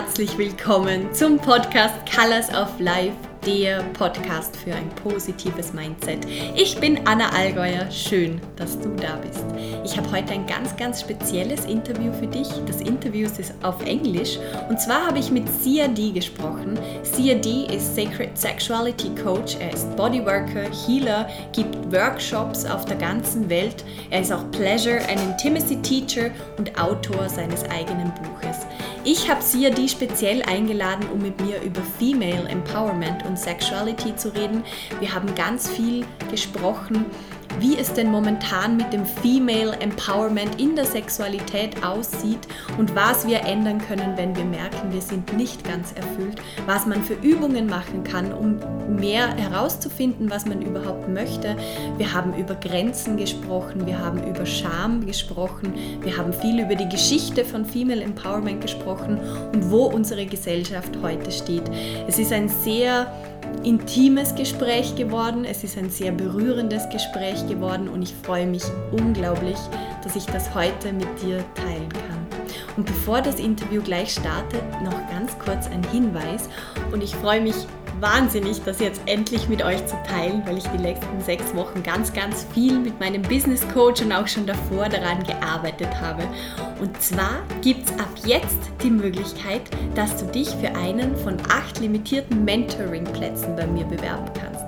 Herzlich 0.00 0.38
willkommen 0.38 1.12
zum 1.12 1.38
Podcast 1.38 1.96
Colors 2.08 2.48
of 2.50 2.78
Life 2.78 3.16
der 3.46 3.82
Podcast 3.94 4.56
für 4.56 4.74
ein 4.74 4.88
positives 5.02 5.72
Mindset. 5.72 6.26
Ich 6.54 6.78
bin 6.78 7.06
Anna 7.06 7.30
Allgäuer, 7.30 7.90
schön, 7.90 8.40
dass 8.56 8.78
du 8.78 8.88
da 8.96 9.16
bist. 9.16 9.44
Ich 9.84 9.96
habe 9.96 10.10
heute 10.10 10.32
ein 10.32 10.46
ganz, 10.46 10.76
ganz 10.76 11.00
spezielles 11.00 11.64
Interview 11.64 12.12
für 12.12 12.26
dich. 12.26 12.48
Das 12.66 12.80
Interview 12.80 13.26
ist 13.26 13.54
auf 13.62 13.84
Englisch 13.84 14.38
und 14.68 14.80
zwar 14.80 15.06
habe 15.06 15.18
ich 15.18 15.30
mit 15.30 15.48
Sia 15.62 15.88
D 15.88 16.10
gesprochen. 16.10 16.78
Sia 17.02 17.34
D 17.34 17.66
ist 17.74 17.94
Sacred 17.94 18.36
Sexuality 18.36 19.10
Coach, 19.22 19.56
er 19.60 19.72
ist 19.72 19.94
Bodyworker, 19.96 20.64
Healer, 20.86 21.28
gibt 21.52 21.76
Workshops 21.92 22.64
auf 22.64 22.84
der 22.84 22.96
ganzen 22.96 23.48
Welt. 23.48 23.84
Er 24.10 24.20
ist 24.22 24.32
auch 24.32 24.50
Pleasure 24.50 25.00
and 25.08 25.20
Intimacy 25.20 25.76
Teacher 25.82 26.30
und 26.58 26.80
Autor 26.80 27.28
seines 27.28 27.64
eigenen 27.64 28.12
Buches. 28.14 28.56
Ich 29.04 29.30
habe 29.30 29.40
die 29.70 29.88
speziell 29.88 30.42
eingeladen, 30.42 31.06
um 31.12 31.22
mit 31.22 31.40
mir 31.40 31.62
über 31.62 31.80
Female 31.98 32.48
Empowerment 32.48 33.24
und 33.24 33.37
Sexuality 33.38 34.16
zu 34.16 34.34
reden. 34.34 34.64
Wir 35.00 35.14
haben 35.14 35.34
ganz 35.34 35.68
viel 35.68 36.04
gesprochen 36.30 37.06
wie 37.60 37.76
es 37.76 37.92
denn 37.92 38.10
momentan 38.10 38.76
mit 38.76 38.92
dem 38.92 39.04
Female 39.04 39.76
Empowerment 39.80 40.60
in 40.60 40.76
der 40.76 40.84
Sexualität 40.84 41.82
aussieht 41.84 42.46
und 42.78 42.94
was 42.94 43.26
wir 43.26 43.40
ändern 43.40 43.78
können, 43.78 44.16
wenn 44.16 44.36
wir 44.36 44.44
merken, 44.44 44.92
wir 44.92 45.00
sind 45.00 45.36
nicht 45.36 45.64
ganz 45.64 45.92
erfüllt, 45.92 46.40
was 46.66 46.86
man 46.86 47.02
für 47.02 47.14
Übungen 47.14 47.66
machen 47.66 48.04
kann, 48.04 48.32
um 48.32 48.58
mehr 48.94 49.34
herauszufinden, 49.36 50.30
was 50.30 50.46
man 50.46 50.62
überhaupt 50.62 51.08
möchte. 51.08 51.56
Wir 51.96 52.12
haben 52.12 52.34
über 52.34 52.54
Grenzen 52.54 53.16
gesprochen, 53.16 53.86
wir 53.86 53.98
haben 53.98 54.22
über 54.26 54.46
Scham 54.46 55.04
gesprochen, 55.04 55.74
wir 56.02 56.16
haben 56.16 56.32
viel 56.32 56.60
über 56.60 56.74
die 56.74 56.88
Geschichte 56.88 57.44
von 57.44 57.64
Female 57.64 58.02
Empowerment 58.02 58.60
gesprochen 58.60 59.18
und 59.52 59.70
wo 59.70 59.86
unsere 59.86 60.26
Gesellschaft 60.26 60.96
heute 61.02 61.30
steht. 61.32 61.64
Es 62.06 62.18
ist 62.18 62.32
ein 62.32 62.48
sehr 62.48 63.12
intimes 63.62 64.34
Gespräch 64.34 64.94
geworden. 64.96 65.44
Es 65.44 65.64
ist 65.64 65.76
ein 65.76 65.90
sehr 65.90 66.12
berührendes 66.12 66.88
Gespräch 66.90 67.46
geworden 67.46 67.88
und 67.88 68.02
ich 68.02 68.14
freue 68.22 68.46
mich 68.46 68.62
unglaublich, 68.92 69.58
dass 70.02 70.16
ich 70.16 70.26
das 70.26 70.54
heute 70.54 70.92
mit 70.92 71.08
dir 71.22 71.44
teilen 71.54 71.88
kann. 71.88 72.26
Und 72.76 72.86
bevor 72.86 73.20
das 73.20 73.40
Interview 73.40 73.82
gleich 73.82 74.12
startet, 74.12 74.62
noch 74.82 74.94
ganz 75.10 75.36
kurz 75.38 75.66
ein 75.66 75.82
Hinweis 75.90 76.48
und 76.92 77.02
ich 77.02 77.14
freue 77.16 77.40
mich 77.40 77.56
wahnsinnig, 78.00 78.62
das 78.64 78.80
jetzt 78.80 79.00
endlich 79.06 79.48
mit 79.48 79.62
euch 79.62 79.84
zu 79.86 79.96
teilen, 80.06 80.42
weil 80.46 80.58
ich 80.58 80.64
die 80.64 80.82
letzten 80.82 81.20
sechs 81.20 81.54
Wochen 81.54 81.82
ganz, 81.82 82.12
ganz 82.12 82.46
viel 82.54 82.78
mit 82.78 82.98
meinem 83.00 83.22
Business 83.22 83.66
Coach 83.72 84.02
und 84.02 84.12
auch 84.12 84.26
schon 84.26 84.46
davor 84.46 84.88
daran 84.88 85.22
gearbeitet 85.24 85.88
habe. 86.00 86.22
Und 86.80 87.00
zwar 87.02 87.42
gibt 87.62 87.88
es 87.88 87.98
ab 87.98 88.10
jetzt 88.24 88.58
die 88.82 88.90
Möglichkeit, 88.90 89.62
dass 89.94 90.16
du 90.16 90.26
dich 90.26 90.48
für 90.50 90.74
einen 90.76 91.16
von 91.16 91.36
acht 91.48 91.80
limitierten 91.80 92.44
Mentoring-Plätzen 92.44 93.56
bei 93.56 93.66
mir 93.66 93.84
bewerben 93.84 94.30
kannst. 94.40 94.64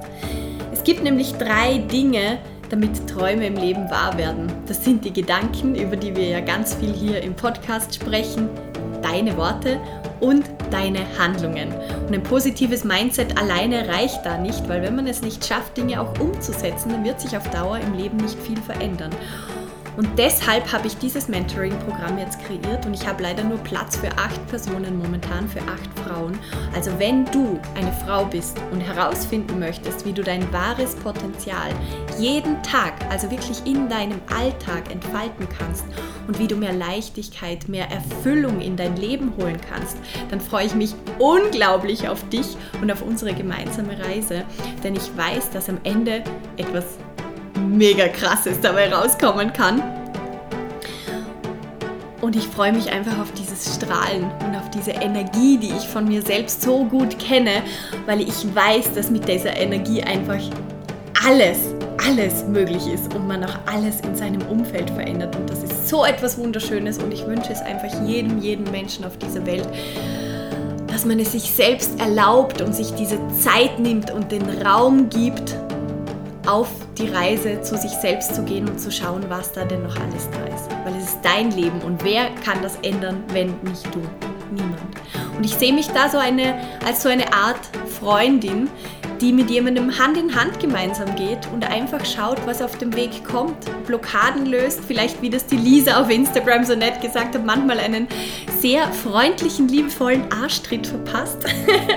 Es 0.72 0.84
gibt 0.84 1.02
nämlich 1.02 1.32
drei 1.34 1.78
Dinge, 1.78 2.38
damit 2.70 3.08
Träume 3.08 3.46
im 3.46 3.56
Leben 3.56 3.90
wahr 3.90 4.16
werden. 4.16 4.50
Das 4.66 4.84
sind 4.84 5.04
die 5.04 5.12
Gedanken, 5.12 5.74
über 5.74 5.96
die 5.96 6.14
wir 6.14 6.28
ja 6.28 6.40
ganz 6.40 6.74
viel 6.74 6.92
hier 6.92 7.20
im 7.20 7.34
Podcast 7.34 7.94
sprechen, 7.94 8.48
deine 9.02 9.36
Worte 9.36 9.80
und 10.20 10.44
deine 10.70 11.00
Handlungen. 11.18 11.72
Und 12.06 12.14
ein 12.14 12.22
positives 12.22 12.84
Mindset 12.84 13.38
alleine 13.38 13.88
reicht 13.88 14.24
da 14.24 14.38
nicht, 14.38 14.68
weil 14.68 14.82
wenn 14.82 14.96
man 14.96 15.06
es 15.06 15.22
nicht 15.22 15.44
schafft, 15.44 15.76
Dinge 15.76 16.00
auch 16.00 16.18
umzusetzen, 16.20 16.90
dann 16.90 17.04
wird 17.04 17.20
sich 17.20 17.36
auf 17.36 17.48
Dauer 17.50 17.78
im 17.78 17.94
Leben 17.94 18.16
nicht 18.18 18.38
viel 18.38 18.58
verändern. 18.58 19.10
Und 19.96 20.08
deshalb 20.18 20.72
habe 20.72 20.86
ich 20.86 20.96
dieses 20.96 21.28
Mentoring-Programm 21.28 22.18
jetzt 22.18 22.38
kreiert 22.44 22.86
und 22.86 22.94
ich 22.94 23.06
habe 23.06 23.22
leider 23.22 23.44
nur 23.44 23.58
Platz 23.58 23.96
für 23.96 24.10
acht 24.16 24.46
Personen 24.48 24.98
momentan, 24.98 25.48
für 25.48 25.60
acht 25.60 25.90
Frauen. 26.04 26.38
Also 26.74 26.90
wenn 26.98 27.24
du 27.26 27.58
eine 27.74 27.92
Frau 28.04 28.24
bist 28.24 28.56
und 28.70 28.80
herausfinden 28.80 29.58
möchtest, 29.58 30.06
wie 30.06 30.12
du 30.12 30.22
dein 30.22 30.50
wahres 30.52 30.94
Potenzial 30.96 31.70
jeden 32.18 32.62
Tag, 32.62 32.94
also 33.10 33.30
wirklich 33.30 33.64
in 33.66 33.88
deinem 33.88 34.20
Alltag 34.34 34.90
entfalten 34.90 35.48
kannst 35.58 35.84
und 36.26 36.38
wie 36.38 36.46
du 36.46 36.56
mehr 36.56 36.72
Leichtigkeit, 36.72 37.68
mehr 37.68 37.90
Erfüllung 37.90 38.60
in 38.60 38.76
dein 38.76 38.96
Leben 38.96 39.32
holen 39.36 39.60
kannst, 39.68 39.96
dann 40.30 40.40
freue 40.40 40.66
ich 40.66 40.74
mich 40.74 40.94
unglaublich 41.18 42.08
auf 42.08 42.28
dich 42.28 42.56
und 42.80 42.90
auf 42.90 43.02
unsere 43.02 43.34
gemeinsame 43.34 43.98
Reise, 43.98 44.44
denn 44.84 44.94
ich 44.94 45.16
weiß, 45.16 45.50
dass 45.50 45.68
am 45.68 45.78
Ende 45.84 46.22
etwas 46.56 46.98
mega 47.60 48.08
krasses 48.08 48.60
dabei 48.60 48.92
rauskommen 48.92 49.52
kann. 49.52 49.82
Und 52.20 52.36
ich 52.36 52.46
freue 52.46 52.72
mich 52.72 52.92
einfach 52.92 53.18
auf 53.18 53.32
dieses 53.32 53.76
Strahlen 53.76 54.30
und 54.46 54.54
auf 54.54 54.68
diese 54.70 54.90
Energie, 54.90 55.56
die 55.56 55.70
ich 55.70 55.88
von 55.88 56.06
mir 56.06 56.20
selbst 56.20 56.62
so 56.62 56.84
gut 56.84 57.18
kenne, 57.18 57.62
weil 58.04 58.20
ich 58.20 58.54
weiß, 58.54 58.92
dass 58.94 59.10
mit 59.10 59.26
dieser 59.26 59.56
Energie 59.56 60.02
einfach 60.02 60.40
alles, 61.26 61.74
alles 62.06 62.44
möglich 62.44 62.86
ist 62.92 63.14
und 63.14 63.26
man 63.26 63.44
auch 63.44 63.58
alles 63.66 64.00
in 64.02 64.14
seinem 64.14 64.42
Umfeld 64.48 64.90
verändert. 64.90 65.34
Und 65.36 65.48
das 65.48 65.62
ist 65.62 65.88
so 65.88 66.04
etwas 66.04 66.36
Wunderschönes 66.36 66.98
und 66.98 67.12
ich 67.12 67.26
wünsche 67.26 67.52
es 67.52 67.60
einfach 67.62 67.90
jedem, 68.06 68.38
jedem 68.40 68.70
Menschen 68.70 69.04
auf 69.04 69.16
dieser 69.16 69.44
Welt, 69.46 69.68
dass 70.88 71.06
man 71.06 71.18
es 71.20 71.32
sich 71.32 71.50
selbst 71.50 71.98
erlaubt 72.00 72.60
und 72.60 72.74
sich 72.74 72.92
diese 72.94 73.18
Zeit 73.28 73.78
nimmt 73.78 74.10
und 74.10 74.30
den 74.30 74.44
Raum 74.62 75.08
gibt, 75.08 75.56
auf 76.50 76.68
die 76.98 77.08
Reise 77.08 77.60
zu 77.60 77.76
sich 77.76 77.92
selbst 77.92 78.34
zu 78.34 78.42
gehen 78.42 78.68
und 78.68 78.80
zu 78.80 78.90
schauen, 78.90 79.24
was 79.28 79.52
da 79.52 79.64
denn 79.64 79.84
noch 79.84 79.96
alles 79.96 80.28
da 80.30 80.44
ist. 80.52 80.68
Weil 80.84 80.96
es 80.96 81.04
ist 81.04 81.18
dein 81.22 81.52
Leben 81.52 81.80
und 81.82 82.02
wer 82.02 82.30
kann 82.44 82.60
das 82.60 82.76
ändern, 82.82 83.22
wenn 83.32 83.54
nicht 83.62 83.86
du? 83.94 84.00
Niemand. 84.50 84.80
Und 85.36 85.44
ich 85.44 85.54
sehe 85.54 85.72
mich 85.72 85.86
da 85.88 86.08
so 86.08 86.18
eine, 86.18 86.60
als 86.84 87.04
so 87.04 87.08
eine 87.08 87.32
Art 87.32 87.60
Freundin, 88.00 88.68
die 89.20 89.32
mit 89.32 89.50
jemandem 89.50 89.98
Hand 89.98 90.16
in 90.16 90.34
Hand 90.34 90.60
gemeinsam 90.60 91.14
geht 91.14 91.46
und 91.52 91.68
einfach 91.68 92.04
schaut, 92.04 92.38
was 92.46 92.62
auf 92.62 92.78
dem 92.78 92.94
Weg 92.96 93.24
kommt, 93.24 93.56
Blockaden 93.86 94.46
löst, 94.46 94.80
vielleicht 94.86 95.20
wie 95.20 95.28
das 95.28 95.46
die 95.46 95.56
Lisa 95.56 96.00
auf 96.00 96.10
Instagram 96.10 96.64
so 96.64 96.74
nett 96.74 97.00
gesagt 97.02 97.34
hat, 97.34 97.44
manchmal 97.44 97.78
einen 97.78 98.08
sehr 98.60 98.88
freundlichen, 98.88 99.68
liebevollen 99.68 100.30
Arschtritt 100.32 100.86
verpasst, 100.86 101.38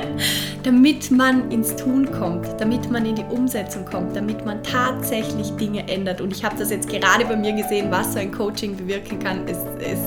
damit 0.64 1.12
man 1.12 1.50
ins 1.52 1.76
Tun 1.76 2.10
kommt, 2.12 2.48
damit 2.60 2.92
man 2.92 3.06
in 3.06 3.16
die 3.16 3.26
Umsetzung 3.26 3.86
kommt, 3.86 4.16
damit 4.16 4.46
man 4.46 4.62
tatsächlich 4.64 5.52
Dinge 5.52 5.88
ändert. 5.88 6.20
Und 6.20 6.36
ich 6.36 6.44
habe 6.44 6.56
das 6.58 6.72
jetzt 6.72 6.90
gerade 6.90 7.26
bei 7.26 7.36
mir 7.36 7.54
gesehen, 7.54 7.90
was 7.90 8.14
so 8.14 8.20
ein 8.20 8.32
Coaching 8.32 8.76
bewirken 8.76 9.20
kann. 9.20 9.48
Es, 9.48 9.58
es 9.80 10.00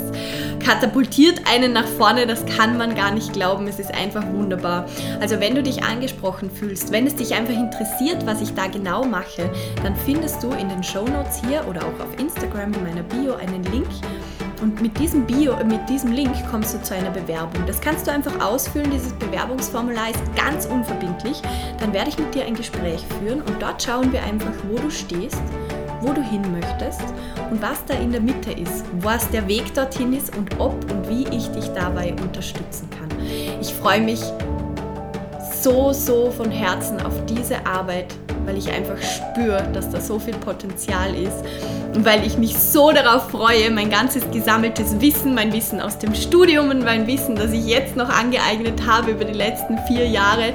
katapultiert 0.64 1.42
einen 1.46 1.72
nach 1.72 1.86
vorne, 1.86 2.26
das 2.26 2.44
kann 2.46 2.76
man 2.76 2.94
gar 2.94 3.12
nicht 3.12 3.32
glauben. 3.32 3.68
Es 3.68 3.78
ist 3.78 3.92
einfach 3.94 4.26
wunderbar. 4.32 4.86
Also 5.20 5.40
wenn 5.40 5.54
du 5.54 5.62
dich 5.62 5.84
angesprochen 5.84 6.50
fühlst, 6.50 6.90
wenn 6.92 7.05
es 7.06 7.16
dich 7.16 7.34
einfach 7.34 7.54
interessiert, 7.54 8.26
was 8.26 8.40
ich 8.40 8.54
da 8.54 8.66
genau 8.66 9.04
mache, 9.04 9.50
dann 9.82 9.94
findest 9.96 10.42
du 10.42 10.50
in 10.50 10.68
den 10.68 10.82
Show 10.82 11.04
Notes 11.04 11.40
hier 11.46 11.66
oder 11.68 11.80
auch 11.82 12.04
auf 12.04 12.18
Instagram 12.18 12.72
in 12.74 12.82
meiner 12.82 13.02
Bio 13.02 13.34
einen 13.34 13.62
Link. 13.64 13.86
Und 14.62 14.80
mit 14.80 14.98
diesem 14.98 15.26
Bio, 15.26 15.54
mit 15.64 15.86
diesem 15.88 16.12
Link 16.12 16.32
kommst 16.50 16.74
du 16.74 16.82
zu 16.82 16.94
einer 16.94 17.10
Bewerbung. 17.10 17.66
Das 17.66 17.80
kannst 17.80 18.06
du 18.06 18.12
einfach 18.12 18.40
ausfüllen. 18.40 18.90
Dieses 18.90 19.12
Bewerbungsformular 19.14 20.10
ist 20.10 20.22
ganz 20.34 20.64
unverbindlich. 20.66 21.42
Dann 21.78 21.92
werde 21.92 22.08
ich 22.08 22.18
mit 22.18 22.34
dir 22.34 22.44
ein 22.44 22.54
Gespräch 22.54 23.04
führen 23.20 23.42
und 23.42 23.60
dort 23.60 23.82
schauen 23.82 24.12
wir 24.12 24.22
einfach, 24.22 24.52
wo 24.70 24.78
du 24.78 24.90
stehst 24.90 25.42
wo 26.00 26.12
du 26.12 26.22
hin 26.22 26.42
möchtest 26.52 27.02
und 27.50 27.60
was 27.62 27.84
da 27.86 27.94
in 27.94 28.12
der 28.12 28.20
Mitte 28.20 28.52
ist, 28.52 28.84
was 29.00 29.28
der 29.30 29.48
Weg 29.48 29.74
dorthin 29.74 30.12
ist 30.12 30.36
und 30.36 30.58
ob 30.60 30.74
und 30.90 31.08
wie 31.08 31.24
ich 31.34 31.48
dich 31.48 31.68
dabei 31.74 32.14
unterstützen 32.22 32.88
kann. 32.90 33.08
Ich 33.60 33.72
freue 33.72 34.00
mich 34.00 34.20
so, 35.66 35.92
so 35.92 36.30
von 36.30 36.48
Herzen 36.48 37.04
auf 37.04 37.26
diese 37.26 37.66
Arbeit, 37.66 38.14
weil 38.44 38.56
ich 38.56 38.70
einfach 38.70 38.98
spüre, 39.02 39.66
dass 39.72 39.90
da 39.90 40.00
so 40.00 40.16
viel 40.20 40.34
Potenzial 40.34 41.12
ist 41.12 41.42
und 41.92 42.04
weil 42.04 42.24
ich 42.24 42.38
mich 42.38 42.56
so 42.56 42.92
darauf 42.92 43.30
freue, 43.30 43.68
mein 43.72 43.90
ganzes 43.90 44.30
gesammeltes 44.30 45.00
Wissen, 45.00 45.34
mein 45.34 45.52
Wissen 45.52 45.80
aus 45.80 45.98
dem 45.98 46.14
Studium 46.14 46.70
und 46.70 46.84
mein 46.84 47.08
Wissen, 47.08 47.34
das 47.34 47.50
ich 47.50 47.66
jetzt 47.66 47.96
noch 47.96 48.08
angeeignet 48.08 48.86
habe 48.86 49.10
über 49.10 49.24
die 49.24 49.32
letzten 49.32 49.78
vier 49.88 50.06
Jahre, 50.06 50.52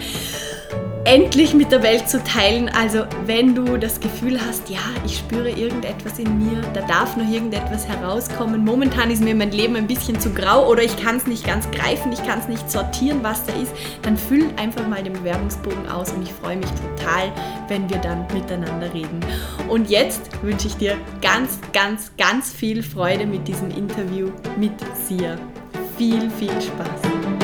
endlich 1.05 1.53
mit 1.53 1.71
der 1.71 1.83
Welt 1.83 2.09
zu 2.09 2.23
teilen. 2.23 2.69
Also 2.69 3.05
wenn 3.25 3.55
du 3.55 3.77
das 3.77 3.99
Gefühl 3.99 4.39
hast, 4.39 4.69
ja, 4.69 4.79
ich 5.05 5.17
spüre 5.17 5.49
irgendetwas 5.49 6.19
in 6.19 6.37
mir, 6.37 6.61
da 6.73 6.81
darf 6.81 7.17
noch 7.17 7.27
irgendetwas 7.27 7.87
herauskommen. 7.87 8.63
Momentan 8.63 9.09
ist 9.09 9.23
mir 9.23 9.35
mein 9.35 9.51
Leben 9.51 9.75
ein 9.75 9.87
bisschen 9.87 10.19
zu 10.19 10.31
grau 10.31 10.67
oder 10.69 10.83
ich 10.83 10.95
kann 10.97 11.17
es 11.17 11.27
nicht 11.27 11.45
ganz 11.45 11.69
greifen, 11.71 12.11
ich 12.11 12.23
kann 12.23 12.39
es 12.39 12.47
nicht 12.47 12.69
sortieren, 12.69 13.19
was 13.23 13.45
da 13.45 13.53
ist, 13.53 13.71
dann 14.03 14.17
füll 14.17 14.49
einfach 14.57 14.87
mal 14.87 15.03
den 15.03 15.13
Bewerbungsbogen 15.13 15.89
aus 15.89 16.11
und 16.11 16.23
ich 16.23 16.33
freue 16.33 16.57
mich 16.57 16.69
total, 16.69 17.31
wenn 17.67 17.89
wir 17.89 17.97
dann 17.97 18.27
miteinander 18.33 18.93
reden. 18.93 19.19
Und 19.69 19.89
jetzt 19.89 20.29
wünsche 20.43 20.67
ich 20.67 20.75
dir 20.75 20.97
ganz, 21.21 21.59
ganz, 21.73 22.11
ganz 22.17 22.51
viel 22.51 22.83
Freude 22.83 23.25
mit 23.25 23.47
diesem 23.47 23.71
Interview 23.71 24.29
mit 24.57 24.73
Sia. 25.07 25.37
Viel, 25.97 26.29
viel 26.31 26.61
Spaß. 26.61 27.40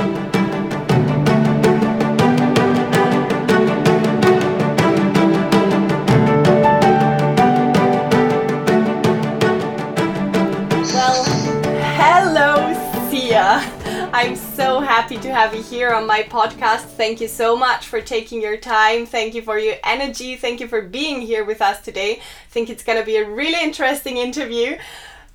Happy 15.02 15.18
to 15.20 15.32
have 15.32 15.54
you 15.54 15.62
here 15.62 15.94
on 15.94 16.08
my 16.08 16.24
podcast. 16.24 16.86
Thank 16.98 17.22
you 17.22 17.28
so 17.28 17.56
much 17.56 17.86
for 17.86 18.02
taking 18.02 18.42
your 18.42 18.58
time. 18.58 19.06
Thank 19.06 19.36
you 19.36 19.44
for 19.44 19.60
your 19.60 19.76
energy. 19.84 20.36
Thank 20.36 20.60
you 20.60 20.68
for 20.68 20.82
being 20.82 21.22
here 21.22 21.46
with 21.46 21.62
us 21.62 21.80
today. 21.84 22.14
I 22.14 22.50
think 22.50 22.72
it's 22.72 22.84
going 22.84 22.98
to 22.98 23.06
be 23.06 23.18
a 23.18 23.30
really 23.30 23.62
interesting 23.64 24.18
interview. 24.18 24.76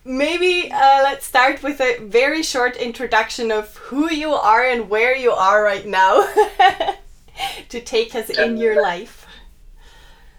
Maybe 0.04 0.68
uh, 0.72 1.02
let's 1.04 1.24
start 1.24 1.62
with 1.62 1.80
a 1.80 1.98
very 2.00 2.42
short 2.42 2.74
introduction 2.76 3.52
of 3.52 3.76
who 3.76 4.10
you 4.10 4.32
are 4.32 4.64
and 4.64 4.90
where 4.90 5.16
you 5.16 5.30
are 5.30 5.62
right 5.62 5.86
now 5.86 6.26
to 7.68 7.80
take 7.80 8.16
us 8.16 8.30
in 8.30 8.56
your 8.56 8.82
life. 8.82 9.28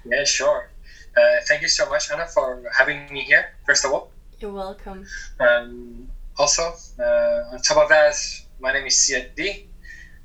Yeah, 0.04 0.26
sure. 0.26 0.70
Uh, 1.16 1.22
thank 1.48 1.62
you 1.62 1.70
so 1.70 1.90
much, 1.90 2.12
Anna, 2.12 2.28
for 2.28 2.62
having 2.78 3.08
me 3.10 3.22
here, 3.22 3.56
first 3.66 3.86
of 3.86 3.94
all. 3.94 4.12
You're 4.42 4.52
welcome. 4.52 5.06
Um, 5.40 6.10
also, 6.38 6.74
uh, 7.00 7.54
on 7.54 7.62
top 7.62 7.78
of 7.78 7.88
that, 7.88 8.16
my 8.60 8.72
name 8.72 8.86
is 8.86 9.00
Sia 9.00 9.28
Di. 9.36 9.68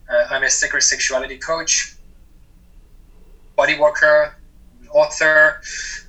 Uh, 0.08 0.26
I'm 0.30 0.42
a 0.42 0.50
sacred 0.50 0.82
sexuality 0.82 1.38
coach, 1.38 1.94
body 3.56 3.78
worker, 3.78 4.36
author, 4.90 5.60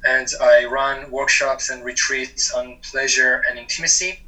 and 0.07 0.27
I 0.41 0.65
run 0.65 1.11
workshops 1.11 1.69
and 1.69 1.83
retreats 1.83 2.53
on 2.53 2.77
pleasure 2.81 3.43
and 3.47 3.59
intimacy. 3.59 4.21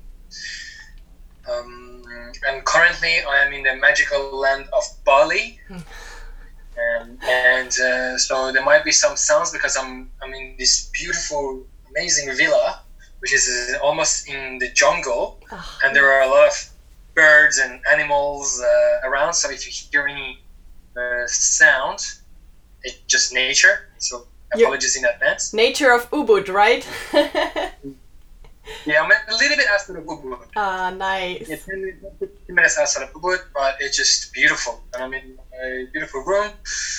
Um, 1.49 2.03
and 2.47 2.65
currently, 2.65 3.21
I 3.21 3.43
am 3.45 3.53
in 3.53 3.63
the 3.63 3.75
magical 3.75 4.37
land 4.37 4.67
of 4.73 4.83
Bali. 5.05 5.59
Um, 5.69 7.17
and 7.27 7.69
uh, 7.79 8.17
so 8.17 8.51
there 8.51 8.63
might 8.63 8.83
be 8.83 8.91
some 8.91 9.15
sounds 9.15 9.51
because 9.51 9.77
I'm 9.77 10.09
I'm 10.23 10.33
in 10.33 10.55
this 10.57 10.89
beautiful, 10.93 11.65
amazing 11.89 12.35
villa, 12.35 12.81
which 13.19 13.33
is 13.33 13.75
almost 13.83 14.27
in 14.27 14.57
the 14.57 14.69
jungle, 14.69 15.39
oh. 15.51 15.79
and 15.83 15.95
there 15.95 16.11
are 16.11 16.21
a 16.21 16.27
lot 16.27 16.47
of 16.47 16.70
birds 17.15 17.57
and 17.57 17.81
animals 17.91 18.61
uh, 18.61 19.07
around. 19.07 19.33
So 19.33 19.49
if 19.49 19.65
you 19.65 19.73
hear 19.91 20.07
any 20.07 20.39
uh, 20.95 21.27
sound, 21.27 21.99
it's 22.83 22.99
just 23.07 23.33
nature. 23.33 23.89
So 23.97 24.27
apologies 24.53 24.95
in 24.95 25.05
advance. 25.05 25.53
Nature 25.53 25.91
of 25.91 26.09
Ubud, 26.11 26.53
right? 26.53 26.87
yeah, 28.85 29.01
I'm 29.01 29.11
a 29.11 29.35
little 29.35 29.57
bit 29.57 29.67
outside 29.69 29.97
of 29.97 30.05
Ubud. 30.05 30.39
Ah, 30.55 30.89
nice. 30.95 31.47
Yeah, 31.47 31.55
10, 31.57 31.99
10 32.19 32.29
minutes 32.49 32.77
outside 32.77 33.03
of 33.03 33.13
Ubud, 33.13 33.39
but 33.53 33.75
it's 33.79 33.97
just 33.97 34.33
beautiful. 34.33 34.81
And 34.93 35.03
I'm 35.03 35.13
in 35.13 35.37
a 35.63 35.87
beautiful 35.91 36.23
room. 36.23 36.51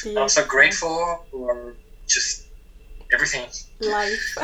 Beautiful. 0.02 0.22
I'm 0.22 0.28
so 0.28 0.44
grateful 0.46 1.24
for 1.30 1.74
just 2.06 2.46
everything. 3.12 3.48
Life. 3.80 4.36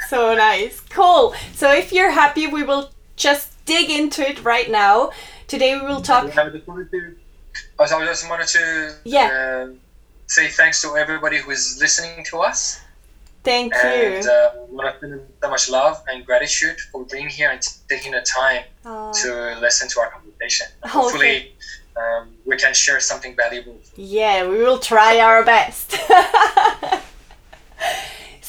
so 0.08 0.34
nice. 0.34 0.80
Cool. 0.90 1.34
So 1.54 1.72
if 1.72 1.92
you're 1.92 2.10
happy, 2.10 2.46
we 2.46 2.62
will 2.62 2.90
just 3.16 3.53
dig 3.64 3.90
into 3.90 4.28
it 4.28 4.44
right 4.44 4.70
now. 4.70 5.10
Today 5.46 5.78
we 5.78 5.86
will 5.86 6.02
talk. 6.02 6.36
I 6.36 6.48
just 6.50 6.66
wanted 6.66 6.90
to. 6.90 7.16
I 7.78 7.86
just 7.86 8.28
wanted 8.28 8.48
to. 8.48 8.94
Yeah. 9.04 9.66
Uh, 9.68 9.74
say 10.26 10.48
thanks 10.48 10.80
to 10.82 10.96
everybody 10.96 11.38
who 11.38 11.50
is 11.50 11.78
listening 11.80 12.24
to 12.24 12.38
us. 12.38 12.80
Thank 13.42 13.74
and, 13.74 14.24
you. 14.24 14.30
Uh, 14.30 14.50
want 14.70 15.00
to 15.00 15.08
send 15.08 15.20
so 15.42 15.50
much 15.50 15.68
love 15.70 16.02
and 16.08 16.24
gratitude 16.24 16.80
for 16.90 17.04
being 17.04 17.28
here 17.28 17.50
and 17.50 17.60
taking 17.88 18.12
the 18.12 18.22
time 18.22 18.64
to 18.82 19.58
listen 19.60 19.88
to 19.90 20.00
our 20.00 20.10
conversation. 20.10 20.66
Hopefully, 20.84 21.52
um, 21.96 22.30
we 22.46 22.56
can 22.56 22.72
share 22.72 23.00
something 23.00 23.36
valuable. 23.36 23.78
Yeah, 23.96 24.48
we 24.48 24.58
will 24.58 24.78
try 24.78 25.20
our 25.20 25.44
best. 25.44 25.94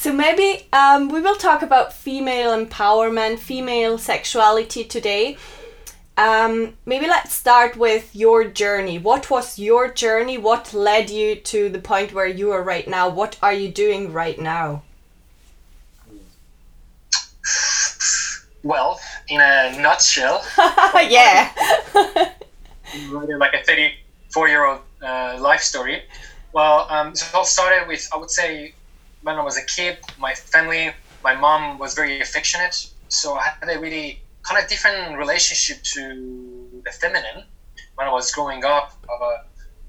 so 0.06 0.14
maybe 0.14 0.68
um, 0.72 1.10
we 1.10 1.20
will 1.20 1.36
talk 1.36 1.64
about 1.64 1.92
female 1.92 2.52
empowerment, 2.52 3.40
female 3.40 3.98
sexuality 3.98 4.84
today. 4.84 5.36
Um, 6.16 6.76
maybe 6.86 7.08
let's 7.08 7.34
start 7.34 7.76
with 7.76 8.16
your 8.16 8.44
journey. 8.44 9.00
What 9.00 9.32
was 9.32 9.58
your 9.58 9.92
journey? 9.92 10.38
What 10.38 10.76
led 10.76 11.10
you 11.10 11.36
to 11.36 11.70
the 11.70 11.80
point 11.80 12.14
where 12.14 12.28
you 12.28 12.52
are 12.52 12.62
right 12.62 12.88
now? 12.88 13.10
What 13.10 13.40
are 13.42 13.52
you 13.52 13.68
doing 13.68 14.14
right 14.14 14.38
now? 14.38 14.84
Well, 18.62 19.00
in 19.28 19.42
a 19.42 19.76
nutshell, 19.82 20.46
yeah, 21.10 21.52
like 23.10 23.56
a 23.56 23.64
34 23.64 24.50
year 24.50 24.66
old 24.66 24.82
uh, 25.02 25.38
life 25.40 25.62
story. 25.62 26.04
Well, 26.54 26.86
um, 26.92 27.16
so 27.16 27.26
it 27.26 27.34
all 27.34 27.44
started 27.44 27.88
with, 27.88 28.08
I 28.14 28.18
would 28.18 28.30
say, 28.30 28.76
when 29.26 29.38
I 29.38 29.44
was 29.44 29.58
a 29.58 29.66
kid, 29.66 29.98
my 30.20 30.34
family, 30.36 30.94
my 31.24 31.36
mom 31.36 31.80
was 31.80 31.96
very 31.96 32.22
affectionate. 32.22 32.78
So 33.10 33.34
I 33.34 33.42
had 33.60 33.68
a 33.76 33.80
really 33.80 34.22
kind 34.44 34.64
of 34.64 34.70
different 34.70 35.18
relationship 35.18 35.82
to 35.96 36.82
the 36.86 36.92
feminine 36.92 37.44
when 37.96 38.08
I 38.08 38.12
was 38.12 38.32
growing 38.32 38.64
up. 38.64 38.94
I 39.10 39.38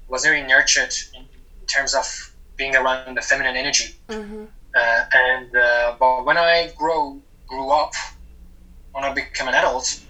was 0.07 0.23
very 0.23 0.41
nurtured 0.41 0.93
in 1.13 1.23
terms 1.67 1.93
of 1.93 2.05
being 2.55 2.75
around 2.75 3.15
the 3.15 3.21
feminine 3.21 3.55
energy. 3.55 3.93
Mm-hmm. 4.09 4.45
Uh, 4.75 5.03
and 5.13 5.55
uh, 5.55 5.95
but 5.99 6.25
when 6.25 6.37
I 6.37 6.71
grow 6.75 7.21
grew 7.45 7.69
up, 7.69 7.93
when 8.93 9.03
I 9.03 9.13
became 9.13 9.47
an 9.47 9.53
adult, 9.53 10.01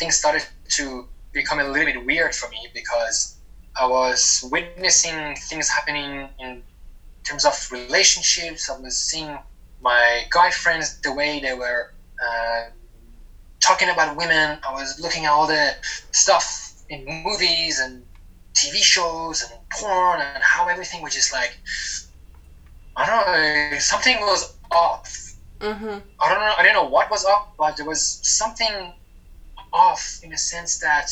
things 0.00 0.16
started 0.16 0.44
to 0.78 1.06
become 1.32 1.60
a 1.60 1.64
little 1.64 1.86
bit 1.92 2.04
weird 2.04 2.34
for 2.34 2.48
me 2.50 2.66
because 2.74 3.36
I 3.80 3.86
was 3.86 4.44
witnessing 4.50 5.36
things 5.48 5.68
happening 5.68 6.28
in 6.40 6.62
terms 7.28 7.44
of 7.44 7.54
relationships. 7.70 8.70
I 8.70 8.78
was 8.78 8.96
seeing 8.96 9.38
my 9.80 10.24
guy 10.30 10.50
friends 10.50 11.00
the 11.00 11.12
way 11.12 11.40
they 11.40 11.54
were 11.54 11.92
uh, 12.24 12.64
talking 13.60 13.88
about 13.88 14.16
women. 14.16 14.58
I 14.66 14.72
was 14.72 15.00
looking 15.00 15.24
at 15.26 15.30
all 15.30 15.46
the 15.46 15.74
stuff 16.12 16.72
in 16.88 17.04
movies 17.24 17.80
and 17.80 18.04
TV 18.54 18.76
shows 18.76 19.42
and 19.42 19.52
porn 19.70 20.20
and 20.20 20.42
how 20.42 20.68
everything 20.68 21.02
was 21.02 21.14
just 21.14 21.32
like 21.32 21.56
I 22.96 23.06
don't 23.06 23.72
know 23.72 23.78
something 23.78 24.16
was 24.20 24.56
off. 24.72 25.34
Mm-hmm. 25.60 25.98
I 26.20 26.28
don't 26.28 26.40
know. 26.40 26.54
I 26.58 26.62
didn't 26.62 26.74
know 26.74 26.88
what 26.88 27.10
was 27.10 27.24
off, 27.24 27.48
but 27.56 27.76
there 27.76 27.86
was 27.86 28.02
something 28.22 28.92
off 29.72 30.20
in 30.24 30.32
a 30.32 30.38
sense 30.38 30.78
that 30.78 31.10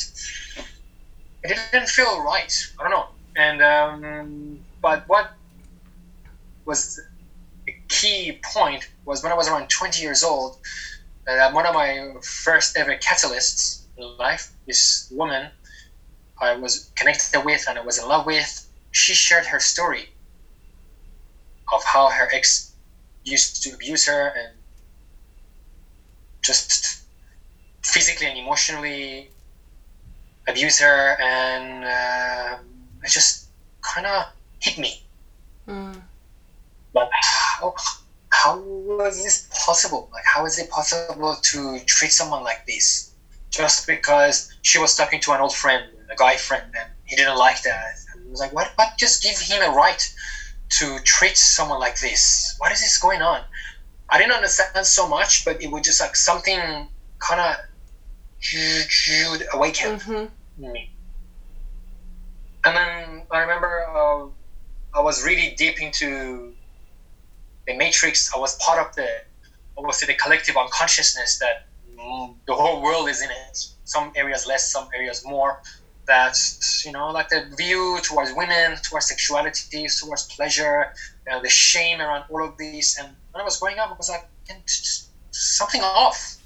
it 1.45 1.57
didn't 1.73 1.89
feel 1.89 2.23
right. 2.23 2.52
I 2.79 2.83
don't 2.83 2.90
know. 2.90 3.07
And 3.37 3.62
um, 3.62 4.59
but 4.83 5.05
what 5.09 5.36
was 6.66 7.00
a 7.68 7.73
key 7.88 8.38
point 8.42 8.87
was 9.04 9.23
when 9.23 9.32
I 9.32 9.35
was 9.35 9.49
around 9.49 9.68
20 9.68 10.00
years 10.02 10.23
old 10.23 10.56
uh, 11.26 11.50
one 11.50 11.66
of 11.66 11.75
my 11.75 12.14
first 12.23 12.76
ever 12.76 12.94
catalysts 12.94 13.82
in 13.96 14.16
life, 14.18 14.49
this 14.66 15.08
woman 15.11 15.50
I 16.40 16.54
was 16.54 16.90
connected 16.94 17.40
with 17.40 17.64
and 17.68 17.78
I 17.78 17.80
was 17.80 17.99
in 17.99 18.06
love 18.06 18.26
with, 18.26 18.66
she 18.92 19.14
shared 19.14 19.46
her 19.46 19.58
story 19.58 20.08
of 21.73 21.82
how 21.82 22.08
her 22.11 22.28
ex 22.32 22.73
used 23.25 23.62
to 23.64 23.73
abuse 23.73 24.06
her 24.06 24.28
and 24.37 24.52
just 26.42 27.00
physically 27.82 28.26
and 28.26 28.37
emotionally 28.37 29.28
abuse 30.46 30.78
her, 30.78 31.16
and 31.20 31.85
uh, 31.85 32.56
it 33.02 33.11
just 33.11 33.49
kind 33.82 34.06
of 34.06 34.26
hit 34.61 34.78
me. 34.78 35.00
Mm. 35.66 36.02
But 36.97 37.11
how, 37.12 37.75
how 38.31 38.59
was 38.59 39.23
this 39.23 39.47
possible? 39.67 40.09
Like, 40.15 40.25
how 40.25 40.47
is 40.47 40.59
it 40.59 40.71
possible 40.71 41.37
to 41.50 41.79
treat 41.85 42.11
someone 42.11 42.43
like 42.43 42.65
this 42.67 43.12
just 43.50 43.87
because 43.87 44.50
she 44.62 44.79
was 44.79 44.97
talking 44.97 45.21
to 45.21 45.33
an 45.33 45.43
old 45.43 45.55
friend, 45.55 45.85
a 46.11 46.17
guy 46.17 46.37
friend, 46.38 46.65
and 46.65 46.88
he 47.05 47.15
didn't 47.15 47.37
like 47.37 47.61
that? 47.65 47.85
And 48.15 48.31
was 48.31 48.41
like, 48.41 48.55
what? 48.55 48.73
What? 48.76 48.97
Just 48.97 49.23
give 49.23 49.38
him 49.38 49.61
a 49.62 49.76
right 49.76 50.03
to 50.79 50.99
treat 51.05 51.37
someone 51.37 51.81
like 51.81 52.00
this. 52.00 52.55
What 52.57 52.73
is 52.73 52.81
this 52.81 52.97
going 52.97 53.21
on? 53.21 53.43
I 54.09 54.17
didn't 54.17 54.33
understand 54.33 54.87
so 54.87 55.07
much, 55.07 55.45
but 55.45 55.62
it 55.62 55.71
was 55.71 55.85
just 55.85 56.00
like 56.00 56.17
something 56.17 56.88
kind 57.19 57.41
of 57.43 57.57
would 59.33 59.45
awaken 59.53 59.99
mm-hmm. 59.99 60.73
me. 60.73 60.91
And 62.65 62.75
then 62.75 63.23
I 63.31 63.38
remember 63.41 63.85
uh, 63.87 64.99
I 64.99 65.03
was 65.03 65.23
really 65.23 65.55
deep 65.59 65.83
into 65.83 66.55
the 67.66 67.75
matrix. 67.76 68.32
I 68.35 68.38
was 68.38 68.56
part 68.56 68.78
of 68.78 68.94
the, 68.94 69.08
I 69.78 69.80
was 69.80 70.00
the 70.00 70.14
collective 70.14 70.56
unconsciousness 70.56 71.38
that 71.38 71.66
the 72.46 72.54
whole 72.54 72.82
world 72.82 73.08
is 73.08 73.23
in 73.23 73.30
it. 73.30 73.66
Some 73.85 74.12
areas 74.14 74.46
less, 74.46 74.70
some 74.70 74.88
areas 74.94 75.25
more. 75.25 75.61
That 76.06 76.37
you 76.85 76.92
know, 76.92 77.11
like 77.11 77.28
the 77.30 77.50
view 77.56 77.99
towards 78.02 78.32
women, 78.32 78.76
towards 78.88 79.08
sexuality, 79.08 79.88
towards 79.88 80.23
pleasure, 80.23 80.92
you 81.26 81.32
know, 81.32 81.42
the 81.42 81.49
shame 81.49 82.00
around 82.00 82.25
all 82.30 82.44
of 82.44 82.56
these. 82.56 82.96
And 82.96 83.08
when 83.32 83.40
I 83.40 83.44
was 83.44 83.56
growing 83.56 83.80
up, 83.80 83.90
I 83.90 83.94
was 83.94 84.08
like, 84.08 84.25
something 85.32 85.80
off. 85.80 86.37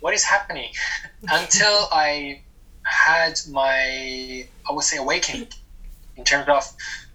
What 0.00 0.14
is 0.14 0.24
happening? 0.24 0.70
Until 1.30 1.88
I 1.92 2.40
had 2.84 3.38
my, 3.50 4.46
I 4.66 4.72
would 4.72 4.84
say, 4.84 4.96
awakening 4.96 5.48
in 6.16 6.24
terms 6.24 6.48
of 6.48 6.64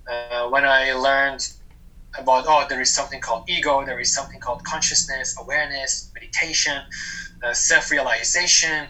uh, 0.07 0.49
when 0.49 0.65
I 0.65 0.93
learned 0.93 1.51
about 2.17 2.45
oh 2.47 2.65
there 2.69 2.81
is 2.81 2.93
something 2.93 3.21
called 3.21 3.43
ego 3.47 3.83
there 3.85 3.99
is 3.99 4.13
something 4.13 4.39
called 4.39 4.63
consciousness 4.63 5.35
awareness 5.39 6.11
meditation 6.15 6.83
uh, 7.43 7.53
self-realization 7.53 8.89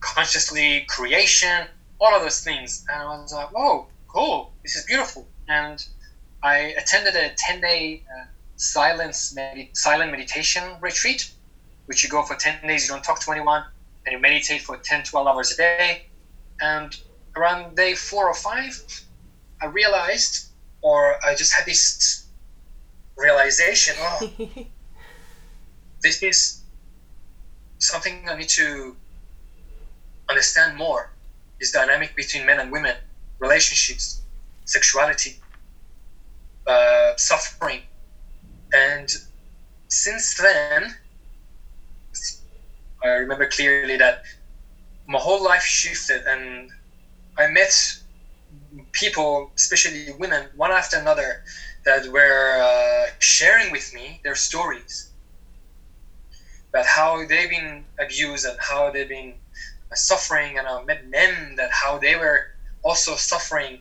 consciously 0.00 0.84
creation, 0.88 1.66
all 2.00 2.14
of 2.14 2.22
those 2.22 2.40
things. 2.40 2.84
And 2.92 3.02
I 3.02 3.06
was 3.06 3.32
like, 3.32 3.50
whoa, 3.52 3.86
cool, 4.08 4.50
this 4.62 4.76
is 4.76 4.84
beautiful. 4.84 5.28
And 5.48 5.84
I 6.42 6.74
attended 6.78 7.16
a 7.16 7.30
10 7.36 7.60
day 7.60 8.02
uh, 8.16 8.26
silence 8.56 9.34
med- 9.34 9.68
silent 9.74 10.10
meditation 10.12 10.78
retreat, 10.80 11.26
which 11.86 12.02
you 12.04 12.10
go 12.10 12.22
for 12.22 12.36
10 12.36 12.60
days, 12.66 12.84
you 12.84 12.88
don't 12.88 13.04
talk 13.04 13.20
to 13.20 13.32
anyone, 13.32 13.64
and 14.06 14.12
you 14.12 14.18
meditate 14.18 14.62
for 14.62 14.76
10, 14.76 15.04
12 15.04 15.26
hours 15.28 15.52
a 15.52 15.56
day. 15.56 16.00
And 16.60 16.96
around 17.36 17.76
day 17.76 17.94
four 17.94 18.28
or 18.28 18.34
five, 18.34 18.82
I 19.62 19.66
realized, 19.66 20.46
or 20.82 21.16
I 21.24 21.34
just 21.34 21.54
had 21.54 21.66
this 21.66 22.23
realization 23.16 23.94
oh, 23.98 24.30
this 26.02 26.22
is 26.22 26.64
something 27.78 28.28
I 28.28 28.36
need 28.36 28.48
to 28.50 28.96
understand 30.28 30.76
more 30.76 31.14
this 31.60 31.72
dynamic 31.72 32.16
between 32.16 32.46
men 32.46 32.60
and 32.60 32.70
women, 32.72 32.94
relationships, 33.38 34.22
sexuality, 34.66 35.36
uh, 36.66 37.12
suffering. 37.16 37.82
And 38.72 39.08
since 39.88 40.36
then, 40.36 40.94
I 43.02 43.08
remember 43.08 43.46
clearly 43.46 43.96
that 43.98 44.22
my 45.06 45.18
whole 45.18 45.42
life 45.44 45.62
shifted 45.62 46.22
and 46.26 46.70
I 47.38 47.48
met 47.48 47.72
people, 48.92 49.52
especially 49.56 50.12
women, 50.18 50.48
one 50.56 50.70
after 50.70 50.98
another, 50.98 51.44
that 51.84 52.06
were 52.06 52.60
uh, 52.60 53.10
sharing 53.18 53.70
with 53.70 53.92
me 53.94 54.20
their 54.24 54.34
stories 54.34 55.10
about 56.70 56.86
how 56.86 57.24
they've 57.26 57.50
been 57.50 57.84
abused 58.00 58.44
and 58.46 58.58
how 58.58 58.90
they've 58.90 59.08
been 59.08 59.34
suffering, 59.94 60.58
and 60.58 60.66
I 60.66 60.82
met 60.82 61.06
men 61.08 61.54
that 61.56 61.70
how 61.70 61.98
they 61.98 62.16
were 62.16 62.46
also 62.82 63.14
suffering. 63.14 63.78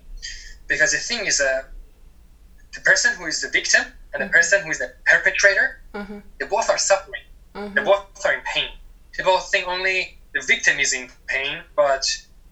Because 0.68 0.92
the 0.92 0.98
thing 0.98 1.26
is, 1.26 1.42
uh, 1.42 1.64
the 2.74 2.82
person 2.82 3.16
who 3.16 3.26
is 3.26 3.42
the 3.42 3.50
victim 3.50 3.82
and 4.14 4.22
the 4.22 4.26
mm-hmm. 4.26 4.34
person 4.34 4.62
who 4.64 4.70
is 4.70 4.80
the 4.80 4.94
perpetrator, 5.06 5.82
mm-hmm. 5.94 6.20
they 6.40 6.46
both 6.46 6.70
are 6.70 6.78
suffering. 6.78 7.22
Mm-hmm. 7.56 7.74
They 7.74 7.84
both 7.84 8.26
are 8.26 8.34
in 8.34 8.42
pain. 8.42 8.70
People 9.12 9.40
think 9.40 9.68
only 9.68 10.18
the 10.34 10.42
victim 10.42 10.80
is 10.80 10.94
in 10.94 11.10
pain, 11.28 11.60
but 11.76 12.06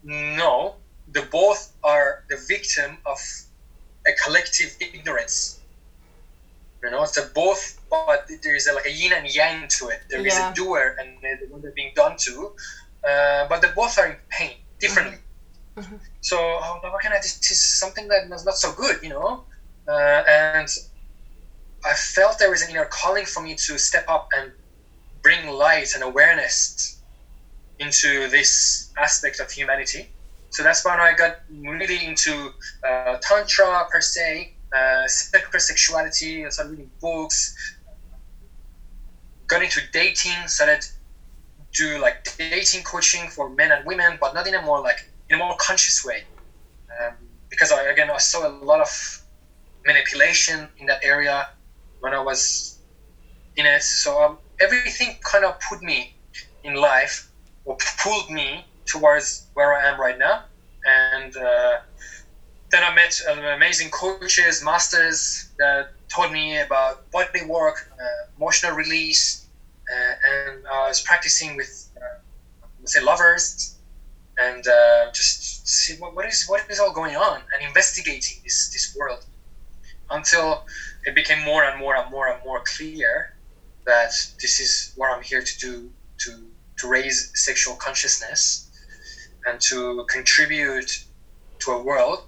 no, 0.03 0.75
they 1.11 1.21
both 1.25 1.71
are 1.83 2.23
the 2.29 2.37
victim 2.47 2.97
of 3.05 3.19
a 4.07 4.11
collective 4.23 4.75
ignorance. 4.79 5.59
You 6.83 6.89
know, 6.89 7.03
it's 7.03 7.17
a 7.17 7.27
both, 7.35 7.79
but 7.89 8.27
there 8.41 8.55
is 8.55 8.67
a, 8.67 8.73
like 8.73 8.85
a 8.85 8.91
yin 8.91 9.13
and 9.13 9.33
yang 9.33 9.67
to 9.67 9.89
it. 9.89 10.01
There 10.09 10.19
yeah. 10.21 10.27
is 10.27 10.37
a 10.37 10.53
doer 10.55 10.95
and 10.99 11.09
the 11.21 11.47
one 11.47 11.61
that's 11.61 11.75
being 11.75 11.91
done 11.95 12.15
to, 12.21 12.53
uh, 13.07 13.47
but 13.47 13.61
the 13.61 13.67
both 13.75 13.99
are 13.99 14.07
in 14.07 14.15
pain 14.29 14.55
differently. 14.79 15.17
Mm-hmm. 15.77 15.81
mm-hmm. 15.81 15.95
So, 16.21 16.37
oh, 16.37 16.79
what 16.81 17.01
can 17.01 17.13
I? 17.13 17.17
This 17.17 17.51
is 17.51 17.61
something 17.61 18.07
that 18.07 18.29
was 18.29 18.45
not 18.45 18.55
so 18.55 18.73
good, 18.73 19.01
you 19.03 19.09
know. 19.09 19.43
Uh, 19.87 20.23
and 20.27 20.67
I 21.85 21.93
felt 21.93 22.39
there 22.39 22.49
was 22.49 22.61
an 22.61 22.69
inner 22.69 22.85
calling 22.85 23.25
for 23.25 23.41
me 23.41 23.55
to 23.55 23.77
step 23.77 24.05
up 24.07 24.29
and 24.37 24.51
bring 25.21 25.49
light 25.49 25.93
and 25.95 26.03
awareness 26.03 26.99
into 27.79 28.27
this 28.29 28.91
aspect 28.97 29.39
of 29.39 29.49
humanity. 29.51 30.09
So 30.51 30.63
that's 30.63 30.83
when 30.83 30.99
I 30.99 31.13
got 31.13 31.31
really 31.49 32.05
into 32.05 32.49
uh, 32.87 33.15
tantra 33.21 33.85
per 33.89 34.01
se, 34.01 34.49
uh, 34.75 35.07
sexuality. 35.07 36.45
I 36.45 36.49
started 36.49 36.71
reading 36.71 36.91
books, 36.99 37.53
got 39.47 39.61
into 39.61 39.81
dating, 39.91 40.47
started 40.47 40.85
do 41.73 41.97
like 41.99 42.15
dating 42.37 42.83
coaching 42.83 43.29
for 43.29 43.49
men 43.49 43.71
and 43.71 43.85
women, 43.85 44.17
but 44.19 44.33
not 44.33 44.45
in 44.45 44.53
a 44.53 44.59
more 44.61 44.81
like 44.81 45.01
in 45.29 45.35
a 45.35 45.37
more 45.37 45.55
conscious 45.57 46.03
way. 46.03 46.23
Um, 46.99 47.15
because 47.49 47.71
I, 47.71 47.83
again, 47.83 48.09
I 48.09 48.17
saw 48.17 48.45
a 48.45 48.49
lot 48.49 48.79
of 48.79 48.89
manipulation 49.85 50.67
in 50.77 50.85
that 50.87 50.99
area 51.01 51.47
when 51.99 52.13
I 52.13 52.19
was 52.19 52.77
in 53.55 53.65
it. 53.65 53.81
So 53.83 54.21
um, 54.21 54.37
everything 54.59 55.13
kind 55.23 55.45
of 55.45 55.53
put 55.69 55.81
me 55.81 56.11
in 56.63 56.75
life 56.75 57.25
or 57.63 57.75
pulled 58.01 58.29
me 58.29 58.65
towards 58.85 59.47
where 59.53 59.73
I 59.73 59.87
am 59.87 59.99
right 59.99 60.17
now. 60.17 60.43
And 60.85 61.35
uh, 61.37 61.77
then 62.71 62.83
I 62.83 62.93
met 62.93 63.21
amazing 63.55 63.89
coaches, 63.89 64.63
masters 64.63 65.49
that 65.57 65.89
taught 66.09 66.31
me 66.31 66.59
about 66.59 67.09
body 67.11 67.43
work, 67.43 67.87
uh, 67.99 68.25
emotional 68.37 68.71
release, 68.73 69.47
uh, 69.91 70.13
and 70.25 70.65
I 70.67 70.87
was 70.87 71.01
practicing 71.01 71.55
with, 71.55 71.89
uh, 71.97 72.17
say, 72.85 73.01
lovers, 73.01 73.77
and 74.37 74.65
uh, 74.67 75.11
just 75.11 75.67
see 75.67 75.95
what, 75.99 76.15
what 76.15 76.25
is 76.25 76.45
what 76.47 76.63
is 76.69 76.79
all 76.79 76.93
going 76.93 77.15
on, 77.15 77.41
and 77.53 77.67
investigating 77.67 78.37
this 78.43 78.69
this 78.71 78.95
world, 78.97 79.25
until 80.09 80.65
it 81.05 81.13
became 81.13 81.43
more 81.43 81.63
and 81.63 81.77
more 81.77 81.95
and 81.95 82.09
more 82.09 82.29
and 82.29 82.39
more 82.43 82.63
clear 82.65 83.35
that 83.85 84.11
this 84.41 84.59
is 84.59 84.93
what 84.95 85.11
I'm 85.11 85.21
here 85.21 85.41
to 85.41 85.57
do 85.59 85.91
to 86.19 86.47
to 86.77 86.87
raise 86.87 87.31
sexual 87.35 87.75
consciousness 87.75 88.70
and 89.45 89.59
to 89.61 90.05
contribute 90.09 91.05
to 91.59 91.71
a 91.71 91.81
world 91.81 92.23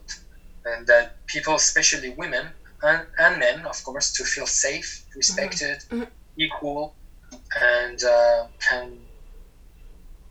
and 0.65 0.87
that 0.87 1.25
people, 1.27 1.55
especially 1.55 2.09
women 2.11 2.47
and, 2.81 3.05
and 3.19 3.39
men, 3.39 3.65
of 3.65 3.83
course, 3.83 4.11
to 4.13 4.23
feel 4.23 4.47
safe, 4.47 5.05
respected, 5.15 5.79
mm-hmm. 5.89 6.03
equal, 6.37 6.95
and 7.61 8.03
uh, 8.03 8.47
can 8.59 8.97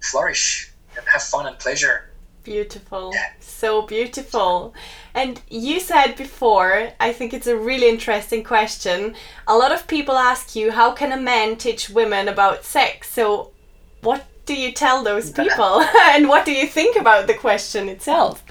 flourish 0.02 0.72
and 0.96 1.04
have 1.06 1.22
fun 1.22 1.46
and 1.46 1.58
pleasure. 1.58 2.10
Beautiful. 2.44 3.12
Yeah. 3.14 3.30
So 3.40 3.82
beautiful. 3.82 4.74
And 5.14 5.40
you 5.48 5.78
said 5.78 6.16
before, 6.16 6.90
I 6.98 7.12
think 7.12 7.32
it's 7.32 7.46
a 7.46 7.56
really 7.56 7.88
interesting 7.88 8.42
question. 8.42 9.14
A 9.46 9.56
lot 9.56 9.72
of 9.72 9.86
people 9.86 10.16
ask 10.16 10.56
you, 10.56 10.72
how 10.72 10.92
can 10.92 11.12
a 11.12 11.20
man 11.20 11.56
teach 11.56 11.88
women 11.88 12.26
about 12.28 12.64
sex? 12.64 13.10
So, 13.10 13.52
what 14.00 14.26
do 14.46 14.54
you 14.54 14.72
tell 14.72 15.02
those 15.02 15.30
people? 15.40 15.82
and 16.02 16.28
what 16.28 16.44
do 16.44 16.52
you 16.52 16.66
think 16.66 16.96
about 16.96 17.26
the 17.26 17.34
question 17.34 17.88
itself? 17.88 18.42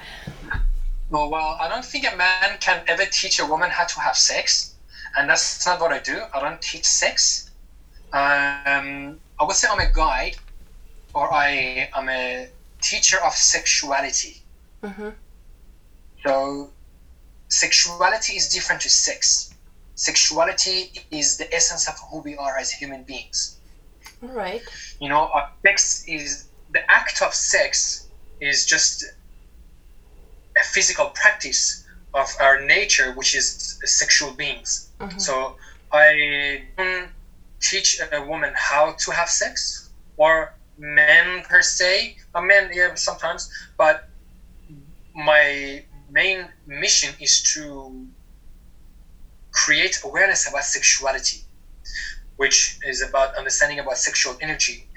Oh, 1.13 1.27
well, 1.27 1.57
I 1.59 1.67
don't 1.67 1.83
think 1.83 2.05
a 2.11 2.15
man 2.15 2.57
can 2.59 2.83
ever 2.87 3.03
teach 3.05 3.39
a 3.39 3.45
woman 3.45 3.69
how 3.69 3.85
to 3.85 3.99
have 3.99 4.15
sex. 4.15 4.75
And 5.17 5.29
that's 5.29 5.65
not 5.65 5.81
what 5.81 5.91
I 5.91 5.99
do. 5.99 6.21
I 6.33 6.39
don't 6.39 6.61
teach 6.61 6.85
sex. 6.85 7.49
Um, 8.13 9.19
I 9.39 9.43
would 9.43 9.55
say 9.55 9.67
I'm 9.69 9.79
a 9.79 9.91
guide 9.91 10.37
or 11.13 11.33
I 11.33 11.89
am 11.93 12.07
a 12.07 12.47
teacher 12.81 13.17
of 13.25 13.33
sexuality. 13.33 14.41
Mm-hmm. 14.83 15.09
So, 16.25 16.69
sexuality 17.49 18.37
is 18.37 18.49
different 18.49 18.81
to 18.83 18.89
sex. 18.89 19.53
Sexuality 19.95 20.91
is 21.11 21.37
the 21.37 21.53
essence 21.53 21.87
of 21.87 21.95
who 22.09 22.19
we 22.19 22.37
are 22.37 22.57
as 22.57 22.71
human 22.71 23.03
beings. 23.03 23.57
Right. 24.21 24.61
You 25.01 25.09
know, 25.09 25.31
uh, 25.33 25.49
sex 25.65 26.05
is 26.07 26.47
the 26.71 26.89
act 26.89 27.23
of 27.23 27.33
sex 27.33 28.07
is 28.39 28.65
just 28.67 29.03
a 30.61 30.63
physical 30.63 31.07
practice 31.07 31.83
of 32.13 32.29
our 32.39 32.61
nature, 32.61 33.11
which 33.13 33.35
is 33.35 33.79
sexual 33.83 34.31
beings. 34.31 34.91
Mm-hmm. 34.99 35.17
So 35.17 35.55
I 35.91 36.65
don't 36.77 37.09
teach 37.59 37.99
a 37.99 38.21
woman 38.21 38.53
how 38.55 38.93
to 38.99 39.11
have 39.11 39.27
sex 39.27 39.89
or 40.17 40.53
men 40.77 41.43
per 41.49 41.63
se. 41.63 42.17
A 42.35 42.41
men, 42.41 42.69
yeah, 42.71 42.93
sometimes, 42.93 43.51
but 43.77 44.07
my 45.15 45.83
main 46.11 46.45
mission 46.67 47.15
is 47.19 47.41
to 47.53 48.05
create 49.51 49.99
awareness 50.05 50.47
about 50.47 50.63
sexuality 50.63 51.41
which 52.41 52.79
is 52.83 53.03
about 53.03 53.35
understanding 53.35 53.77
about 53.77 53.95
sexual 53.99 54.35
energy, 54.41 54.87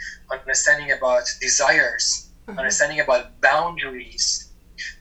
understanding 0.41 0.91
about 0.91 1.23
desires, 1.41 2.29
mm-hmm. 2.47 2.59
understanding 2.59 3.01
about 3.01 3.41
boundaries, 3.41 4.51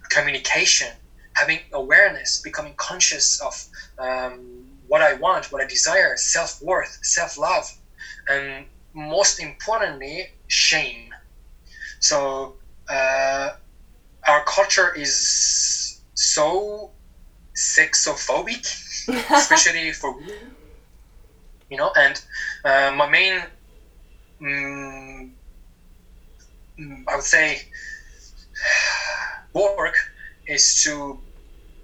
communication, 0.10 0.92
having 1.34 1.60
awareness, 1.74 2.42
becoming 2.42 2.74
conscious 2.76 3.40
of 3.42 3.66
um, 3.98 4.40
what 4.88 5.02
I 5.02 5.14
want, 5.14 5.52
what 5.52 5.62
I 5.62 5.66
desire, 5.66 6.16
self 6.18 6.62
worth, 6.62 7.00
self 7.02 7.38
love, 7.38 7.66
and 8.30 8.66
most 8.94 9.40
importantly, 9.40 10.32
shame. 10.48 11.14
So, 12.00 12.56
uh, 12.90 13.56
our 14.28 14.44
culture 14.46 14.94
is 14.94 16.02
so 16.14 16.92
sexophobic, 17.56 18.64
especially 19.32 19.92
for 19.92 20.16
you 21.70 21.78
know 21.78 21.92
and 21.96 22.22
uh, 22.66 22.92
my 22.96 23.08
main 23.10 23.42
mm, 24.44 25.30
i 27.08 27.16
would 27.16 27.24
say 27.24 27.62
work 29.54 29.96
is 30.48 30.84
to 30.84 31.18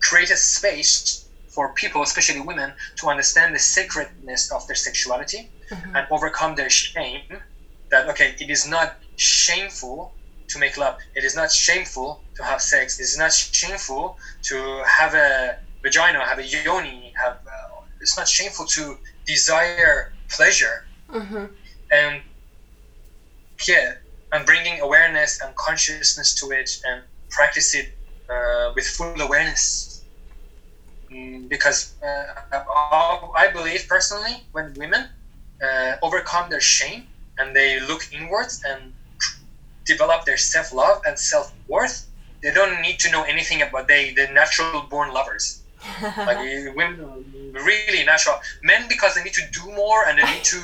create 0.01 0.31
a 0.31 0.37
space 0.37 1.25
for 1.47 1.73
people 1.73 2.01
especially 2.01 2.39
women 2.39 2.73
to 2.95 3.07
understand 3.07 3.55
the 3.55 3.59
sacredness 3.59 4.51
of 4.51 4.65
their 4.67 4.75
sexuality 4.75 5.49
mm-hmm. 5.71 5.95
and 5.95 6.07
overcome 6.11 6.55
their 6.55 6.69
shame 6.69 7.23
that 7.89 8.07
okay 8.09 8.35
it 8.39 8.49
is 8.49 8.67
not 8.67 8.97
shameful 9.15 10.13
to 10.49 10.59
make 10.59 10.77
love. 10.77 10.97
It 11.15 11.23
is 11.23 11.35
not 11.35 11.51
shameful 11.51 12.21
to 12.35 12.43
have 12.43 12.61
sex. 12.61 12.99
It 12.99 13.03
is 13.03 13.17
not 13.17 13.31
shameful 13.31 14.17
to 14.43 14.83
have 14.85 15.13
a 15.13 15.57
vagina, 15.81 16.25
have 16.25 16.39
a 16.39 16.45
yoni. 16.45 17.13
Have 17.23 17.37
uh, 17.45 17.81
it's 18.01 18.17
not 18.17 18.27
shameful 18.27 18.65
to 18.65 18.97
desire 19.25 20.13
pleasure. 20.29 20.85
Mm-hmm. 21.09 21.45
And 21.91 22.21
yeah, 23.67 23.93
and 24.31 24.45
bringing 24.45 24.79
awareness 24.81 25.41
and 25.41 25.55
consciousness 25.55 26.33
to 26.35 26.51
it 26.51 26.69
and 26.85 27.03
practice 27.29 27.73
it 27.75 27.87
uh, 28.29 28.71
with 28.75 28.85
full 28.85 29.19
awareness. 29.21 30.03
Mm, 31.11 31.49
because 31.49 31.95
uh, 32.03 32.61
I 33.35 33.49
believe 33.51 33.87
personally, 33.87 34.43
when 34.51 34.73
women 34.75 35.07
uh, 35.63 35.95
overcome 36.01 36.49
their 36.49 36.61
shame 36.61 37.07
and 37.37 37.55
they 37.55 37.79
look 37.79 38.01
inwards 38.11 38.61
and 38.65 38.93
develop 39.85 40.25
their 40.25 40.37
self 40.37 40.71
love 40.71 41.01
and 41.05 41.17
self 41.17 41.51
worth, 41.67 42.07
they 42.43 42.51
don't 42.51 42.81
need 42.81 42.99
to 42.99 43.11
know 43.11 43.23
anything 43.23 43.61
about 43.61 43.87
they 43.87 44.11
the 44.13 44.27
natural 44.27 44.81
born 44.83 45.11
lovers. 45.11 45.63
like 46.17 46.37
women, 46.75 47.23
really 47.53 48.03
natural. 48.03 48.35
Men 48.61 48.87
because 48.87 49.15
they 49.15 49.23
need 49.23 49.33
to 49.33 49.45
do 49.51 49.65
more 49.71 50.05
and 50.05 50.19
they 50.19 50.23
need 50.23 50.43
to. 50.43 50.59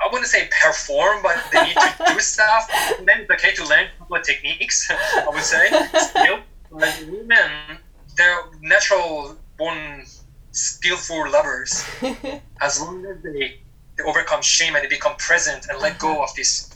I 0.00 0.08
wouldn't 0.10 0.28
say 0.28 0.48
perform, 0.62 1.22
but 1.22 1.36
they 1.52 1.64
need 1.64 1.74
to 1.74 2.04
do 2.08 2.20
stuff. 2.34 2.68
And 2.98 3.06
then 3.06 3.20
it's 3.20 3.30
okay 3.30 3.54
to 3.54 3.66
learn 3.66 3.86
a 3.86 3.98
couple 3.98 4.16
of 4.16 4.22
techniques. 4.22 4.90
I 4.90 5.28
would 5.28 5.42
say 5.42 5.68
still, 5.98 6.40
like 6.70 6.94
women, 7.08 7.78
they're 8.16 8.42
natural 8.60 9.36
born 9.56 10.04
skillful 10.52 11.30
lovers. 11.30 11.84
as 12.60 12.80
long 12.80 13.04
as 13.06 13.22
they, 13.22 13.60
they 13.96 14.04
overcome 14.04 14.42
shame 14.42 14.74
and 14.74 14.84
they 14.84 14.88
become 14.88 15.16
present 15.16 15.66
and 15.68 15.80
let 15.80 15.98
go 15.98 16.12
uh-huh. 16.12 16.24
of 16.24 16.34
these 16.34 16.74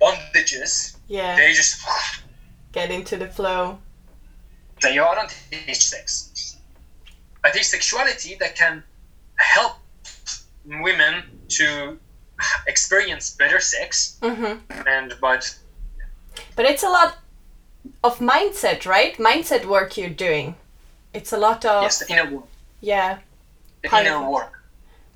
bondages, 0.00 0.96
yeah. 1.08 1.36
they 1.36 1.52
just 1.52 1.80
Get 2.72 2.90
into 2.90 3.16
the 3.16 3.28
flow. 3.28 3.78
they 4.80 4.98
are 4.98 5.14
don't 5.14 5.34
teach 5.50 5.84
sex. 5.84 6.56
I 7.44 7.50
teach 7.50 7.66
sexuality 7.66 8.36
that 8.40 8.56
can 8.56 8.82
help 9.36 9.74
women 10.64 11.24
to 11.48 11.98
experience 12.66 13.30
better 13.38 13.60
sex 13.60 14.16
Mm-hmm. 14.22 14.54
and 14.88 15.14
but 15.20 15.42
But 16.56 16.64
it's 16.66 16.82
a 16.82 16.88
lot 16.88 17.16
of 18.04 18.18
mindset, 18.18 18.86
right? 18.86 19.16
Mindset 19.18 19.64
work 19.66 19.96
you're 19.96 20.16
doing. 20.28 20.54
It's 21.14 21.32
a 21.32 21.36
lot 21.36 21.64
of 21.64 21.82
yes 21.82 21.98
the 21.98 22.06
inner 22.12 22.28
work 22.34 22.48
yeah. 22.80 23.18
the 23.82 23.88
Part 23.88 24.06
inner 24.06 24.30
work 24.30 24.52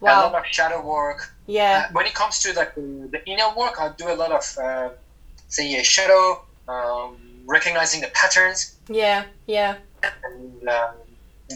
a 0.02 0.04
lot 0.04 0.34
of 0.34 0.44
shadow 0.46 0.80
work 0.86 1.20
Yeah. 1.46 1.88
when 1.92 2.06
it 2.06 2.14
comes 2.14 2.38
to 2.42 2.52
like 2.52 2.74
the, 2.74 3.08
the 3.14 3.20
inner 3.32 3.50
work 3.56 3.74
i 3.80 3.88
do 3.96 4.06
a 4.10 4.16
lot 4.22 4.30
of 4.30 4.44
uh, 4.58 4.88
say 5.48 5.66
a 5.80 5.84
shadow 5.84 6.24
um, 6.68 7.16
recognizing 7.46 8.00
the 8.02 8.08
patterns 8.20 8.76
Yeah. 8.88 9.24
Yeah. 9.46 9.72
and 10.02 10.68
um, 10.68 10.94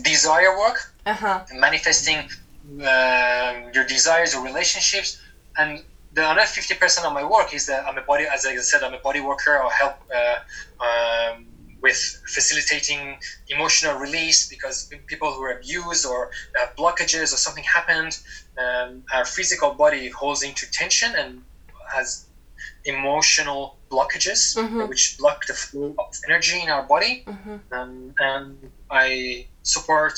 desire 0.03 0.53
work 0.59 0.79
Uh 1.07 1.15
huh. 1.23 1.39
manifesting 1.67 2.19
um 2.93 3.57
your 3.75 3.85
desires 3.97 4.35
or 4.35 4.41
relationships 4.45 5.21
and 5.57 5.81
the 6.13 6.25
other 6.25 6.41
50% 6.41 7.05
of 7.05 7.13
my 7.13 7.23
work 7.23 7.53
is 7.55 7.67
that 7.67 7.85
i'm 7.87 7.97
a 7.97 8.03
body 8.03 8.25
as 8.33 8.45
i 8.45 8.55
said 8.57 8.83
i'm 8.83 8.95
a 8.95 8.99
body 8.99 9.21
worker 9.21 9.59
i'll 9.61 9.69
help 9.69 9.95
uh, 10.15 10.37
um, 10.85 11.47
with 11.83 12.01
facilitating 12.27 13.17
emotional 13.49 13.95
release 13.95 14.47
because 14.49 14.87
people 15.07 15.33
who 15.33 15.43
are 15.43 15.53
abused 15.53 16.05
or 16.05 16.29
have 16.57 16.69
blockages 16.79 17.33
or 17.33 17.37
something 17.37 17.65
happened 17.65 18.13
um, 18.59 19.03
our 19.13 19.25
physical 19.25 19.71
body 19.71 20.09
holds 20.09 20.43
into 20.43 20.67
tension 20.73 21.15
and 21.15 21.43
has 21.95 22.27
emotional 22.85 23.75
blockages 23.93 24.41
Mhm. 24.57 24.89
which 24.89 25.15
block 25.19 25.39
the 25.47 25.55
flow 25.55 25.95
of 25.99 26.07
energy 26.27 26.61
in 26.61 26.69
our 26.69 26.83
body 26.83 27.23
Mm-hmm. 27.27 27.57
um, 27.73 28.13
and 28.19 28.71
I 28.91 29.47
support 29.63 30.15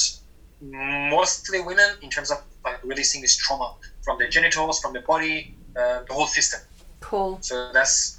mostly 0.61 1.61
women 1.61 1.91
in 2.01 2.11
terms 2.11 2.31
of 2.31 2.39
like 2.65 2.79
releasing 2.83 3.21
this 3.21 3.35
trauma 3.37 3.73
from 4.03 4.19
the 4.19 4.29
genitals, 4.29 4.81
from 4.81 4.93
the 4.93 5.01
body, 5.01 5.55
uh, 5.77 6.03
the 6.07 6.13
whole 6.13 6.27
system. 6.27 6.61
Cool. 7.01 7.39
So 7.41 7.71
that's 7.73 8.19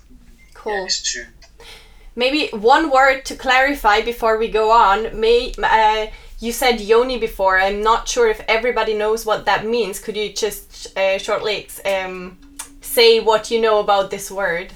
Cool. 0.53 0.73
yeah, 0.73 0.87
to 0.87 1.25
Maybe 2.15 2.49
one 2.55 2.91
word 2.91 3.25
to 3.25 3.35
clarify 3.35 4.01
before 4.01 4.37
we 4.37 4.47
go 4.47 4.71
on. 4.71 5.19
May 5.19 5.53
uh, 5.61 6.07
you 6.39 6.51
said 6.51 6.79
yoni 6.79 7.17
before? 7.17 7.59
I'm 7.59 7.81
not 7.81 8.07
sure 8.07 8.29
if 8.29 8.39
everybody 8.47 8.93
knows 8.93 9.25
what 9.25 9.45
that 9.45 9.65
means. 9.65 9.99
Could 9.99 10.15
you 10.15 10.31
just 10.31 10.95
uh, 10.97 11.17
shortly 11.17 11.67
um, 11.85 12.37
say 12.81 13.19
what 13.19 13.49
you 13.49 13.59
know 13.59 13.79
about 13.79 14.11
this 14.11 14.29
word, 14.29 14.71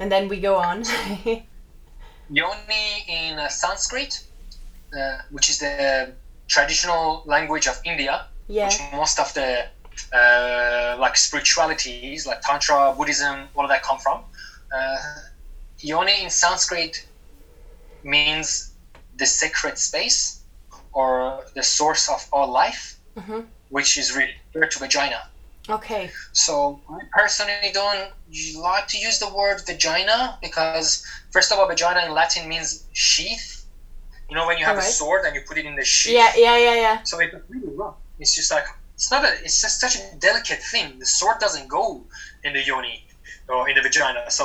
and 0.00 0.10
then 0.10 0.28
we 0.28 0.40
go 0.40 0.56
on. 0.56 0.82
yoni 2.30 3.04
in 3.08 3.38
uh, 3.38 3.48
Sanskrit, 3.48 4.24
uh, 4.98 5.18
which 5.30 5.48
is 5.50 5.60
the 5.60 6.12
traditional 6.48 7.22
language 7.24 7.68
of 7.68 7.80
India, 7.84 8.26
yeah. 8.48 8.66
which 8.66 8.80
most 8.92 9.20
of 9.20 9.32
the 9.34 9.66
uh, 10.12 10.94
like 10.98 11.16
spiritualities 11.16 12.26
like 12.26 12.40
tantra 12.40 12.92
buddhism 12.96 13.48
all 13.54 13.64
of 13.64 13.70
that 13.70 13.82
come 13.82 13.98
from 13.98 14.18
uh, 14.74 14.96
yoni 15.80 16.22
in 16.22 16.30
sanskrit 16.30 16.92
means 18.02 18.70
the 19.16 19.26
sacred 19.26 19.76
space 19.78 20.40
or 20.92 21.42
the 21.54 21.62
source 21.62 22.08
of 22.08 22.20
all 22.32 22.46
life 22.62 22.96
Mhm. 23.16 23.44
which 23.68 23.96
is 23.96 24.06
referred 24.14 24.70
to 24.70 24.78
vagina 24.78 25.20
Okay. 25.70 26.10
so 26.32 26.78
I 26.88 27.00
personally 27.18 27.70
don't 27.80 28.08
like 28.56 28.86
to 28.92 28.96
use 28.98 29.18
the 29.18 29.28
word 29.28 29.60
vagina 29.66 30.18
because 30.40 31.02
first 31.30 31.52
of 31.52 31.58
all 31.58 31.66
vagina 31.66 32.00
in 32.06 32.10
latin 32.20 32.48
means 32.48 32.68
sheath 32.92 33.46
you 34.28 34.34
know 34.36 34.46
when 34.46 34.56
you 34.60 34.64
have 34.64 34.76
Alright. 34.76 34.90
a 34.90 34.98
sword 35.00 35.24
and 35.26 35.34
you 35.34 35.42
put 35.48 35.56
it 35.58 35.64
in 35.66 35.74
the 35.74 35.84
sheath 35.84 36.14
Yeah. 36.14 36.32
Yeah. 36.34 36.56
Yeah. 36.66 36.74
Yeah. 36.84 36.96
so 37.04 37.18
it's 37.18 37.34
really 37.48 37.72
rough. 37.82 37.96
It's 38.18 38.34
just 38.34 38.50
like 38.50 38.64
it's 38.98 39.10
not 39.14 39.22
a. 39.28 39.30
It's 39.44 39.58
just 39.64 39.76
such 39.84 39.94
a 39.96 40.02
delicate 40.28 40.60
thing. 40.72 40.86
The 40.98 41.06
sword 41.06 41.36
doesn't 41.44 41.68
go 41.68 41.84
in 42.46 42.50
the 42.56 42.62
yoni 42.70 42.96
or 43.48 43.68
in 43.68 43.74
the 43.76 43.80
vagina. 43.88 44.22
So 44.38 44.44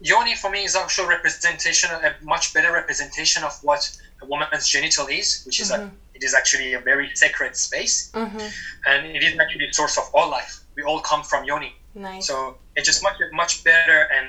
yoni 0.00 0.34
for 0.34 0.50
me 0.50 0.60
is 0.68 0.74
actual 0.74 1.06
representation, 1.16 1.88
a 2.08 2.10
much 2.34 2.44
better 2.56 2.70
representation 2.80 3.40
of 3.48 3.52
what 3.68 3.82
a 4.22 4.26
woman's 4.26 4.66
genital 4.74 5.06
is, 5.06 5.42
which 5.46 5.58
is 5.62 5.70
like 5.70 5.86
it 6.16 6.22
is 6.28 6.34
actually 6.40 6.68
a 6.74 6.80
very 6.90 7.08
sacred 7.14 7.52
space, 7.66 8.10
Mm-hmm. 8.22 8.48
and 8.90 9.00
it 9.16 9.22
is 9.22 9.32
actually 9.42 9.66
the 9.66 9.72
source 9.80 9.96
of 10.02 10.04
all 10.16 10.28
life. 10.38 10.52
We 10.76 10.82
all 10.88 11.00
come 11.10 11.22
from 11.30 11.40
yoni. 11.50 11.72
Nice. 11.94 12.26
So 12.26 12.34
it's 12.76 12.86
just 12.90 13.00
much 13.06 13.16
much 13.42 13.52
better 13.70 13.98
and 14.16 14.26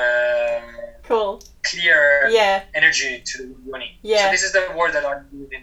uh, 0.00 0.60
cool. 1.08 1.40
clear 1.70 2.00
Yeah. 2.38 2.62
energy 2.80 3.12
to 3.30 3.34
the 3.38 3.54
yoni. 3.68 3.88
Yeah. 4.02 4.24
So 4.24 4.30
this 4.34 4.42
is 4.46 4.52
the 4.58 4.64
word 4.78 4.92
that 4.96 5.04
I 5.04 5.12
use 5.40 5.50
in 5.56 5.62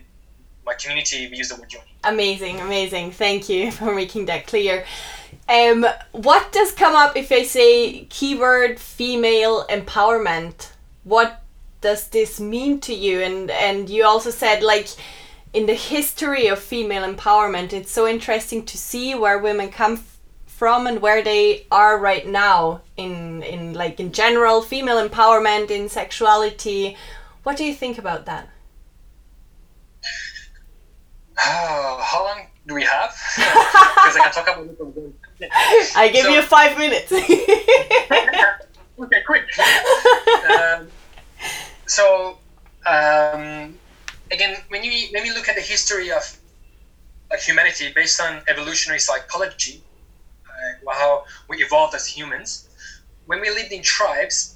my 0.67 0.75
community. 0.75 1.27
We 1.32 1.38
use 1.38 1.49
the 1.49 1.56
word. 1.56 1.73
Amazing, 2.03 2.60
amazing. 2.60 3.12
Thank 3.12 3.49
you 3.49 3.71
for 3.80 3.95
making 3.95 4.25
that 4.25 4.45
clear. 4.45 4.86
Um, 5.49 5.86
what 6.12 6.51
does 6.51 6.71
come 6.73 6.93
up 6.93 7.15
if 7.15 7.32
I 7.32 7.43
say 7.43 8.06
keyword 8.10 8.80
female 8.80 9.65
empowerment? 9.67 10.71
What 11.06 11.41
does 11.82 12.10
this 12.10 12.39
mean 12.39 12.80
to 12.82 12.93
you? 12.93 13.21
And 13.21 13.49
and 13.49 13.89
you 13.89 14.06
also 14.06 14.30
said 14.30 14.62
like 14.62 14.89
in 15.53 15.65
the 15.65 15.73
history 15.73 16.47
of 16.47 16.60
female 16.60 17.03
empowerment, 17.12 17.71
it's 17.73 17.91
so 17.91 18.08
interesting 18.08 18.65
to 18.65 18.77
see 18.77 19.15
where 19.15 19.39
women 19.39 19.69
come 19.69 20.03
from 20.45 20.88
and 20.88 21.01
where 21.01 21.23
they 21.23 21.65
are 21.71 21.97
right 21.97 22.27
now 22.27 22.82
in 22.97 23.41
in 23.43 23.73
like 23.73 23.99
in 23.99 24.12
general 24.12 24.62
female 24.62 25.08
empowerment 25.08 25.71
in 25.71 25.88
sexuality. 25.88 26.97
What 27.43 27.56
do 27.56 27.63
you 27.63 27.73
think 27.73 27.97
about 27.97 28.25
that? 28.25 28.49
Oh, 31.45 32.00
how 32.12 32.23
long 32.26 32.47
do 32.67 32.73
we 32.73 32.84
have? 32.84 33.12
Because 33.38 34.15
I 34.15 34.19
can 34.23 34.32
talk 34.32 34.47
about 34.47 34.67
it. 35.39 35.52
I 35.95 36.10
give 36.10 36.26
So- 36.26 36.34
you 36.34 36.41
five 36.41 36.78
minutes. 36.78 37.12
okay, 39.00 39.21
quick. 39.26 39.45
um, 40.50 40.88
so, 41.86 42.38
um, 42.86 43.78
again, 44.32 44.58
when 44.69 44.84
you 44.84 45.08
when 45.13 45.23
we 45.23 45.32
look 45.32 45.47
at 45.50 45.56
the 45.56 45.62
history 45.62 46.12
of 46.12 46.23
like 47.30 47.41
humanity 47.41 47.91
based 47.93 48.21
on 48.21 48.41
evolutionary 48.47 49.00
psychology, 49.00 49.84
uh, 50.47 50.91
how 50.93 51.26
we 51.50 51.58
evolved 51.63 51.93
as 51.95 52.08
humans, 52.08 52.67
when 53.26 53.41
we 53.41 53.50
lived 53.50 53.71
in 53.71 53.82
tribes, 53.84 54.56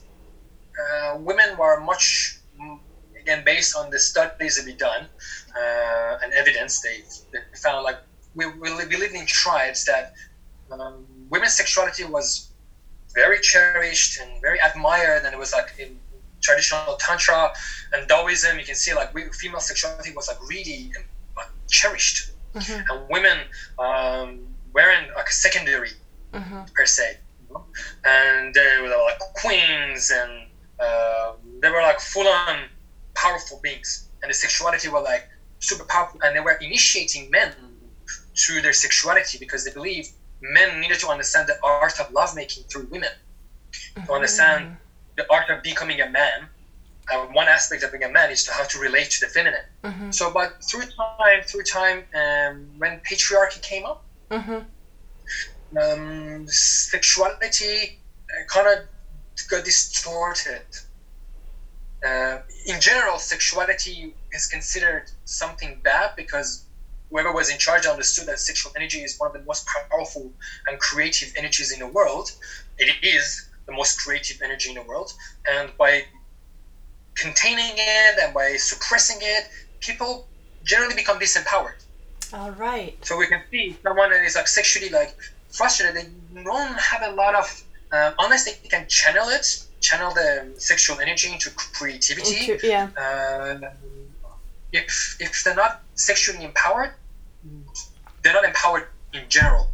uh, 0.80 1.18
women 1.20 1.58
were 1.58 1.80
much 1.82 2.38
again 3.22 3.44
based 3.46 3.76
on 3.80 3.90
the 3.92 4.00
studies 4.00 4.56
that 4.56 4.66
we 4.66 4.74
done 4.74 5.08
uh, 5.60 6.22
and 6.24 6.34
evidence 6.34 6.80
they, 6.82 6.98
they 7.32 7.40
found 7.66 7.84
like 7.84 7.98
we, 8.36 8.46
we, 8.62 8.70
li- 8.70 8.86
we 8.90 8.96
lived 8.98 9.14
in 9.16 9.26
tribes 9.28 9.84
that 9.86 10.12
um, 10.72 11.06
women's 11.30 11.56
sexuality 11.56 12.04
was 12.04 12.50
very 13.14 13.40
cherished 13.40 14.20
and 14.22 14.42
very 14.42 14.60
admired 14.60 15.24
and 15.26 15.34
it 15.34 15.38
was 15.40 15.54
like 15.54 15.74
in 15.78 16.00
traditional 16.42 16.96
tantra 16.96 17.50
and 17.94 18.08
taoism 18.08 18.58
you 18.58 18.66
can 18.66 18.76
see 18.76 18.94
like 18.94 19.14
we, 19.14 19.24
female 19.34 19.60
sexuality 19.62 20.12
was 20.12 20.28
like 20.28 20.38
really 20.50 20.92
uh, 21.38 21.44
cherished 21.70 22.28
Mhm. 22.54 22.84
and 22.90 23.10
women 23.10 23.38
um, 23.80 24.40
weren't 24.74 25.10
like 25.16 25.30
secondary 25.30 25.94
Mhm. 26.34 26.68
per 26.74 26.86
se 26.86 27.18
and 28.04 28.54
they 28.54 28.78
were 28.82 28.90
like 28.90 29.18
queens 29.34 30.10
and 30.12 30.48
uh, 30.80 31.32
they 31.62 31.70
were 31.70 31.82
like 31.82 32.00
full 32.00 32.28
on 32.28 32.68
powerful 33.22 33.60
beings 33.64 34.06
and 34.22 34.30
the 34.32 34.36
sexuality 34.46 34.90
were 34.90 35.02
like 35.12 35.26
super 35.60 35.86
powerful 35.86 36.20
and 36.24 36.36
they 36.36 36.42
were 36.48 36.58
initiating 36.68 37.30
men 37.38 37.56
through 38.42 38.62
their 38.62 38.74
sexuality 38.74 39.38
because 39.38 39.64
they 39.66 39.72
believe 39.80 40.06
men 40.42 40.80
needed 40.82 41.00
to 41.00 41.08
understand 41.10 41.48
the 41.48 41.58
art 41.64 41.88
of 42.00 42.10
lovemaking 42.10 42.54
through 42.72 42.76
women 42.80 43.02
to 44.06 44.14
understand 44.14 44.68
Mm-hmm. 44.68 44.74
the 45.18 45.26
art 45.30 45.50
of 45.50 45.62
becoming 45.62 46.00
a 46.02 46.06
man 46.08 46.50
and 47.12 47.34
one 47.34 47.48
aspect 47.48 47.84
of 47.84 47.92
being 47.92 48.04
a 48.04 48.10
man 48.10 48.30
is 48.32 48.44
to 48.44 48.52
how 48.52 48.64
to 48.64 48.78
relate 48.80 49.10
to 49.12 49.20
the 49.22 49.28
feminine 49.28 49.66
Mhm. 49.86 50.14
so 50.14 50.30
but 50.30 50.50
through 50.70 50.86
time 50.96 51.28
through 51.28 51.48
time 51.50 51.88
um, 52.02 52.56
when 52.78 53.00
patriarchy 53.00 53.46
came 53.62 53.74
up 53.86 53.88
Mhm. 54.32 54.66
um, 55.82 56.46
sexuality 56.48 57.94
kind 58.48 58.68
of 58.68 58.80
got 59.50 59.64
distorted. 59.64 60.64
Uh, 62.06 62.40
in 62.66 62.80
general, 62.82 63.20
sexuality 63.20 64.16
is 64.32 64.48
considered 64.48 65.12
something 65.26 65.80
bad 65.84 66.12
because 66.16 66.66
whoever 67.10 67.32
was 67.32 67.50
in 67.50 67.58
charge 67.58 67.86
understood 67.86 68.28
that 68.28 68.40
sexual 68.40 68.72
energy 68.76 69.00
is 69.00 69.20
one 69.20 69.28
of 69.28 69.34
the 69.34 69.46
most 69.46 69.68
powerful 69.68 70.32
and 70.68 70.80
creative 70.80 71.32
energies 71.38 71.72
in 71.72 71.80
the 71.80 71.88
world. 71.88 72.32
It 72.78 72.92
is 73.04 73.50
the 73.66 73.74
most 73.74 74.00
creative 74.00 74.42
energy 74.42 74.70
in 74.70 74.76
the 74.76 74.82
world, 74.82 75.14
and 75.48 75.72
by 75.78 76.06
containing 77.16 77.74
it 77.76 78.20
and 78.20 78.34
by 78.34 78.56
suppressing 78.56 79.18
it, 79.22 79.50
people 79.80 80.28
generally 80.64 80.96
become 80.96 81.20
disempowered. 81.20 81.84
All 82.34 82.52
right. 82.52 82.98
So 83.06 83.18
we 83.18 83.28
can 83.28 83.42
see 83.52 83.78
someone 83.84 84.10
that 84.12 84.24
is 84.24 84.36
like 84.36 84.48
sexually 84.48 84.90
like 84.90 85.16
frustrated. 85.50 85.96
They 86.34 86.44
don't 86.44 86.80
have 86.80 87.02
a 87.04 87.12
lot 87.12 87.36
of 87.36 87.64
um, 87.92 88.14
unless 88.20 88.46
they 88.46 88.54
can 88.70 88.88
channel 88.88 89.28
it, 89.28 89.66
channel 89.82 90.12
the 90.12 90.54
sexual 90.58 91.00
energy 91.00 91.28
into 91.32 91.50
creativity. 91.52 92.52
Into- 92.52 92.68
yeah. 92.68 92.88
Uh, 92.96 93.56
if 94.72 95.16
if 95.20 95.44
they're 95.44 95.62
not 95.64 95.74
sexually 95.96 96.44
empowered, 96.44 96.92
they're 98.22 98.38
not 98.40 98.46
empowered 98.46 98.86
in 99.14 99.28
general. 99.28 99.68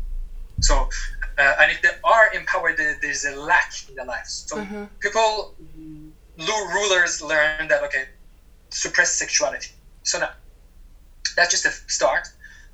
So, 0.61 0.89
uh, 1.37 1.53
and 1.59 1.69
if 1.71 1.79
they 1.81 1.91
are 2.03 2.25
empowered, 2.33 2.77
there's 3.01 3.23
a 3.25 3.31
lack 3.31 3.69
in 3.87 3.93
their 3.95 4.05
lives. 4.05 4.31
So 4.47 4.55
Mhm. 4.57 4.89
people, 4.99 5.53
rulers 6.75 7.21
learn 7.21 7.67
that 7.67 7.81
okay, 7.83 8.05
suppress 8.71 9.09
sexuality. 9.11 9.69
So 10.03 10.17
now, 10.17 10.31
that's 11.35 11.51
just 11.51 11.65
a 11.65 11.71
start. 11.97 12.23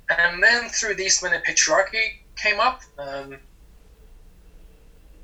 And 0.08 0.42
then 0.42 0.68
through 0.68 0.94
this, 1.02 1.20
when 1.22 1.32
the 1.32 1.38
patriarchy 1.38 2.04
came 2.36 2.58
up, 2.60 2.76
um, 2.98 3.38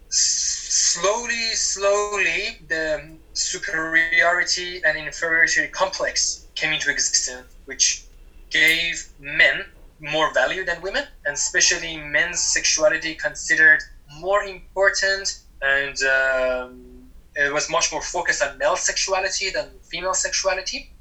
s- 0.09 0.60
slowly, 0.71 1.47
slowly, 1.57 2.61
the 2.69 3.17
superiority 3.33 4.81
and 4.85 4.97
inferiority 4.97 5.67
complex 5.69 6.47
came 6.55 6.73
into 6.73 6.91
existence, 6.91 7.53
which 7.65 8.05
gave 8.51 9.09
men 9.19 9.65
more 9.99 10.33
value 10.33 10.65
than 10.65 10.81
women, 10.81 11.05
and 11.27 11.35
especially 11.35 11.97
men's 11.97 12.41
sexuality 12.41 13.15
considered 13.17 13.81
more 14.19 14.45
important, 14.45 15.41
and 15.61 15.97
um, 16.05 17.11
it 17.35 17.53
was 17.53 17.69
much 17.69 17.91
more 17.91 18.03
focused 18.03 18.43
on 18.43 18.57
male 18.59 18.77
sexuality 18.77 19.51
than 19.51 19.69
female 19.83 20.15
sexuality. 20.15 20.93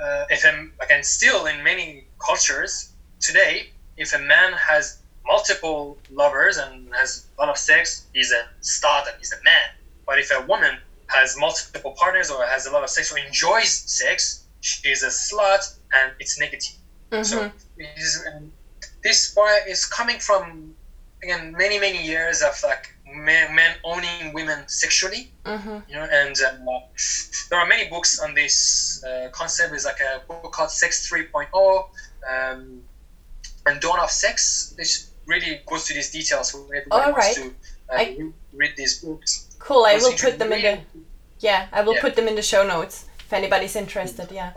Uh, 0.00 0.24
if 0.30 0.42
a, 0.44 0.68
again, 0.82 1.02
still 1.02 1.46
in 1.46 1.62
many 1.62 2.06
cultures 2.18 2.92
today, 3.20 3.70
if 3.98 4.14
a 4.14 4.18
man 4.18 4.54
has 4.54 5.01
multiple 5.26 5.98
lovers 6.10 6.56
and 6.56 6.92
has 6.94 7.26
a 7.38 7.40
lot 7.40 7.48
of 7.48 7.56
sex, 7.56 8.06
he's 8.12 8.32
a 8.32 8.42
stud 8.60 9.06
and 9.06 9.16
he's 9.18 9.32
a 9.32 9.42
man. 9.44 9.68
But 10.06 10.18
if 10.18 10.30
a 10.30 10.40
woman 10.40 10.78
has 11.08 11.36
multiple 11.36 11.92
partners 11.96 12.30
or 12.30 12.44
has 12.44 12.66
a 12.66 12.70
lot 12.70 12.82
of 12.82 12.90
sex 12.90 13.12
or 13.12 13.18
enjoys 13.18 13.70
sex, 13.86 14.44
she 14.60 14.88
is 14.88 15.02
a 15.02 15.08
slut 15.08 15.68
and 15.94 16.12
it's 16.18 16.38
negative. 16.38 16.74
So 17.22 17.36
Mhm. 17.38 17.52
is, 17.96 18.20
um, 18.32 18.52
this 19.02 19.30
why 19.34 19.60
is 19.66 19.84
coming 19.84 20.18
from 20.18 20.74
again 21.22 21.52
many 21.52 21.78
many 21.78 22.02
years 22.04 22.42
of 22.42 22.54
like 22.62 22.88
men, 23.06 23.54
men 23.54 23.76
owning 23.84 24.32
women 24.32 24.66
sexually 24.66 25.28
Mhm. 25.44 25.82
you 25.88 25.94
know 25.94 26.06
and 26.10 26.34
um, 26.40 26.68
uh, 26.68 26.78
there 27.48 27.58
are 27.58 27.64
many 27.64 27.84
books 27.84 28.18
on 28.18 28.34
this 28.34 29.00
uh, 29.04 29.28
concept 29.30 29.70
there's 29.70 29.84
like 29.84 30.00
a 30.00 30.20
book 30.26 30.50
called 30.52 30.70
sex 30.70 31.08
3.0 31.08 31.86
um, 32.28 32.82
and 33.66 33.80
dawn 33.80 33.98
of 34.00 34.10
sex 34.10 34.72
which 34.76 34.98
really 35.26 35.60
goes 35.66 35.84
to 35.86 35.94
these 35.94 36.10
details 36.10 36.50
so 36.52 36.64
everybody 36.66 36.90
All 36.90 37.12
wants 37.12 37.34
to 37.34 37.44
uh, 37.90 37.96
I- 37.96 38.30
read 38.52 38.72
these 38.76 39.00
books 39.02 39.48
Cool. 39.58 39.84
I 39.84 39.94
will 39.94 40.12
put 40.18 40.40
them 40.40 40.52
in 40.52 40.60
the. 40.62 40.80
Yeah, 41.38 41.68
I 41.72 41.82
will 41.82 41.94
Yeah. 41.94 42.00
put 42.00 42.16
them 42.16 42.26
in 42.26 42.34
the 42.34 42.42
show 42.42 42.66
notes 42.66 43.04
if 43.20 43.32
anybody's 43.32 43.76
interested. 43.76 44.28
Yeah. 44.32 44.50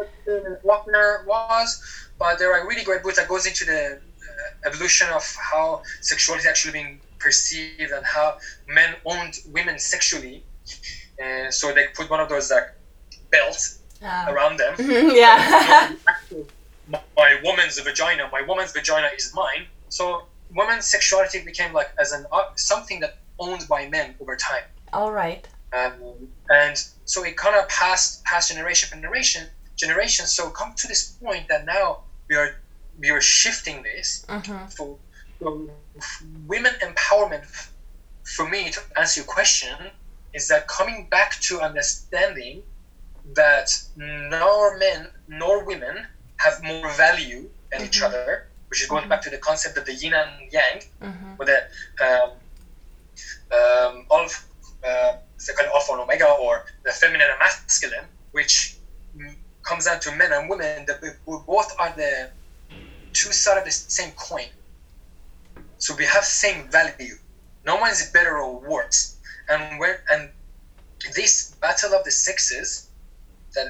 what 0.64 0.88
was, 1.28 1.70
but 2.18 2.40
there 2.40 2.52
are 2.56 2.68
really 2.68 2.84
great 2.84 3.04
books 3.04 3.18
that 3.18 3.28
goes 3.28 3.46
into 3.46 3.66
the 3.66 3.82
uh, 3.98 4.68
evolution 4.68 5.08
of 5.10 5.24
how 5.52 5.84
sexuality 6.02 6.42
is 6.42 6.48
actually 6.48 6.74
being 6.74 7.00
perceived 7.20 7.92
and 7.92 8.04
how 8.04 8.38
men 8.68 8.96
owned 9.06 9.36
women 9.54 9.78
sexually. 9.78 10.44
And 11.20 11.54
so 11.54 11.72
they 11.72 11.86
put 11.94 12.10
one 12.10 12.20
of 12.20 12.28
those 12.30 12.50
like 12.50 12.70
belts 13.32 13.80
Ah. 14.04 14.26
around 14.32 14.58
them. 14.58 14.74
yeah. 15.16 15.94
my 17.18 17.40
woman's 17.44 17.78
vagina, 17.80 18.28
my 18.32 18.42
woman's 18.42 18.72
vagina 18.72 19.10
is 19.16 19.34
mine. 19.36 19.68
So 19.90 20.24
women's 20.56 20.88
sexuality 20.88 21.40
became 21.40 21.74
like 21.74 21.90
as 22.00 22.12
an 22.12 22.26
uh, 22.32 22.44
something 22.56 23.00
that 23.02 23.12
owned 23.40 23.68
by 23.68 23.86
men 23.86 24.16
over 24.22 24.36
time. 24.36 24.64
All 24.94 25.12
right. 25.12 25.48
Um, 25.76 26.30
and 26.50 26.76
so 27.06 27.24
it 27.24 27.36
kind 27.38 27.56
of 27.56 27.68
passed 27.68 28.24
past 28.24 28.50
generation 28.50 28.88
for 28.90 28.96
generation 28.96 29.50
generation 29.78 30.26
so 30.26 30.50
come 30.50 30.74
to 30.78 30.88
this 30.88 31.04
point 31.22 31.48
that 31.50 31.66
now 31.66 32.00
we 32.30 32.36
are 32.38 32.50
we 32.98 33.10
are 33.12 33.22
shifting 33.22 33.84
this 33.84 34.24
Mhm. 34.30 34.72
for, 34.76 34.98
for 35.40 35.52
women 36.48 36.74
empowerment 36.82 37.46
for 38.36 38.46
me 38.48 38.70
to 38.70 38.82
answer 38.96 39.20
your 39.20 39.26
question 39.26 39.92
is 40.34 40.48
that 40.48 40.68
coming 40.68 41.08
back 41.10 41.32
to 41.48 41.62
understanding 41.62 42.64
that 43.36 43.68
nor 43.96 44.78
men 44.78 45.08
nor 45.28 45.64
women 45.66 46.06
have 46.40 46.62
more 46.64 46.90
value 46.94 47.50
than 47.72 47.84
each 47.84 48.00
Mhm. 48.00 48.06
other 48.06 48.44
which 48.70 48.82
is 48.82 48.88
going 48.88 49.06
Mhm. 49.06 49.10
back 49.10 49.22
to 49.22 49.30
the 49.30 49.38
concept 49.38 49.78
of 49.78 49.86
the 49.86 49.94
yin 49.94 50.14
and 50.14 50.52
yang 50.52 50.82
Mhm. 51.02 51.38
with 51.38 51.48
the 51.48 51.60
um, 52.06 52.32
um, 53.52 54.06
all 54.10 54.24
of, 54.26 54.34
uh, 54.84 55.14
the 55.48 55.54
kind 55.54 55.68
of 55.70 55.74
alpha 55.76 55.92
and 55.94 56.02
omega 56.02 56.28
or 56.28 56.64
the 56.86 56.92
feminine 56.92 57.30
and 57.30 57.40
masculine, 57.40 58.08
which 58.32 58.76
comes 59.64 59.86
down 59.86 60.00
to 60.00 60.12
men 60.12 60.32
and 60.34 60.50
women. 60.50 60.86
That 60.86 61.02
we, 61.02 61.10
we 61.26 61.38
both 61.46 61.72
are 61.80 61.92
the 61.92 62.32
two 63.14 63.32
sides 63.34 63.60
of 63.60 63.66
the 63.66 63.72
same 63.72 64.12
coin. 64.14 64.50
So 65.78 65.94
we 65.96 66.06
have 66.06 66.26
same 66.26 66.70
value. 66.70 67.16
No 67.66 67.76
one 67.78 67.92
is 67.92 68.04
better 68.12 68.38
or 68.38 68.60
worse. 68.60 69.16
And 69.50 69.80
when 69.80 69.96
and 70.10 70.30
this 71.16 71.54
battle 71.62 71.94
of 71.94 72.04
the 72.04 72.12
sexes 72.12 72.88
that 73.56 73.68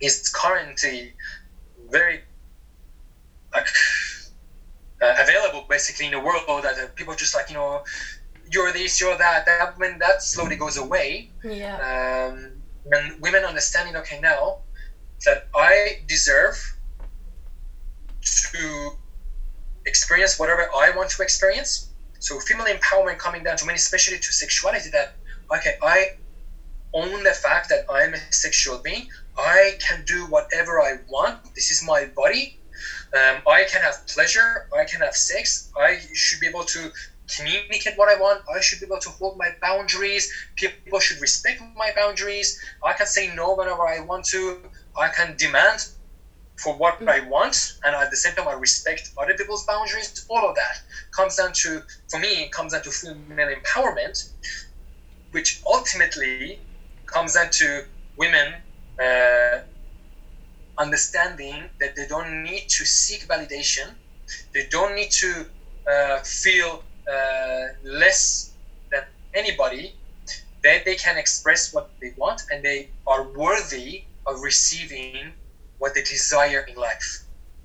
is 0.00 0.28
currently 0.34 1.14
very 1.90 2.22
like 3.54 3.68
uh, 5.00 5.14
available 5.18 5.64
basically 5.68 6.06
in 6.06 6.12
the 6.12 6.20
world 6.20 6.62
that 6.64 6.78
uh, 6.78 6.86
people 6.94 7.14
just 7.14 7.34
like 7.34 7.48
you 7.48 7.54
know 7.54 7.82
you're 8.50 8.72
this 8.72 9.00
you're 9.00 9.16
that 9.16 9.44
that 9.46 9.76
when 9.76 9.98
that 9.98 10.22
slowly 10.22 10.56
goes 10.56 10.76
away. 10.76 11.28
Yeah. 11.44 11.76
um, 12.28 12.62
and 12.92 13.12
women 13.20 13.44
understanding 13.44 13.96
okay 13.96 14.18
now 14.20 14.58
that 15.24 15.44
i 15.54 15.96
deserve 16.06 16.54
to 18.22 18.90
experience 19.86 20.38
whatever 20.38 20.66
i 20.74 20.90
want 20.90 21.10
to 21.10 21.22
experience. 21.22 21.88
So 22.20 22.38
female 22.38 22.66
empowerment 22.66 23.18
coming 23.18 23.42
down 23.42 23.56
to 23.58 23.64
many 23.66 23.76
especially 23.76 24.18
to 24.18 24.32
sexuality 24.32 24.88
that 24.90 25.12
okay 25.54 25.72
i 25.82 26.08
own 26.94 27.22
the 27.24 27.32
fact 27.32 27.68
that 27.70 27.80
i'm 27.88 28.14
a 28.14 28.18
sexual 28.30 28.78
being. 28.78 29.06
I 29.36 29.72
can 29.78 30.02
do 30.04 30.26
whatever 30.26 30.80
i 30.80 30.94
want. 31.08 31.36
This 31.54 31.70
is 31.70 31.82
my 31.82 32.04
body 32.14 32.54
um, 33.14 33.42
I 33.46 33.64
can 33.64 33.82
have 33.82 33.96
pleasure. 34.06 34.66
I 34.76 34.84
can 34.84 35.00
have 35.00 35.14
sex. 35.14 35.68
I 35.76 35.98
should 36.14 36.40
be 36.40 36.46
able 36.46 36.64
to 36.64 36.90
communicate 37.36 37.96
what 37.96 38.08
I 38.08 38.14
want. 38.14 38.42
I 38.54 38.60
should 38.60 38.80
be 38.80 38.86
able 38.86 38.98
to 38.98 39.10
hold 39.10 39.36
my 39.36 39.50
boundaries. 39.62 40.28
People 40.56 41.00
should 41.00 41.20
respect 41.20 41.60
my 41.76 41.92
boundaries. 41.94 42.56
I 42.84 42.92
can 42.94 43.06
say 43.06 43.26
no 43.26 43.54
whenever 43.54 43.82
I 43.86 44.00
want 44.00 44.26
to. 44.26 44.56
I 44.96 45.08
can 45.08 45.34
demand 45.36 45.86
for 46.56 46.74
what 46.74 46.96
I 47.08 47.20
want, 47.20 47.56
and 47.84 47.94
at 47.94 48.10
the 48.10 48.16
same 48.16 48.34
time, 48.34 48.48
I 48.48 48.52
respect 48.52 49.10
other 49.18 49.34
people's 49.34 49.64
boundaries. 49.64 50.12
All 50.28 50.48
of 50.48 50.54
that 50.54 50.78
comes 51.14 51.36
down 51.36 51.52
to, 51.62 51.80
for 52.10 52.18
me, 52.18 52.42
it 52.42 52.52
comes 52.52 52.72
down 52.72 52.82
to 52.82 52.90
female 52.90 53.48
empowerment, 53.48 54.24
which 55.32 55.60
ultimately 55.66 56.60
comes 57.06 57.34
down 57.34 57.48
to 57.52 57.82
women. 58.16 58.60
Uh, 59.00 59.60
understanding 60.78 61.64
that 61.80 61.96
they 61.96 62.06
don't 62.06 62.42
need 62.42 62.68
to 62.68 62.84
seek 62.84 63.26
validation, 63.28 63.94
they 64.52 64.66
don't 64.70 64.94
need 64.94 65.10
to 65.10 65.46
uh, 65.90 66.18
feel 66.20 66.82
uh, 67.10 67.66
less 67.84 68.52
than 68.90 69.04
anybody. 69.34 69.94
That 70.62 70.86
they 70.86 70.94
can 70.94 71.18
express 71.18 71.74
what 71.74 71.90
they 72.00 72.14
want 72.16 72.44
and 72.50 72.64
they 72.64 72.88
are 73.06 73.22
worthy 73.22 74.04
of 74.26 74.40
receiving 74.40 75.32
what 75.76 75.94
they 75.94 76.00
desire 76.00 76.64
in 76.66 76.74
life. 76.76 77.24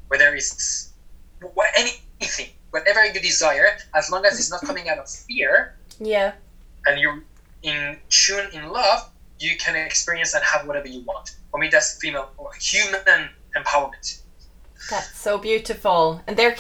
Whether 0.10 0.36
it's 0.36 0.90
what, 1.40 1.70
anything 1.78 2.50
whatever 2.72 3.06
you 3.06 3.20
desire 3.20 3.78
as 3.96 4.10
long 4.10 4.26
as 4.26 4.38
it's 4.38 4.52
not 4.52 4.62
coming 4.62 4.90
out 4.90 4.98
of 4.98 5.10
fear 5.10 5.76
yeah. 6.00 6.34
and 6.86 7.00
you're 7.00 7.24
in 7.64 7.98
tune 8.10 8.48
in 8.54 8.70
love 8.70 9.10
you 9.40 9.58
can 9.58 9.76
experience 9.76 10.34
and 10.34 10.44
have 10.44 10.68
whatever 10.68 10.88
you 10.88 11.02
want 11.02 11.36
for 11.52 11.60
me 11.60 11.70
that's 11.72 11.98
female 12.00 12.30
human 12.60 13.30
empowerment 13.56 14.22
that's 14.90 15.18
so 15.18 15.38
beautiful 15.38 16.22
and 16.28 16.38
there 16.38 16.56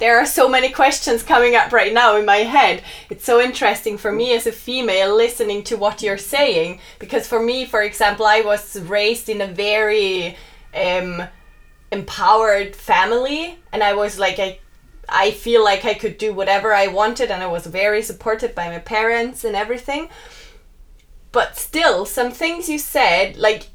there 0.00 0.18
are 0.18 0.24
so 0.24 0.48
many 0.48 0.70
questions 0.70 1.22
coming 1.22 1.54
up 1.54 1.72
right 1.72 1.92
now 1.92 2.16
in 2.16 2.24
my 2.24 2.38
head. 2.38 2.82
It's 3.10 3.22
so 3.22 3.38
interesting 3.38 3.98
for 3.98 4.10
me 4.10 4.34
as 4.34 4.46
a 4.46 4.52
female 4.52 5.14
listening 5.14 5.62
to 5.64 5.76
what 5.76 6.00
you're 6.00 6.16
saying 6.16 6.80
because 6.98 7.28
for 7.28 7.38
me, 7.38 7.66
for 7.66 7.82
example, 7.82 8.24
I 8.24 8.40
was 8.40 8.80
raised 8.80 9.28
in 9.28 9.42
a 9.42 9.46
very 9.46 10.38
um, 10.74 11.22
empowered 11.92 12.74
family, 12.74 13.58
and 13.72 13.84
I 13.84 13.92
was 13.94 14.18
like 14.18 14.38
I. 14.38 14.58
I 15.12 15.32
feel 15.32 15.64
like 15.64 15.84
I 15.84 15.94
could 15.94 16.18
do 16.18 16.32
whatever 16.32 16.72
I 16.72 16.86
wanted, 16.86 17.32
and 17.32 17.42
I 17.42 17.48
was 17.48 17.66
very 17.66 18.00
supported 18.00 18.54
by 18.54 18.68
my 18.68 18.78
parents 18.78 19.42
and 19.42 19.56
everything. 19.56 20.08
But 21.32 21.58
still, 21.58 22.06
some 22.06 22.30
things 22.30 22.68
you 22.68 22.78
said, 22.78 23.36
like 23.36 23.70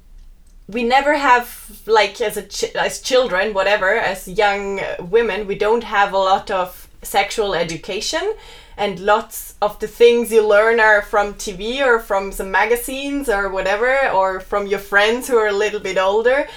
we 0.68 0.84
never 0.84 1.16
have 1.16 1.82
like 1.86 2.20
as 2.22 2.38
a 2.38 2.44
ch- 2.44 2.76
as 2.76 3.00
children 3.00 3.54
whatever 3.54 3.94
as 3.94 4.28
young 4.28 4.82
women 5.00 5.46
we 5.46 5.56
don't 5.56 5.84
have 5.84 6.12
a 6.12 6.18
lot 6.18 6.50
of 6.50 6.86
sexual 7.06 7.54
education. 7.54 8.36
And 8.78 9.00
lots 9.00 9.56
of 9.62 9.80
the 9.80 9.88
things 9.88 10.32
you 10.32 10.46
learn 10.46 10.80
are 10.80 11.02
from 11.02 11.36
TV 11.36 11.86
or 11.86 12.00
from 12.00 12.32
some 12.32 12.52
magazines 12.52 13.30
or 13.30 13.50
whatever 13.50 14.10
or 14.10 14.42
from 14.42 14.68
your 14.68 14.80
friends 14.80 15.28
who 15.28 15.38
are 15.38 15.48
a 15.48 15.54
little 15.54 15.80
bit 15.80 15.98
older. 15.98 16.48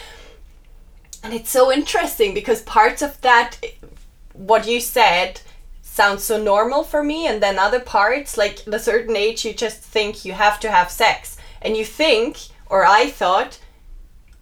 And 1.22 1.32
it's 1.32 1.50
so 1.50 1.72
interesting 1.72 2.34
because 2.34 2.62
parts 2.62 3.02
of 3.02 3.20
that 3.20 3.60
what 4.32 4.66
you 4.66 4.80
said 4.80 5.40
sounds 5.82 6.24
so 6.24 6.40
normal 6.40 6.84
for 6.84 7.02
me 7.02 7.26
and 7.26 7.42
then 7.42 7.58
other 7.58 7.80
parts 7.80 8.36
like 8.36 8.66
at 8.66 8.74
a 8.74 8.78
certain 8.78 9.16
age 9.16 9.44
you 9.44 9.52
just 9.52 9.80
think 9.80 10.24
you 10.24 10.32
have 10.32 10.58
to 10.60 10.70
have 10.70 10.90
sex. 10.90 11.36
And 11.62 11.76
you 11.76 11.84
think 11.84 12.38
or 12.66 12.84
I 12.84 13.10
thought 13.10 13.58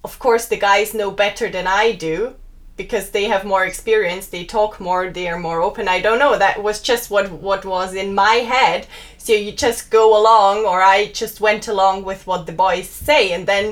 of 0.07 0.21
course 0.21 0.47
the 0.47 0.65
guys 0.71 0.95
know 0.95 1.11
better 1.11 1.49
than 1.51 1.67
I 1.67 1.91
do 1.91 2.37
because 2.77 3.11
they 3.11 3.25
have 3.25 3.45
more 3.53 3.65
experience 3.67 4.25
they 4.29 4.45
talk 4.45 4.73
more 4.89 5.03
they 5.11 5.27
are 5.33 5.47
more 5.49 5.61
open. 5.69 5.89
I 5.89 6.01
don't 6.01 6.23
know 6.23 6.39
that 6.39 6.63
was 6.63 6.89
just 6.91 7.11
what 7.11 7.27
what 7.49 7.65
was 7.65 7.91
in 8.03 8.15
my 8.15 8.37
head. 8.55 8.87
So 9.25 9.33
you 9.33 9.51
just 9.67 9.91
go 9.99 10.05
along 10.21 10.57
or 10.71 10.79
i 10.97 10.99
just 11.23 11.41
went 11.47 11.67
along 11.67 11.97
with 12.05 12.21
what 12.29 12.47
the 12.47 12.59
boys 12.65 12.89
say 12.89 13.23
and 13.35 13.45
then 13.53 13.67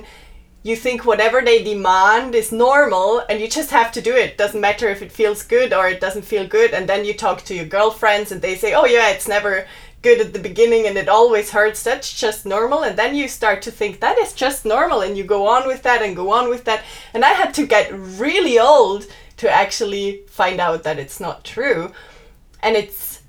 you 0.69 0.75
think 0.85 0.99
whatever 1.05 1.39
they 1.41 1.63
demand 1.63 2.35
is 2.35 2.51
normal 2.69 3.23
and 3.29 3.37
you 3.41 3.49
just 3.59 3.71
have 3.79 3.91
to 3.93 4.07
do 4.09 4.15
it. 4.23 4.39
Doesn't 4.43 4.67
matter 4.69 4.89
if 4.89 5.03
it 5.03 5.19
feels 5.21 5.51
good 5.55 5.71
or 5.77 5.85
it 5.89 6.01
doesn't 6.05 6.31
feel 6.33 6.47
good 6.59 6.71
and 6.77 6.89
then 6.89 7.05
you 7.05 7.15
talk 7.15 7.39
to 7.43 7.55
your 7.59 7.71
girlfriends 7.77 8.33
and 8.33 8.41
they 8.43 8.57
say 8.63 8.71
oh 8.79 8.89
yeah 8.97 9.09
it's 9.15 9.29
never 9.37 9.55
good 10.05 10.21
at 10.21 10.35
the 10.35 10.39
beginning 10.39 10.87
and 10.87 10.99
it 10.99 11.09
always 11.09 11.51
hurts 11.51 11.83
that's 11.83 12.13
just 12.13 12.45
normal. 12.45 12.85
And 12.85 12.97
then 12.97 13.17
you 13.17 13.27
start 13.27 13.63
to 13.63 13.71
think 13.71 13.99
that 13.99 14.19
is 14.19 14.35
just 14.35 14.67
normal 14.67 15.01
and 15.01 15.17
you 15.17 15.25
go 15.25 15.49
on 15.49 15.67
with 15.67 15.83
that 15.83 16.03
and 16.03 16.15
go 16.15 16.31
on 16.31 16.49
with 16.51 16.65
that. 16.65 16.85
And 17.15 17.25
i 17.25 17.31
had 17.31 17.55
to 17.55 17.67
get 17.67 17.91
really 17.93 18.59
old 18.59 19.07
to 19.39 19.51
actually 19.51 20.23
find 20.29 20.61
out 20.61 20.85
that 20.85 20.99
it's 20.99 21.19
not 21.19 21.43
true. 21.43 21.91
And 22.63 22.77
it's 22.77 23.23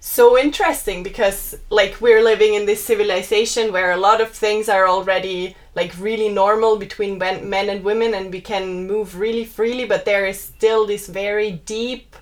so 0.00 0.36
interesting 0.36 1.02
because 1.02 1.56
like 1.70 2.00
we're 2.00 2.22
living 2.22 2.54
in 2.54 2.66
this 2.66 2.84
civilization 2.84 3.72
where 3.72 3.92
a 3.92 3.96
lot 4.08 4.20
of 4.20 4.30
things 4.30 4.68
are 4.68 4.86
already 4.86 5.56
like 5.74 5.92
really 5.98 6.28
normal 6.28 6.76
between 6.76 7.18
men 7.18 7.68
and 7.70 7.82
women 7.82 8.12
and 8.14 8.32
we 8.32 8.40
can 8.40 8.86
move 8.86 9.18
really 9.18 9.46
freely 9.46 9.86
but 9.86 10.04
there 10.04 10.26
is 10.26 10.38
still 10.38 10.86
this 10.86 11.06
very 11.08 11.52
deep 11.52 12.14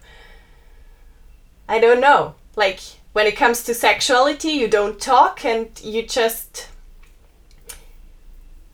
i 1.68 1.80
don't 1.80 2.00
know 2.00 2.36
like 2.54 2.78
when 3.12 3.26
it 3.26 3.36
comes 3.36 3.62
to 3.64 3.74
sexuality, 3.74 4.50
you 4.50 4.68
don't 4.68 5.00
talk 5.00 5.44
and 5.44 5.68
you 5.82 6.06
just 6.06 6.68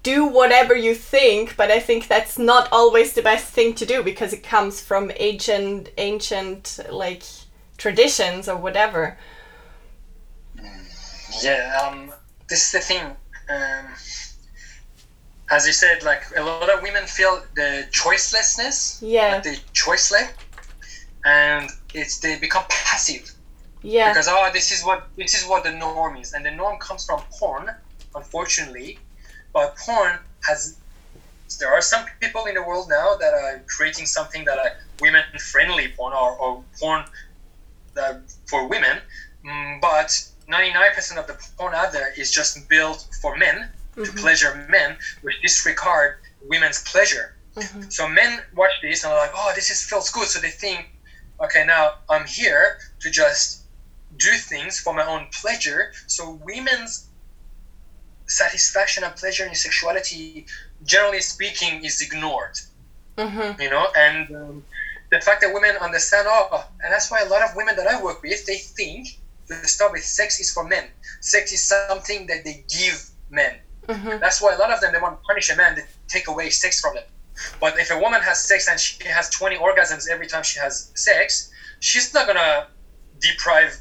do 0.02 0.26
whatever 0.26 0.74
you 0.76 0.94
think, 0.94 1.56
but 1.56 1.70
I 1.70 1.80
think 1.80 2.06
that's 2.06 2.38
not 2.38 2.68
always 2.70 3.12
the 3.12 3.22
best 3.22 3.46
thing 3.46 3.74
to 3.74 3.84
do 3.84 4.02
because 4.02 4.32
it 4.32 4.42
comes 4.42 4.80
from 4.80 5.10
ancient 5.16 5.90
ancient 5.98 6.78
like 6.90 7.24
traditions 7.76 8.48
or 8.48 8.56
whatever. 8.56 9.18
Yeah, 11.42 11.80
um, 11.84 12.12
this 12.48 12.66
is 12.66 12.72
the 12.72 12.80
thing. 12.80 13.04
Um, 13.50 13.86
as 15.50 15.66
you 15.66 15.72
said, 15.72 16.04
like 16.04 16.22
a 16.36 16.42
lot 16.42 16.70
of 16.70 16.82
women 16.82 17.04
feel 17.06 17.42
the 17.56 17.86
choicelessness, 17.90 19.00
yeah, 19.02 19.32
like 19.32 19.42
the 19.42 19.58
choiceless, 19.74 20.30
and 21.24 21.68
it's 21.92 22.20
they 22.20 22.38
become 22.38 22.64
passive 22.68 23.34
yeah. 23.82 24.10
Because 24.12 24.28
oh, 24.28 24.50
this 24.52 24.72
is 24.72 24.84
what 24.84 25.08
this 25.16 25.34
is 25.34 25.48
what 25.48 25.64
the 25.64 25.72
norm 25.72 26.16
is, 26.16 26.32
and 26.32 26.44
the 26.44 26.50
norm 26.50 26.78
comes 26.78 27.04
from 27.04 27.20
porn, 27.38 27.70
unfortunately. 28.14 28.98
But 29.52 29.76
porn 29.76 30.18
has 30.44 30.78
there 31.58 31.72
are 31.72 31.80
some 31.80 32.04
people 32.20 32.44
in 32.44 32.54
the 32.54 32.62
world 32.62 32.88
now 32.88 33.16
that 33.16 33.32
are 33.32 33.62
creating 33.66 34.06
something 34.06 34.44
that 34.44 34.58
are 34.58 34.72
women 35.00 35.22
friendly 35.38 35.88
porn 35.96 36.12
or, 36.12 36.32
or 36.36 36.64
porn 36.78 37.04
that 37.94 38.20
for 38.46 38.68
women, 38.68 38.98
mm, 39.44 39.80
but 39.80 40.08
99% 40.48 41.18
of 41.18 41.26
the 41.26 41.36
porn 41.56 41.74
out 41.74 41.92
there 41.92 42.12
is 42.16 42.30
just 42.30 42.68
built 42.68 43.08
for 43.20 43.36
men 43.36 43.68
mm-hmm. 43.92 44.04
to 44.04 44.12
pleasure 44.12 44.66
men, 44.70 44.96
which 45.22 45.40
disregard 45.42 46.16
women's 46.46 46.82
pleasure. 46.84 47.36
Mm-hmm. 47.56 47.82
So 47.88 48.08
men 48.08 48.40
watch 48.54 48.72
this 48.82 49.04
and 49.04 49.12
are 49.12 49.18
like, 49.18 49.32
oh, 49.34 49.52
this 49.54 49.70
is 49.70 49.82
feels 49.82 50.10
good. 50.10 50.28
So 50.28 50.40
they 50.40 50.50
think, 50.50 50.90
okay, 51.40 51.64
now 51.66 51.94
I'm 52.08 52.26
here 52.26 52.78
to 53.00 53.10
just 53.10 53.62
do 54.18 54.30
things 54.30 54.78
for 54.80 54.94
my 54.94 55.06
own 55.06 55.26
pleasure. 55.32 55.92
So 56.06 56.40
women's 56.44 57.08
satisfaction 58.26 59.04
and 59.04 59.14
pleasure 59.16 59.46
in 59.46 59.54
sexuality, 59.54 60.46
generally 60.84 61.20
speaking, 61.20 61.84
is 61.84 62.00
ignored. 62.00 62.58
Mm-hmm. 63.16 63.60
You 63.60 63.70
know, 63.70 63.86
and 63.96 64.36
um, 64.36 64.64
the 65.10 65.20
fact 65.20 65.40
that 65.40 65.52
women 65.52 65.76
understand, 65.80 66.26
oh, 66.28 66.64
and 66.82 66.92
that's 66.92 67.10
why 67.10 67.20
a 67.20 67.28
lot 67.28 67.42
of 67.42 67.56
women 67.56 67.74
that 67.76 67.86
I 67.86 68.02
work 68.02 68.22
with, 68.22 68.46
they 68.46 68.58
think 68.58 69.18
the 69.48 69.56
stuff 69.66 69.92
with 69.92 70.04
sex 70.04 70.38
is 70.40 70.52
for 70.52 70.64
men. 70.64 70.84
Sex 71.20 71.52
is 71.52 71.66
something 71.66 72.26
that 72.26 72.44
they 72.44 72.64
give 72.68 73.10
men. 73.30 73.56
Mm-hmm. 73.86 74.18
That's 74.20 74.42
why 74.42 74.54
a 74.54 74.58
lot 74.58 74.70
of 74.70 74.80
them 74.80 74.92
they 74.92 75.00
want 75.00 75.18
to 75.18 75.26
punish 75.26 75.50
a 75.50 75.56
man, 75.56 75.74
they 75.74 75.82
take 76.08 76.28
away 76.28 76.50
sex 76.50 76.80
from 76.80 76.94
them. 76.94 77.04
But 77.60 77.78
if 77.78 77.90
a 77.90 77.98
woman 77.98 78.20
has 78.20 78.44
sex 78.44 78.68
and 78.68 78.78
she 78.78 79.02
has 79.08 79.30
20 79.30 79.56
orgasms 79.56 80.08
every 80.08 80.26
time 80.26 80.42
she 80.42 80.58
has 80.60 80.90
sex, 80.94 81.50
she's 81.80 82.12
not 82.12 82.26
gonna 82.26 82.66
deprive 83.20 83.80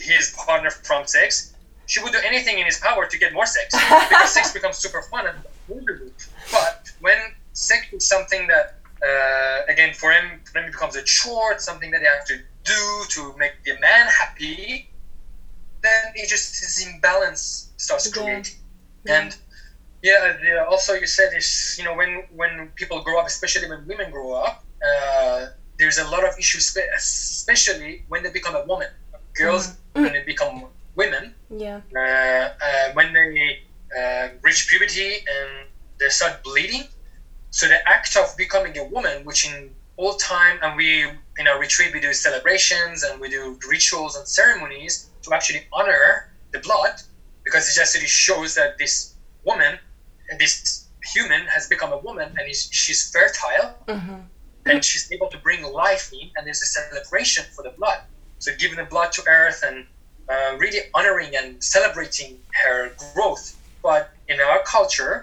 his 0.00 0.34
partner 0.36 0.70
from 0.70 1.06
sex, 1.06 1.54
she 1.86 2.02
would 2.02 2.12
do 2.12 2.18
anything 2.24 2.58
in 2.58 2.66
his 2.66 2.78
power 2.78 3.06
to 3.06 3.18
get 3.18 3.32
more 3.32 3.46
sex 3.46 3.74
because 4.08 4.32
sex 4.32 4.52
becomes 4.52 4.76
super 4.76 5.02
fun 5.02 5.26
and 5.26 5.38
wonderful. 5.68 6.08
But 6.52 6.92
when 7.00 7.18
sex 7.52 7.86
is 7.92 8.06
something 8.06 8.46
that, 8.46 8.76
uh, 9.02 9.72
again, 9.72 9.94
for 9.94 10.12
him, 10.12 10.40
for 10.44 10.58
him 10.58 10.66
it 10.66 10.72
becomes 10.72 10.96
a 10.96 11.02
chore, 11.02 11.52
it's 11.52 11.64
something 11.64 11.90
that 11.90 12.00
they 12.00 12.06
have 12.06 12.26
to 12.26 12.38
do 12.64 13.04
to 13.08 13.36
make 13.38 13.52
the 13.64 13.78
man 13.80 14.06
happy, 14.06 14.90
then 15.82 16.02
it 16.14 16.28
just 16.28 16.60
this 16.60 16.86
imbalance 16.86 17.72
starts 17.76 18.12
create. 18.12 18.56
Yeah. 19.04 19.22
And 19.22 19.36
yeah, 20.02 20.36
the, 20.40 20.66
also 20.66 20.94
you 20.94 21.06
said 21.06 21.30
is 21.36 21.76
you 21.78 21.84
know 21.84 21.94
when 21.94 22.24
when 22.34 22.68
people 22.76 23.02
grow 23.02 23.18
up, 23.20 23.26
especially 23.26 23.68
when 23.68 23.86
women 23.86 24.10
grow 24.10 24.32
up, 24.32 24.64
uh, 24.86 25.46
there's 25.78 25.98
a 25.98 26.08
lot 26.10 26.24
of 26.24 26.38
issues, 26.38 26.76
especially 26.96 28.04
when 28.08 28.22
they 28.22 28.30
become 28.30 28.54
a 28.54 28.64
woman 28.66 28.88
girls 29.34 29.68
mm-hmm. 29.68 30.02
when 30.02 30.12
they 30.12 30.22
become 30.24 30.64
women. 30.94 31.34
Yeah. 31.50 31.80
Uh, 31.94 32.00
uh, 32.00 32.92
when 32.94 33.12
they 33.12 33.60
uh, 33.98 34.28
reach 34.42 34.68
puberty 34.68 35.14
and 35.16 35.68
they 35.98 36.08
start 36.08 36.42
bleeding. 36.44 36.84
So 37.50 37.66
the 37.66 37.88
act 37.88 38.16
of 38.16 38.36
becoming 38.36 38.76
a 38.78 38.84
woman, 38.84 39.24
which 39.24 39.46
in 39.48 39.70
all 39.96 40.14
time, 40.14 40.58
and 40.62 40.76
we 40.76 41.04
in 41.38 41.48
our 41.48 41.58
retreat 41.58 41.92
we 41.94 42.00
do 42.00 42.12
celebrations 42.12 43.02
and 43.02 43.20
we 43.20 43.30
do 43.30 43.58
rituals 43.68 44.16
and 44.16 44.26
ceremonies 44.28 45.10
to 45.22 45.34
actually 45.34 45.66
honor 45.72 46.30
the 46.52 46.58
blood, 46.60 47.00
because 47.44 47.68
it 47.68 47.74
just 47.74 47.94
really 47.94 48.06
shows 48.06 48.54
that 48.54 48.78
this 48.78 49.14
woman, 49.44 49.78
this 50.38 50.88
human, 51.04 51.46
has 51.46 51.68
become 51.68 51.92
a 51.92 51.98
woman 51.98 52.28
and 52.38 52.50
is, 52.50 52.68
she's 52.70 53.10
fertile. 53.10 53.74
Mm-hmm. 53.86 54.14
And 54.66 54.84
she's 54.84 55.10
able 55.10 55.28
to 55.28 55.38
bring 55.38 55.62
life 55.72 56.12
in, 56.12 56.30
and 56.36 56.46
there's 56.46 56.60
a 56.60 56.66
celebration 56.66 57.44
for 57.56 57.62
the 57.62 57.70
blood. 57.70 58.00
So 58.38 58.52
giving 58.58 58.76
the 58.78 58.84
blood 58.84 59.12
to 59.12 59.22
earth 59.26 59.62
and 59.62 59.84
uh, 60.30 60.56
really 60.58 60.80
honoring 60.94 61.34
and 61.36 61.62
celebrating 61.62 62.40
her 62.64 62.90
growth. 62.96 63.42
But 63.82 63.96
in 64.14 64.40
our 64.40 64.48
culture 64.54 65.14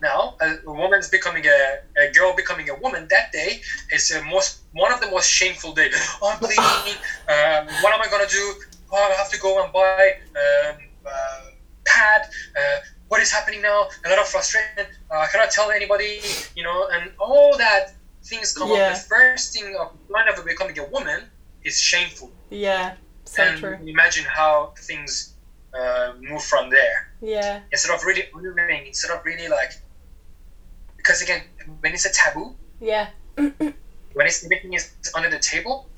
now, 0.00 0.34
a, 0.40 0.54
woman's 0.64 1.08
becoming 1.08 1.44
a, 1.46 1.76
a 1.98 2.08
girl 2.08 2.32
becoming 2.34 2.68
a 2.68 2.74
woman, 2.74 3.06
that 3.10 3.30
day 3.32 3.58
is 3.90 4.08
the 4.08 4.20
most 4.22 4.58
one 4.72 4.90
of 4.92 5.00
the 5.00 5.06
most 5.08 5.28
shameful 5.30 5.72
day. 5.72 5.90
Oh, 6.20 6.28
I'm 6.32 6.38
bleeding. 6.38 6.98
um, 7.28 7.76
what 7.80 7.92
am 7.94 8.00
I 8.02 8.08
gonna 8.08 8.26
do? 8.26 8.54
Oh, 8.92 9.08
I 9.10 9.14
have 9.14 9.30
to 9.30 9.38
go 9.38 9.62
and 9.62 9.72
buy 9.72 10.12
um, 10.36 10.76
uh, 11.06 11.40
pad. 11.86 12.22
Uh, 12.58 12.78
what 13.08 13.20
is 13.20 13.30
happening 13.30 13.62
now? 13.62 13.86
A 14.04 14.08
lot 14.08 14.18
of 14.18 14.26
frustration. 14.28 14.86
Uh, 15.10 15.18
I 15.20 15.26
cannot 15.26 15.50
tell 15.50 15.70
anybody, 15.70 16.36
you 16.54 16.62
know, 16.62 16.86
and 16.90 17.10
all 17.18 17.56
that 17.56 17.84
things 18.28 18.52
come 18.52 18.70
Yeah. 18.70 18.90
up. 18.90 18.94
The 18.94 19.00
first 19.08 19.52
thing 19.52 19.74
of 19.78 19.88
line 20.08 20.28
of 20.28 20.44
becoming 20.44 20.78
a 20.78 20.84
woman 20.84 21.28
is 21.64 21.80
shameful. 21.80 22.30
Yeah. 22.50 22.94
So 23.24 23.42
and 23.42 23.58
true. 23.58 23.78
imagine 23.86 24.24
how 24.24 24.72
things 24.78 25.34
uh, 25.72 26.12
move 26.20 26.42
from 26.42 26.70
there. 26.70 27.12
Yeah. 27.20 27.60
Instead 27.72 27.94
of 27.94 28.04
really 28.04 28.24
honoring, 28.34 28.86
instead 28.86 29.10
of 29.16 29.24
really 29.24 29.48
like, 29.48 29.72
because 30.96 31.22
again, 31.22 31.42
when 31.80 31.92
it's 31.94 32.04
a 32.04 32.12
taboo, 32.12 32.54
Yeah. 32.80 33.08
when 33.36 34.26
it's 34.26 34.44
everything 34.44 34.74
is 34.74 34.92
under 35.14 35.30
the 35.30 35.38
table, 35.38 35.88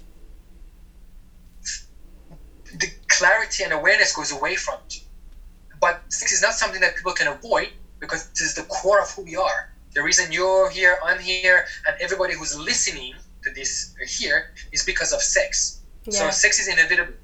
the 2.79 2.89
clarity 3.09 3.65
and 3.65 3.73
awareness 3.73 4.15
goes 4.15 4.33
away 4.33 4.57
from 4.57 4.79
it. 4.87 5.01
But 5.81 6.03
sex 6.09 6.33
is 6.33 6.43
not 6.43 6.55
something 6.55 6.81
that 6.81 6.97
people 6.97 7.13
can 7.13 7.29
avoid 7.29 7.69
because 8.01 8.29
this 8.31 8.43
is 8.43 8.55
the 8.55 8.63
core 8.65 9.01
of 9.01 9.11
who 9.11 9.23
we 9.23 9.37
are. 9.37 9.73
The 9.95 10.03
reason 10.03 10.31
you're 10.31 10.71
here, 10.71 10.99
I'm 11.05 11.19
here, 11.19 11.67
and 11.87 11.97
everybody 12.01 12.35
who's 12.35 12.59
listening 12.59 13.15
to 13.47 13.55
this 13.55 13.95
here 14.19 14.47
is 14.73 14.85
because 14.85 15.13
of 15.13 15.23
sex. 15.23 15.83
So 16.11 16.31
sex 16.31 16.59
is 16.59 16.69
inevitable. 16.69 17.15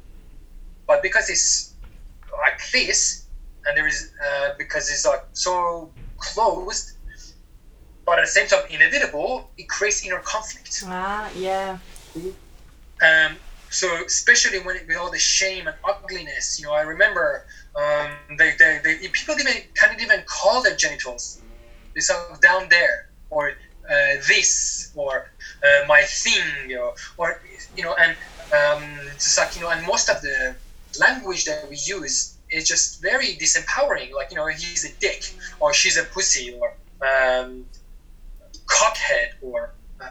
But 0.87 1.03
because 1.03 1.31
it's 1.31 1.75
like 2.47 2.61
this, 2.73 3.29
and 3.67 3.77
there 3.77 3.87
is 3.87 4.13
uh, 4.27 4.51
because 4.59 4.91
it's 4.91 5.07
like 5.07 5.23
so 5.33 5.93
closed, 6.19 6.93
but 8.07 8.19
at 8.19 8.25
the 8.25 8.31
same 8.31 8.47
time 8.49 8.65
inevitable, 8.71 9.51
it 9.59 9.69
creates 9.69 10.05
inner 10.05 10.21
conflict. 10.21 10.83
Ah, 10.87 11.31
yeah. 11.37 11.79
Um, 13.03 13.39
so 13.71 13.87
especially 14.05 14.59
when 14.61 14.77
it, 14.77 14.87
with 14.87 14.97
all 14.97 15.11
the 15.11 15.19
shame 15.19 15.67
and 15.67 15.77
ugliness, 15.89 16.59
you 16.59 16.67
know, 16.67 16.73
I 16.73 16.83
remember 16.83 17.45
um, 17.81 18.37
they, 18.39 18.53
they, 18.59 18.81
they 18.85 18.97
people 19.09 19.35
even 19.41 19.55
can't 19.77 20.01
even 20.01 20.23
call 20.27 20.63
their 20.63 20.77
genitals. 20.77 21.43
They 21.95 22.01
say 22.01 22.15
down 22.43 22.69
there 22.69 23.07
or 23.31 23.53
uh, 23.91 24.15
this 24.29 24.93
or 24.95 25.27
uh, 25.65 25.85
my 25.87 26.03
thing 26.03 26.77
or, 26.77 26.95
or 27.17 27.41
you 27.77 27.83
know, 27.83 27.95
and 27.95 28.17
um, 28.53 28.99
just 29.15 29.39
like 29.39 29.55
you 29.55 29.63
know, 29.63 29.71
and 29.71 29.85
most 29.87 30.09
of 30.09 30.21
the 30.21 30.55
language 30.99 31.45
that 31.45 31.69
we 31.69 31.77
use 31.77 32.39
is 32.51 32.69
just 32.69 33.01
very 33.03 33.37
disempowering. 33.37 34.13
Like 34.13 34.31
you 34.31 34.37
know, 34.37 34.47
he's 34.47 34.85
a 34.85 34.93
dick 35.01 35.23
or 35.61 35.73
she's 35.73 35.97
a 35.97 36.05
pussy 36.05 36.55
or 36.59 36.75
um, 37.07 37.65
cockhead 38.67 39.29
or 39.41 39.75
uh, 40.01 40.09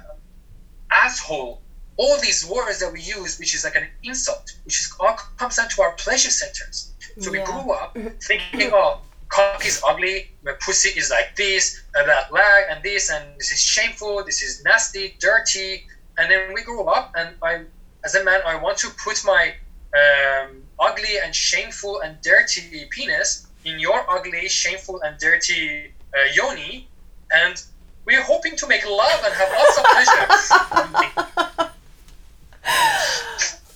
asshole 0.92 1.62
all 1.98 2.20
these 2.20 2.46
words 2.48 2.80
that 2.80 2.92
we 2.92 3.02
use, 3.02 3.38
which 3.38 3.54
is 3.54 3.64
like 3.64 3.76
an 3.76 3.88
insult, 4.04 4.50
which 4.64 4.80
is 4.80 4.92
all 5.00 5.14
comes 5.38 5.58
down 5.58 5.70
to 5.70 5.82
our 5.82 5.92
pleasure 5.94 6.32
centers. 6.32 6.94
So 7.20 7.32
Yeah. 7.32 7.40
we 7.40 7.46
grew 7.46 7.72
up 7.74 7.96
thinking, 8.24 8.72
oh, 8.74 9.02
cock 9.32 9.66
is 9.66 9.82
ugly, 9.88 10.30
my 10.44 10.54
pussy 10.60 10.90
is 11.00 11.10
like 11.10 11.36
this, 11.36 11.82
and 11.96 12.08
that 12.08 12.32
lag, 12.32 12.66
and 12.70 12.84
this, 12.84 13.10
and 13.10 13.24
this 13.40 13.52
is 13.52 13.60
shameful, 13.60 14.24
this 14.26 14.44
is 14.44 14.64
nasty, 14.64 15.16
dirty. 15.20 15.88
And 16.18 16.30
then 16.30 16.54
we 16.54 16.62
grew 16.62 16.84
up, 16.84 17.14
and 17.18 17.30
I, 17.42 17.64
as 18.04 18.16
a 18.16 18.24
man, 18.24 18.42
I 18.46 18.56
want 18.56 18.78
to 18.80 18.90
put 19.04 19.24
my 19.26 19.54
um, 19.96 20.62
ugly 20.80 21.16
and 21.24 21.34
shameful 21.34 22.02
and 22.02 22.22
dirty 22.22 22.88
penis 22.92 23.48
in 23.64 23.80
your 23.80 24.06
ugly, 24.10 24.48
shameful, 24.50 25.02
and 25.02 25.18
dirty 25.18 25.94
uh, 26.14 26.34
yoni, 26.34 26.88
and 27.32 27.64
we're 28.06 28.24
hoping 28.24 28.56
to 28.58 28.68
make 28.68 28.86
love 28.86 29.22
and 29.24 29.34
have 29.34 29.50
lots 29.58 29.78
of 29.78 29.86
pleasure. 29.94 31.68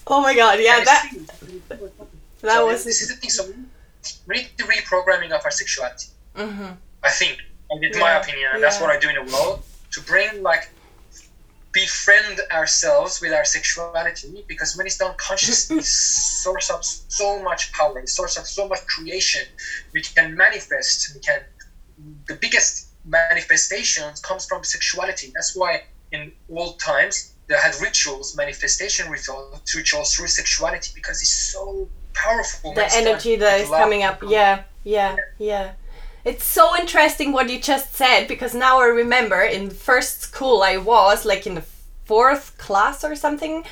Oh 0.07 0.21
my 0.21 0.35
god, 0.35 0.59
yeah, 0.61 0.77
And 0.77 0.85
that 0.85 1.09
that 2.41 2.63
was 2.63 2.83
this 2.83 3.01
is 3.01 3.07
the 3.09 3.15
thing. 3.15 3.31
So 3.31 3.51
we 4.27 4.35
need 4.35 4.49
the 4.57 4.63
reprogramming 4.63 5.31
of 5.31 5.41
our 5.43 5.51
sexuality. 5.51 6.07
hmm 6.35 6.71
I 7.03 7.11
think, 7.11 7.37
and 7.69 7.83
it's 7.83 7.97
my 7.97 8.13
opinion, 8.21 8.49
and 8.53 8.63
that's 8.63 8.79
what 8.81 8.89
I 8.89 8.97
do 8.97 9.09
in 9.09 9.15
the 9.15 9.31
world 9.31 9.63
to 9.91 10.01
bring 10.01 10.41
like 10.41 10.69
befriend 11.71 12.39
ourselves 12.51 13.19
with 13.21 13.33
our 13.33 13.43
sexuality 13.43 14.43
because 14.47 14.75
when 14.77 14.85
it's 14.85 14.97
done 14.97 15.13
consciously, 15.17 15.81
source 16.43 16.69
up 16.69 16.83
so 16.83 17.43
much 17.43 17.71
power, 17.73 18.01
source 18.05 18.37
up 18.37 18.45
so 18.45 18.67
much 18.67 18.79
creation. 18.87 19.43
We 19.93 20.01
can 20.01 20.35
manifest. 20.35 21.13
We 21.13 21.19
can. 21.19 21.41
The 22.27 22.35
biggest 22.35 22.87
manifestations 23.05 24.19
comes 24.21 24.45
from 24.45 24.63
sexuality. 24.63 25.31
That's 25.35 25.55
why 25.55 25.83
in 26.11 26.31
old 26.49 26.79
times 26.79 27.35
they 27.47 27.55
had 27.55 27.75
rituals, 27.81 28.35
manifestation 28.35 29.09
rituals, 29.09 29.61
rituals 29.75 30.15
through 30.15 30.27
sexuality 30.27 30.91
because 30.95 31.21
it's 31.21 31.51
so 31.53 31.87
powerful. 32.15 32.73
the 32.73 32.87
energy 32.93 33.35
that 33.35 33.61
is 33.61 33.69
coming 33.69 34.03
up. 34.03 34.23
Yeah, 34.27 34.63
yeah, 34.83 35.15
yeah. 35.37 35.73
It's 36.23 36.43
so 36.43 36.75
interesting 36.75 37.31
what 37.31 37.51
you 37.51 37.59
just 37.59 37.93
said 37.93 38.27
because 38.27 38.55
now 38.55 38.81
I 38.81 38.85
remember 38.85 39.41
in 39.41 39.69
first 39.69 40.21
school 40.21 40.63
I 40.63 40.77
was 40.77 41.23
like 41.23 41.45
in 41.45 41.53
the 41.55 41.65
fourth 42.05 42.57
class 42.57 43.03
or 43.03 43.15
something. 43.15 43.63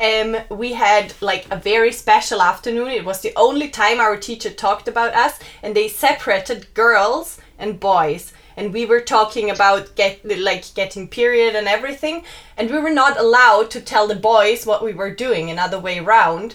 Um, 0.00 0.36
we 0.48 0.72
had 0.72 1.12
like 1.20 1.46
a 1.50 1.56
very 1.56 1.92
special 1.92 2.40
afternoon. 2.40 2.88
It 2.88 3.04
was 3.04 3.20
the 3.20 3.32
only 3.36 3.68
time 3.68 4.00
our 4.00 4.16
teacher 4.16 4.50
talked 4.50 4.88
about 4.88 5.14
us, 5.14 5.38
and 5.62 5.76
they 5.76 5.88
separated 5.88 6.72
girls 6.72 7.38
and 7.58 7.78
boys. 7.78 8.32
And 8.56 8.72
we 8.72 8.86
were 8.86 9.00
talking 9.00 9.50
about 9.50 9.94
get 9.94 10.24
like 10.24 10.74
getting 10.74 11.06
period 11.06 11.54
and 11.54 11.68
everything, 11.68 12.24
and 12.56 12.70
we 12.70 12.78
were 12.78 12.90
not 12.90 13.20
allowed 13.20 13.70
to 13.72 13.80
tell 13.80 14.06
the 14.08 14.16
boys 14.16 14.66
what 14.66 14.82
we 14.82 14.94
were 14.94 15.14
doing 15.14 15.50
another 15.50 15.78
way 15.78 16.00
round 16.00 16.54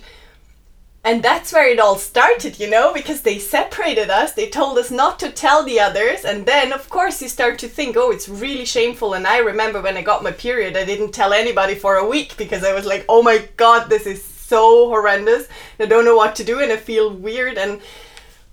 and 1.05 1.21
that's 1.21 1.53
where 1.53 1.69
it 1.69 1.79
all 1.79 1.97
started, 1.97 2.59
you 2.59 2.67
know, 2.67 2.91
because 2.91 3.21
they 3.21 3.37
separated 3.37 4.09
us. 4.09 4.33
They 4.33 4.49
told 4.49 4.79
us 4.79 4.89
not 4.89 5.19
to 5.19 5.29
tell 5.31 5.63
the 5.63 5.79
others. 5.79 6.25
And 6.25 6.47
then, 6.47 6.73
of 6.73 6.89
course, 6.89 7.21
you 7.21 7.29
start 7.29 7.59
to 7.59 7.67
think, 7.67 7.95
oh, 7.95 8.09
it's 8.09 8.27
really 8.27 8.65
shameful. 8.65 9.13
And 9.13 9.27
I 9.27 9.37
remember 9.37 9.81
when 9.83 9.97
I 9.97 10.01
got 10.01 10.23
my 10.23 10.31
period, 10.31 10.75
I 10.75 10.83
didn't 10.83 11.11
tell 11.11 11.31
anybody 11.31 11.75
for 11.75 11.97
a 11.97 12.09
week 12.09 12.35
because 12.37 12.63
I 12.63 12.73
was 12.73 12.87
like, 12.87 13.05
oh 13.07 13.21
my 13.21 13.47
God, 13.55 13.87
this 13.87 14.07
is 14.07 14.23
so 14.23 14.89
horrendous. 14.89 15.47
I 15.79 15.85
don't 15.85 16.05
know 16.05 16.17
what 16.17 16.35
to 16.37 16.43
do 16.43 16.59
and 16.59 16.71
I 16.71 16.77
feel 16.77 17.13
weird. 17.13 17.59
And 17.59 17.81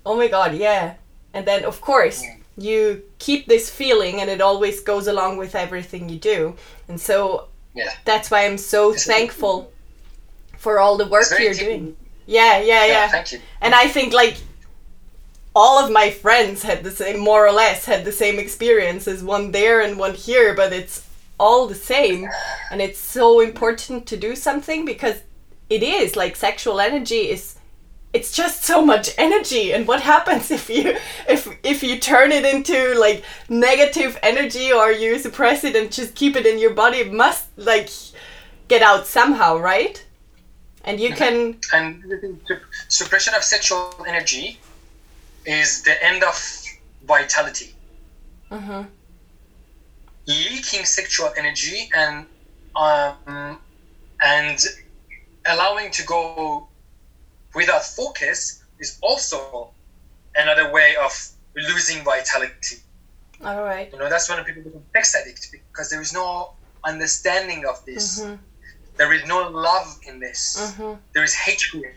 oh 0.04 0.14
my 0.16 0.28
God, 0.28 0.54
yeah. 0.54 0.96
And 1.32 1.46
then, 1.46 1.64
of 1.64 1.80
course, 1.80 2.22
you 2.58 3.02
keep 3.18 3.46
this 3.46 3.70
feeling 3.70 4.20
and 4.20 4.28
it 4.28 4.42
always 4.42 4.80
goes 4.80 5.06
along 5.06 5.38
with 5.38 5.54
everything 5.54 6.10
you 6.10 6.18
do. 6.18 6.54
And 6.88 7.00
so 7.00 7.48
Yeah. 7.74 7.90
that's 8.04 8.30
why 8.30 8.44
I'm 8.44 8.58
so 8.58 8.92
thankful 8.92 9.72
for 10.58 10.78
all 10.78 10.98
the 10.98 11.06
work 11.06 11.28
you're 11.40 11.54
doing. 11.54 11.96
Yeah, 12.26 12.60
yeah, 12.60 12.86
yeah. 12.86 13.08
Thank 13.08 13.32
you. 13.32 13.40
And 13.60 13.74
I 13.74 13.88
think 13.88 14.12
like 14.12 14.36
all 15.54 15.84
of 15.84 15.90
my 15.90 16.10
friends 16.10 16.62
had 16.62 16.82
the 16.82 16.90
same, 16.90 17.18
more 17.18 17.46
or 17.46 17.52
less, 17.52 17.84
had 17.84 18.04
the 18.04 18.12
same 18.12 18.38
experiences, 18.38 19.22
one 19.22 19.50
there 19.50 19.80
and 19.80 19.98
one 19.98 20.14
here, 20.14 20.54
but 20.54 20.72
it's 20.72 21.06
all 21.38 21.66
the 21.66 21.74
same. 21.74 22.28
And 22.70 22.80
it's 22.80 22.98
so 22.98 23.40
important 23.40 24.06
to 24.06 24.16
do 24.16 24.34
something 24.34 24.84
because 24.84 25.20
it 25.68 25.82
is 25.82 26.16
like 26.16 26.36
sexual 26.36 26.80
energy 26.80 27.30
is 27.30 27.56
it's 28.12 28.30
just 28.30 28.62
so 28.62 28.84
much 28.84 29.08
energy 29.16 29.72
and 29.72 29.88
what 29.88 30.02
happens 30.02 30.50
if 30.58 30.68
you 30.68 30.96
if 31.28 31.48
if 31.62 31.82
you 31.82 31.98
turn 31.98 32.30
it 32.30 32.44
into 32.44 32.94
like 32.98 33.24
negative 33.48 34.18
energy 34.22 34.70
or 34.70 34.92
you 34.92 35.18
suppress 35.18 35.64
it 35.64 35.74
and 35.74 35.90
just 35.90 36.14
keep 36.14 36.36
it 36.36 36.46
in 36.46 36.58
your 36.58 36.74
body 36.74 36.98
it 36.98 37.12
must 37.12 37.46
like 37.56 37.88
get 38.68 38.82
out 38.82 39.06
somehow 39.06 39.56
right 39.56 40.04
and 40.84 41.00
you 41.00 41.12
can 41.12 41.56
And 41.72 42.02
the 42.08 42.18
thing, 42.18 42.40
sup- 42.46 42.68
suppression 42.88 43.34
of 43.34 43.42
sexual 43.44 43.84
energy 43.88 44.42
is 45.44 45.82
the 45.82 45.94
end 46.02 46.22
of 46.22 46.36
vitality. 47.02 47.74
uh-huh, 48.50 48.84
Leaking 50.26 50.84
sexual 50.84 51.30
energy 51.36 51.88
and 51.94 52.26
um, 52.76 53.58
and 54.22 54.58
allowing 55.46 55.90
to 55.92 56.04
go 56.04 56.68
without 57.54 57.82
focus 57.84 58.60
is 58.78 58.98
also 59.02 59.72
another 60.36 60.70
way 60.70 60.94
of 60.96 61.12
losing 61.56 62.04
vitality. 62.04 62.76
all 63.44 63.62
right 63.62 63.92
You 63.92 63.98
know, 63.98 64.08
that's 64.08 64.28
when 64.28 64.42
people 64.44 64.62
become 64.62 64.84
sex 64.94 65.14
addict 65.14 65.48
because 65.52 65.90
there 65.90 66.00
is 66.00 66.12
no 66.12 66.52
understanding 66.84 67.64
of 67.66 67.76
this. 67.86 68.20
Mhm. 68.20 68.38
There 68.98 69.12
is 69.12 69.22
no 69.24 69.38
love 69.48 69.86
in 70.08 70.18
this. 70.20 70.56
Mhm. 70.58 70.98
There 71.14 71.24
is 71.24 71.34
hatred. 71.34 71.94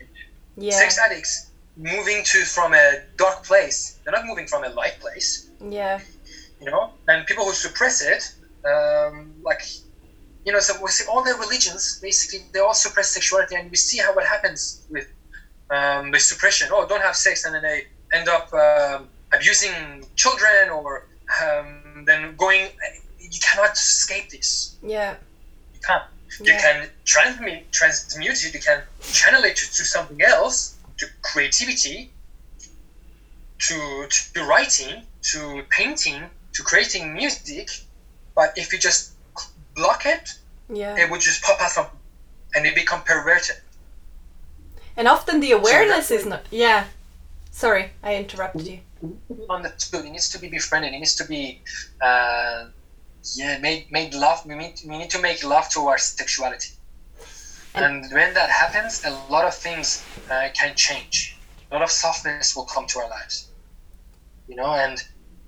yeah 0.58 0.78
sex 0.82 0.96
addicts 1.04 1.32
moving 1.76 2.22
to 2.24 2.38
from 2.54 2.72
a 2.72 2.86
dark 3.22 3.38
place 3.50 3.78
they're 4.02 4.16
not 4.18 4.24
moving 4.30 4.46
from 4.52 4.64
a 4.64 4.70
light 4.80 4.96
place 5.04 5.28
yeah 5.60 5.98
you 6.60 6.66
know 6.70 6.82
and 7.08 7.26
people 7.30 7.44
who 7.48 7.52
suppress 7.52 8.00
it 8.00 8.22
um, 8.72 9.14
like 9.50 9.62
you 10.46 10.50
know 10.52 10.60
so 10.66 10.72
we 10.82 10.88
see 10.90 11.04
all 11.10 11.22
the 11.28 11.34
religions 11.44 11.98
basically 12.08 12.40
they 12.54 12.58
all 12.66 12.72
suppress 12.86 13.08
sexuality 13.18 13.54
and 13.58 13.64
we 13.74 13.76
see 13.88 13.98
how 14.04 14.10
what 14.16 14.24
happens 14.34 14.60
with 14.94 15.06
um, 15.76 16.10
the 16.14 16.18
suppression 16.30 16.66
oh 16.74 16.82
don't 16.90 17.02
have 17.08 17.14
sex 17.26 17.44
and 17.44 17.52
then 17.54 17.60
they 17.68 17.78
end 18.16 18.26
up 18.36 18.46
um, 18.64 19.10
abusing 19.36 19.74
children 20.22 20.70
or 20.76 20.86
um, 21.42 22.04
then 22.08 22.20
going 22.44 22.62
you 23.34 23.40
cannot 23.48 23.72
escape 23.72 24.26
this. 24.30 24.48
Yeah. 24.82 25.12
You 25.74 25.80
can't. 25.86 26.04
You 26.40 26.52
can 26.64 26.88
transmute 27.04 27.70
transmute 27.72 28.44
it. 28.44 28.54
You 28.54 28.60
can 28.60 28.82
channel 29.00 29.42
it 29.44 29.56
to, 29.56 29.66
to 29.66 29.84
something 29.84 30.20
else, 30.22 30.76
to 30.98 31.06
creativity, 31.22 32.10
to 33.58 34.08
to 34.34 34.44
writing, 34.44 35.02
to 35.32 35.62
painting, 35.70 36.22
to 36.52 36.62
creating 36.62 37.14
music. 37.14 37.68
But 38.34 38.56
if 38.56 38.72
you 38.72 38.78
just 38.78 39.12
block 39.74 40.04
it, 40.06 40.34
Yeah. 40.68 40.96
it 40.98 41.10
would 41.10 41.20
just 41.20 41.42
pop 41.42 41.60
out 41.60 41.70
from, 41.72 41.86
and 42.54 42.66
it 42.66 42.74
become 42.74 43.02
perverted. 43.02 43.56
And 44.96 45.08
often 45.08 45.40
the 45.40 45.52
awareness 45.52 46.08
that's 46.08 46.22
is 46.22 46.26
not. 46.26 46.42
Yeah. 46.50 46.84
Sorry, 47.50 47.90
I 48.02 48.16
interrupted 48.16 48.66
you. 48.66 48.80
understood. 49.48 50.04
It 50.04 50.10
needs 50.10 50.28
to 50.30 50.38
be 50.38 50.48
befriended. 50.48 50.92
It 50.94 50.98
needs 50.98 51.14
to 51.16 51.24
be, 51.24 51.62
uh, 52.02 52.66
yeah, 53.34 53.56
made 53.58 53.86
made 53.90 54.14
love. 54.14 54.44
We 54.44 54.54
need 54.54 54.74
we 54.86 54.96
need 54.98 55.10
to 55.10 55.18
make 55.18 55.42
love 55.42 55.68
to 55.70 55.86
our 55.86 55.98
sexuality, 55.98 56.70
and 57.74 58.04
when 58.12 58.34
that 58.34 58.50
happens, 58.50 59.00
a 59.04 59.10
lot 59.10 59.30
of 59.44 59.54
things 59.54 59.90
uh, 60.30 60.48
can 60.54 60.74
change. 60.74 61.38
A 61.70 61.74
lot 61.74 61.82
of 61.82 61.90
softness 61.90 62.46
will 62.46 62.64
come 62.64 62.86
to 62.86 62.92
our 62.92 63.08
lives, 63.08 63.48
you 64.46 64.54
know. 64.56 64.72
And 64.72 65.02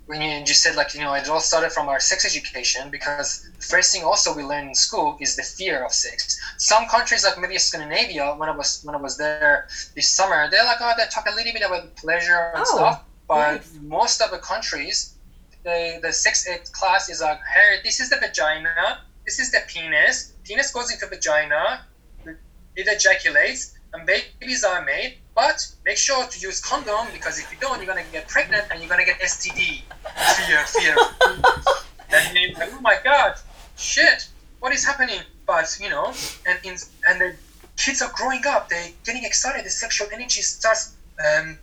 when 0.06 0.20
you, 0.20 0.28
you 0.46 0.54
said 0.54 0.74
like 0.74 0.94
you 0.94 1.00
know 1.00 1.14
it 1.14 1.28
all 1.28 1.40
started 1.40 1.70
from 1.72 1.88
our 1.88 2.00
sex 2.00 2.24
education 2.24 2.90
because 2.90 3.40
the 3.58 3.64
first 3.64 3.92
thing 3.92 4.02
also 4.04 4.32
we 4.34 4.42
learn 4.42 4.68
in 4.68 4.74
school 4.74 5.16
is 5.20 5.36
the 5.36 5.42
fear 5.42 5.84
of 5.84 5.92
sex. 5.92 6.36
Some 6.58 6.86
countries 6.86 7.24
like 7.24 7.38
maybe 7.38 7.58
Scandinavia 7.58 8.32
when 8.34 8.48
I 8.48 8.52
was 8.52 8.80
when 8.82 8.94
I 8.94 8.98
was 8.98 9.16
there 9.18 9.64
this 9.94 10.08
summer 10.08 10.48
they're 10.48 10.64
like 10.64 10.78
oh 10.80 10.92
they 10.96 11.04
talk 11.06 11.26
a 11.26 11.34
little 11.34 11.52
bit 11.52 11.62
about 11.66 11.96
pleasure 11.96 12.52
and 12.54 12.66
Oh, 12.66 12.66
stuff, 12.66 13.00
but 13.28 13.60
nice. 13.60 13.78
most 13.80 14.20
of 14.20 14.30
the 14.30 14.38
countries 14.38 15.17
the 15.68 16.00
the 16.00 16.52
ed 16.52 16.64
class 16.72 17.08
is 17.08 17.20
like 17.20 17.40
hey 17.54 17.80
this 17.84 18.00
is 18.00 18.08
the 18.10 18.16
vagina. 18.16 18.98
This 19.26 19.38
is 19.38 19.50
the 19.50 19.60
penis. 19.68 20.32
Penis 20.44 20.72
goes 20.72 20.90
into 20.90 21.06
vagina 21.06 21.84
it 22.78 22.86
ejaculates 22.86 23.74
and 23.92 24.06
babies 24.06 24.64
are 24.64 24.84
made. 24.84 25.18
But 25.34 25.58
make 25.84 25.98
sure 25.98 26.26
to 26.26 26.36
use 26.40 26.60
condom 26.60 27.06
because 27.12 27.38
if 27.38 27.46
you 27.52 27.58
don't 27.60 27.78
you're 27.78 27.86
gonna 27.92 28.10
get 28.12 28.26
pregnant 28.28 28.64
and 28.70 28.80
you're 28.80 28.88
gonna 28.88 29.04
get 29.04 29.20
STD 29.20 29.82
fear 30.36 30.60
fear. 30.74 30.96
And 32.10 32.56
like 32.56 32.70
oh 32.72 32.80
my 32.80 32.96
god 33.04 33.34
shit 33.76 34.28
what 34.60 34.72
is 34.72 34.84
happening? 34.90 35.20
But 35.46 35.68
you 35.82 35.90
know 35.90 36.06
and 36.46 36.58
in 36.64 36.76
and 37.08 37.20
the 37.20 37.30
kids 37.76 38.00
are 38.02 38.12
growing 38.14 38.44
up. 38.46 38.68
They're 38.70 38.92
getting 39.04 39.24
excited. 39.24 39.64
The 39.64 39.70
sexual 39.70 40.08
energy 40.12 40.42
starts 40.42 40.96
um, 41.26 41.58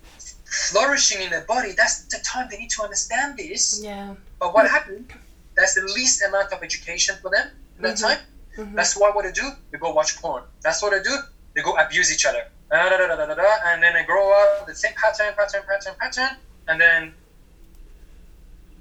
flourishing 0.70 1.22
in 1.22 1.30
their 1.30 1.46
body 1.54 1.72
that's 1.80 1.96
the 2.14 2.20
time 2.32 2.48
they 2.50 2.58
need 2.58 2.70
to 2.78 2.82
understand 2.84 3.30
this 3.38 3.80
Yeah. 3.84 4.14
but 4.40 4.54
what 4.54 4.70
happened? 4.70 5.12
That's 5.58 5.74
the 5.80 5.84
least 5.98 6.22
amount 6.28 6.52
of 6.54 6.60
education 6.64 7.16
for 7.22 7.30
them 7.36 7.48
in 7.78 7.82
that 7.84 7.96
Mhm. 7.96 8.02
time. 8.08 8.20
Mhm. 8.58 8.76
That's 8.76 8.94
why 9.00 9.10
what 9.16 9.24
they 9.26 9.32
do, 9.32 9.48
they 9.72 9.78
go 9.78 9.92
watch 10.00 10.12
porn. 10.22 10.44
That's 10.66 10.80
what 10.82 10.92
they 10.94 11.02
do, 11.12 11.16
they 11.54 11.62
go 11.62 11.74
abuse 11.78 12.10
each 12.16 12.26
other. 12.26 12.44
And 12.72 13.78
then 13.84 13.94
they 13.94 14.04
grow 14.04 14.26
up 14.42 14.68
the 14.68 14.76
same 14.76 14.94
pattern, 15.02 15.34
pattern, 15.38 15.64
pattern, 15.70 15.96
pattern, 16.02 16.32
and 16.68 16.82
then 16.84 17.14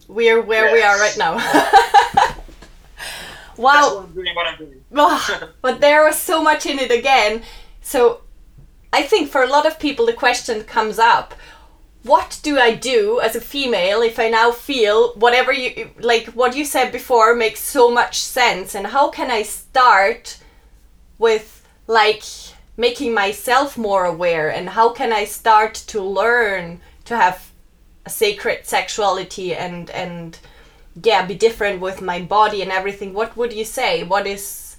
We're 0.09 0.41
where 0.43 0.73
we 0.73 0.83
are 0.83 0.99
right 0.99 1.17
now. 1.17 1.33
wow. 3.57 3.95
what 3.95 4.05
I'm 4.05 4.13
doing. 4.15 4.35
What 4.35 4.47
I'm 4.47 4.59
doing. 4.59 4.85
Oh, 4.95 5.49
but 5.63 5.81
there 5.81 6.05
was 6.05 6.17
so 6.19 6.43
much 6.43 6.67
in 6.67 6.79
it 6.79 6.91
again. 6.91 7.43
So 7.83 8.21
I 8.93 9.03
think 9.03 9.31
for 9.31 9.43
a 9.43 9.47
lot 9.47 9.65
of 9.67 9.79
people 9.79 10.07
the 10.07 10.13
question 10.13 10.65
comes 10.65 10.99
up 10.99 11.35
what 12.05 12.39
do 12.43 12.59
I 12.59 12.75
do 12.75 13.19
as 13.21 13.35
a 13.35 13.41
female 13.41 14.03
if 14.03 14.19
I 14.19 14.29
now 14.29 14.53
feel 14.53 15.15
whatever 15.15 15.53
you 15.53 15.91
like 15.99 16.27
what 16.29 16.55
you 16.55 16.65
said 16.65 16.93
before 16.93 17.35
makes 17.35 17.61
so 17.61 17.91
much 17.91 18.21
sense? 18.21 18.75
And 18.75 18.87
how 18.89 19.09
can 19.09 19.31
I 19.31 19.43
start 19.43 20.39
with 21.19 21.67
like 21.87 22.23
making 22.77 23.15
myself 23.15 23.79
more 23.79 24.05
aware? 24.05 24.51
And 24.51 24.69
how 24.69 24.91
can 24.91 25.13
I 25.13 25.25
start 25.25 25.75
to 25.87 26.03
learn 26.03 26.81
to 27.07 27.17
have 27.17 27.51
a 28.05 28.11
sacred 28.11 28.67
sexuality 28.67 29.55
and 29.55 29.89
and 29.91 30.39
yeah 31.03 31.25
be 31.25 31.35
different 31.35 31.81
with 31.81 32.03
my 32.03 32.21
body 32.21 32.61
and 32.61 32.71
everything? 32.71 33.15
What 33.15 33.35
would 33.35 33.55
you 33.55 33.65
say? 33.65 34.03
What 34.05 34.27
is 34.27 34.77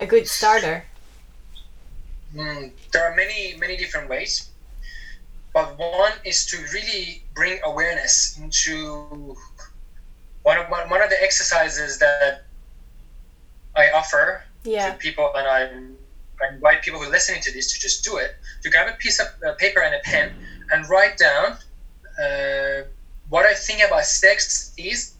a 0.00 0.06
good 0.06 0.26
starter? 0.26 0.84
Mm, 2.34 2.72
there 2.92 3.04
are 3.04 3.14
many, 3.14 3.56
many 3.58 3.76
different 3.76 4.08
ways, 4.08 4.50
but 5.54 5.78
one 5.78 6.14
is 6.24 6.46
to 6.46 6.58
really 6.74 7.22
bring 7.34 7.60
awareness 7.64 8.36
into 8.36 9.36
one 10.42 10.58
of 10.58 10.68
one, 10.68 11.02
of 11.02 11.10
the 11.10 11.22
exercises 11.22 11.98
that 11.98 12.34
I 13.76 13.88
offer 13.90 14.42
yeah 14.64 14.90
to 14.90 14.92
people, 14.94 15.30
and 15.34 15.46
I, 15.48 15.62
I 16.42 16.46
invite 16.50 16.82
people 16.82 17.00
who 17.00 17.06
are 17.06 17.10
listening 17.10 17.40
to 17.42 17.52
this 17.52 17.66
to 17.72 17.78
just 17.78 18.04
do 18.04 18.16
it. 18.16 18.30
To 18.62 18.70
grab 18.70 18.86
a 18.88 18.92
piece 18.92 19.18
of 19.20 19.28
uh, 19.46 19.52
paper 19.52 19.80
and 19.80 19.94
a 19.94 19.98
pen 19.98 20.32
and 20.70 20.88
write 20.88 21.16
down 21.16 21.54
uh, 22.18 22.82
what 23.28 23.44
I 23.46 23.54
think 23.54 23.82
about 23.84 24.04
sex 24.04 24.70
is, 24.76 25.12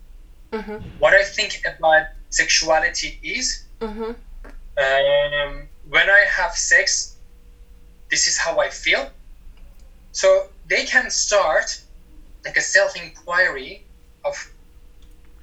mm-hmm, 0.53 0.77
what 0.99 1.15
I 1.15 1.23
think 1.25 1.61
about 1.67 2.05
sexuality 2.31 3.19
is. 3.23 3.61
mm-hmm, 3.81 4.11
Um, 4.79 5.69
when 5.89 6.09
I 6.09 6.25
have 6.27 6.53
sex, 6.53 7.11
this 8.11 8.27
is 8.27 8.39
how 8.39 8.59
I 8.59 8.69
feel. 8.69 9.09
So 10.15 10.47
they 10.69 10.85
can 10.85 11.11
start 11.11 11.83
like 12.45 12.57
a 12.57 12.61
self 12.61 12.97
inquiry 12.97 13.85
of 14.25 14.35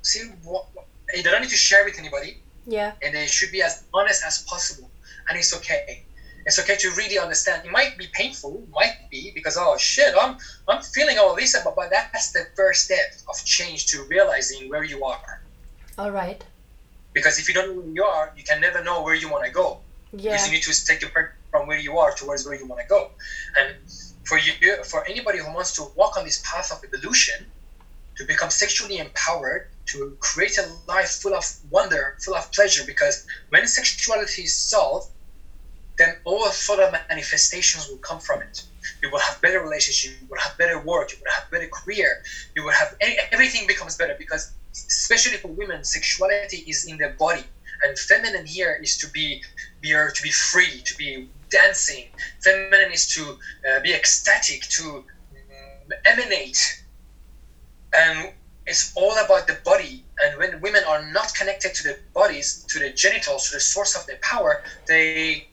see 0.02 0.24
what 0.44 0.66
they 1.14 1.22
don't 1.22 1.42
need 1.42 1.50
to 1.50 1.58
share 1.58 1.84
with 1.84 2.00
anybody. 2.00 2.38
Yeah. 2.66 2.94
And 3.04 3.14
they 3.14 3.28
should 3.28 3.52
be 3.52 3.62
as 3.62 3.84
honest 3.94 4.24
as 4.26 4.44
possible. 4.44 4.90
And 5.28 5.38
it's 5.38 5.54
okay. 5.58 6.04
It's 6.46 6.58
okay 6.58 6.78
to 6.78 6.90
really 6.92 7.20
understand. 7.20 7.66
It 7.66 7.72
might 7.72 7.98
be 7.98 8.08
painful. 8.14 8.64
Might 8.72 9.10
be 9.12 9.32
because 9.36 9.58
oh 9.60 9.76
shit 9.78 10.16
i'm 10.20 10.38
i'm 10.68 10.82
feeling 10.82 11.18
all 11.20 11.36
this 11.36 11.52
but, 11.64 11.76
but 11.76 11.90
that's 11.92 12.32
the 12.32 12.48
first 12.56 12.86
step 12.86 13.14
of 13.30 13.36
change 13.44 13.88
to 13.88 14.04
realizing 14.10 14.70
where 14.70 14.86
you 14.86 15.04
are. 15.04 15.42
All 15.98 16.12
right. 16.12 16.42
Because 17.12 17.38
if 17.40 17.50
you 17.50 17.54
don't 17.54 17.76
know 17.76 17.82
where 17.82 17.94
you 17.94 18.04
are 18.06 18.34
you 18.38 18.44
can 18.44 18.62
never 18.62 18.82
know 18.82 19.04
where 19.04 19.16
you 19.16 19.30
want 19.30 19.44
to 19.44 19.52
go. 19.52 19.80
Yeah. 20.14 20.32
Because 20.32 20.48
you 20.48 20.54
need 20.54 20.64
to 20.64 20.86
take 20.86 21.14
part 21.14 21.36
from 21.52 21.68
where 21.68 21.80
you 21.80 21.98
are 21.98 22.14
towards 22.14 22.46
where 22.46 22.56
you 22.56 22.66
want 22.66 22.82
to 22.82 22.88
go. 22.88 23.12
And 23.60 23.76
for 24.26 24.38
you 24.38 24.54
for 24.86 25.06
anybody 25.08 25.40
who 25.40 25.54
wants 25.54 25.74
to 25.76 25.84
walk 25.96 26.18
on 26.18 26.26
this 26.26 26.42
path 26.52 26.72
of 26.72 26.80
evolution 26.84 27.48
to 28.18 28.26
become 28.26 28.50
sexually 28.50 28.98
empowered 29.00 29.68
to 29.88 30.16
create 30.20 30.58
a 30.58 30.68
life 30.88 31.10
full 31.22 31.34
of 31.34 31.46
wonder 31.70 32.16
full 32.24 32.36
of 32.36 32.52
pleasure 32.54 32.84
because 32.86 33.26
when 33.50 33.68
sexuality 33.68 34.44
is 34.44 34.56
solved 34.58 35.08
then 35.98 36.16
all 36.26 36.48
sort 36.52 36.80
of 36.80 36.92
manifestations 37.10 37.88
will 37.88 37.98
come 38.00 38.20
from 38.20 38.42
it. 38.42 38.64
You 39.04 39.12
will 39.12 39.20
have 39.20 39.42
better 39.42 39.62
relationship 39.62 40.14
you 40.22 40.28
will 40.30 40.40
have 40.40 40.58
better 40.58 40.80
work 40.80 41.12
you 41.12 41.20
will 41.24 41.32
have 41.34 41.50
better 41.52 41.68
career 41.68 42.22
you 42.56 42.64
will 42.64 42.72
have 42.74 42.94
everything 43.32 43.68
becomes 43.68 43.96
better 43.96 44.16
because 44.18 44.52
especially 44.76 45.38
for 45.38 45.50
women 45.50 45.84
sexuality 45.84 46.64
is 46.68 46.86
in 46.86 46.98
their 46.98 47.16
body. 47.20 47.46
And 47.84 47.98
feminine 47.98 48.46
here 48.46 48.78
is 48.82 48.98
to 48.98 49.08
be 49.10 49.42
be 49.82 49.92
to 49.92 50.22
be 50.24 50.32
free 50.32 50.82
to 50.86 50.96
be 50.96 51.28
dancing 51.52 52.08
feminine 52.44 52.92
is 52.92 53.08
to 53.08 53.38
uh, 53.70 53.80
be 53.82 53.94
ecstatic 53.94 54.62
to 54.70 54.84
um, 54.96 55.92
emanate. 56.06 56.58
And 57.94 58.34
it's 58.68 58.92
all 58.96 59.18
about 59.18 59.48
the 59.48 59.56
body. 59.66 60.06
And 60.24 60.38
when 60.38 60.62
women 60.62 60.84
are 60.88 61.02
not 61.12 61.34
connected 61.36 61.74
to 61.76 61.84
the 61.84 61.98
bodies 62.14 62.66
to 62.70 62.80
the 62.80 62.90
genitals 62.92 63.50
to 63.50 63.56
the 63.56 63.60
source 63.62 63.96
of 63.96 64.06
their 64.08 64.18
power 64.22 64.62
they 64.88 65.46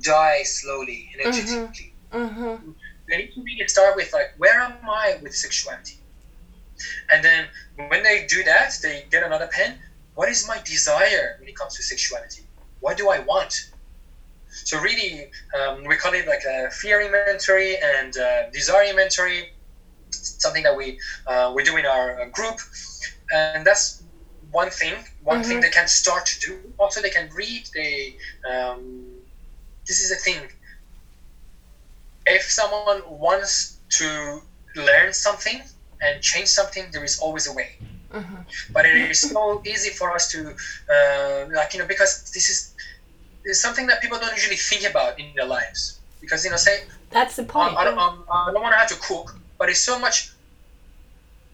die 0.00 0.42
slowly 0.44 1.08
energetically. 1.14 1.94
Mm-hmm, 2.12 2.70
they 3.08 3.16
need 3.18 3.30
to 3.34 3.42
really 3.42 3.66
start 3.68 3.96
with 3.96 4.12
like 4.12 4.28
where 4.38 4.60
am 4.60 4.88
i 4.90 5.16
with 5.22 5.34
sexuality? 5.34 5.98
And 7.10 7.24
then 7.24 7.48
when 7.88 8.02
they 8.02 8.24
do 8.26 8.42
that 8.44 8.78
they 8.82 9.04
get 9.10 9.22
another 9.22 9.46
pen. 9.46 9.78
What 10.14 10.28
is 10.28 10.46
my 10.46 10.58
desire 10.64 11.36
when 11.38 11.48
it 11.48 11.56
comes 11.56 11.74
to 11.76 11.82
sexuality? 11.82 12.48
What 12.80 12.96
do 12.96 13.08
i 13.10 13.18
want 13.18 13.69
so 14.50 14.78
really 14.78 15.26
um, 15.56 15.84
we 15.84 15.96
call 15.96 16.12
it 16.14 16.26
like 16.26 16.44
a 16.44 16.68
fear 16.70 17.00
inventory 17.00 17.66
and 17.68 18.04
uh, 18.04 18.32
desire 18.38 18.74
inventory. 18.76 19.36
Something 20.12 20.62
that 20.62 20.74
we 20.74 20.94
uh, 21.26 21.50
we 21.54 21.62
do 21.62 21.76
in 21.76 21.84
our 21.86 22.20
uh, 22.20 22.24
group. 22.26 22.56
And 23.32 23.64
that's 23.66 24.00
one 24.50 24.70
thing 24.70 24.96
one 25.20 25.42
thing 25.42 25.58
Mhm. 25.58 25.60
they 25.60 25.68
can 25.68 25.86
start 25.86 26.24
to 26.26 26.38
do. 26.38 26.62
Also 26.78 27.00
they 27.00 27.08
can 27.10 27.28
read 27.30 27.62
they 27.74 28.12
um, 28.48 29.22
this 29.86 30.00
is 30.00 30.10
a 30.10 30.16
thing. 30.16 30.48
If 32.26 32.42
someone 32.42 32.92
wants 33.04 33.72
to 33.98 34.40
learn 34.76 35.12
something 35.12 35.60
and 36.00 36.20
change 36.20 36.48
something 36.48 36.90
there 36.92 37.04
is 37.04 37.16
always 37.18 37.46
a 37.46 37.52
way. 37.52 37.68
Mm-hmm. 38.12 38.40
but 38.72 38.84
it 38.84 38.94
is 39.10 39.20
so 39.20 39.60
easy 39.64 39.90
for 39.90 40.10
us 40.12 40.26
to 40.28 40.52
uh, 40.94 41.44
like 41.54 41.72
you 41.72 41.78
know 41.78 41.86
because 41.86 42.16
this 42.34 42.48
is 42.48 42.72
it's 43.44 43.60
something 43.60 43.86
that 43.86 44.00
people 44.00 44.18
don't 44.18 44.34
usually 44.34 44.56
think 44.56 44.88
about 44.90 45.18
in 45.18 45.26
their 45.36 45.46
lives 45.46 46.00
because 46.20 46.44
you 46.44 46.50
know 46.50 46.56
say 46.56 46.84
that's 47.10 47.36
the 47.36 47.42
I, 47.42 47.46
point 47.46 47.76
I 47.76 47.84
don't, 47.84 47.98
um, 47.98 48.24
I 48.30 48.50
don't 48.52 48.62
want 48.62 48.72
to 48.74 48.78
have 48.78 48.88
to 48.88 49.00
cook 49.00 49.36
but 49.58 49.68
it's 49.68 49.80
so 49.80 49.98
much 49.98 50.32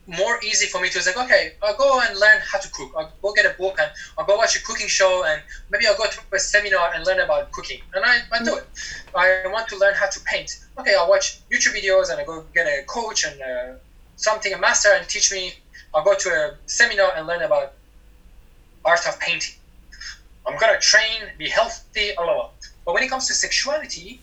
more 0.07 0.39
easy 0.45 0.67
for 0.67 0.81
me 0.81 0.89
to 0.91 0.99
like, 1.05 1.17
okay, 1.17 1.53
I'll 1.63 1.77
go 1.77 2.01
and 2.01 2.19
learn 2.19 2.39
how 2.41 2.59
to 2.59 2.71
cook. 2.71 2.93
I'll 2.97 3.13
go 3.23 3.33
get 3.33 3.47
a 3.47 3.57
book 3.59 3.79
and 3.81 3.91
I'll 4.17 4.25
go 4.25 4.37
watch 4.37 4.57
a 4.57 4.63
cooking 4.63 4.87
show 4.87 5.25
and 5.27 5.43
maybe 5.71 5.87
I'll 5.87 5.97
go 5.97 6.07
to 6.07 6.21
a 6.33 6.39
seminar 6.39 6.95
and 6.95 7.05
learn 7.05 7.21
about 7.21 7.51
cooking. 7.51 7.81
And 7.95 8.05
I, 8.05 8.19
I 8.33 8.45
do 8.45 8.57
it. 8.57 8.67
I 9.15 9.43
want 9.49 9.69
to 9.69 9.79
learn 9.79 9.95
how 9.95 10.09
to 10.09 10.21
paint. 10.21 10.65
Okay, 10.79 10.95
I'll 10.95 11.09
watch 11.09 11.41
YouTube 11.51 11.75
videos 11.75 12.11
and 12.11 12.21
I 12.21 12.25
go 12.25 12.45
get 12.55 12.67
a 12.67 12.85
coach 12.87 13.25
and 13.25 13.41
uh, 13.41 13.79
something, 14.17 14.53
a 14.53 14.59
master 14.59 14.91
and 14.95 15.09
teach 15.09 15.33
me. 15.33 15.55
I'll 15.95 16.05
go 16.05 16.15
to 16.15 16.29
a 16.29 16.55
seminar 16.67 17.13
and 17.17 17.27
learn 17.27 17.43
about 17.43 17.73
art 18.85 19.07
of 19.09 19.19
painting. 19.19 19.57
I'm 20.47 20.59
gonna 20.59 20.79
train, 20.81 21.33
be 21.39 21.49
healthy, 21.49 22.13
blah, 22.17 22.25
blah. 22.25 22.51
But 22.85 22.95
when 22.95 23.03
it 23.03 23.11
comes 23.11 23.27
to 23.29 23.35
sexuality, 23.35 24.21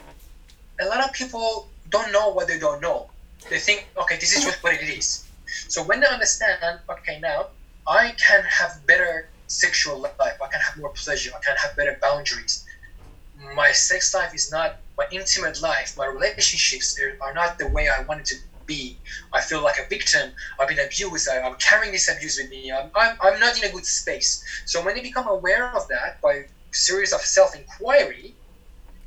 a 0.79 0.85
lot 0.85 1.03
of 1.03 1.13
people 1.13 1.69
don't 1.89 2.11
know 2.11 2.29
what 2.29 2.47
they 2.47 2.57
don't 2.57 2.81
know. 2.81 3.09
They 3.49 3.59
think, 3.59 3.87
okay, 4.01 4.15
this 4.15 4.35
is 4.35 4.43
just 4.43 4.63
what 4.63 4.73
it 4.73 4.81
is. 4.83 5.27
So 5.67 5.83
when 5.83 5.99
they 5.99 6.07
understand, 6.07 6.79
okay, 6.89 7.19
now 7.19 7.49
I 7.87 8.15
can 8.25 8.43
have 8.43 8.85
better 8.87 9.29
sexual 9.47 9.99
life, 9.99 10.15
I 10.19 10.47
can 10.51 10.61
have 10.61 10.77
more 10.77 10.91
pleasure, 10.91 11.31
I 11.35 11.43
can 11.45 11.55
have 11.57 11.75
better 11.75 11.97
boundaries. 12.01 12.65
My 13.55 13.71
sex 13.71 14.13
life 14.13 14.33
is 14.33 14.51
not 14.51 14.79
my 14.97 15.05
intimate 15.11 15.61
life, 15.61 15.95
my 15.97 16.05
relationships 16.05 16.97
are 17.21 17.33
not 17.33 17.57
the 17.59 17.67
way 17.67 17.89
I 17.89 18.01
want 18.03 18.21
it 18.21 18.25
to 18.27 18.35
be. 18.65 18.97
I 19.31 19.41
feel 19.41 19.61
like 19.61 19.77
a 19.79 19.87
victim. 19.87 20.31
I've 20.59 20.67
been 20.67 20.79
abused. 20.79 21.29
I, 21.29 21.37
am 21.37 21.55
carrying 21.55 21.91
this 21.91 22.09
abuse 22.09 22.37
with 22.37 22.49
me. 22.49 22.71
I'm, 22.71 22.89
I'm, 22.95 23.17
I'm 23.21 23.39
not 23.39 23.57
in 23.57 23.69
a 23.69 23.71
good 23.71 23.85
space. 23.85 24.43
So 24.65 24.83
when 24.83 24.95
they 24.95 25.01
become 25.01 25.27
aware 25.27 25.75
of 25.75 25.87
that 25.89 26.21
by 26.21 26.45
series 26.71 27.13
of 27.13 27.21
self 27.21 27.55
inquiry, 27.55 28.33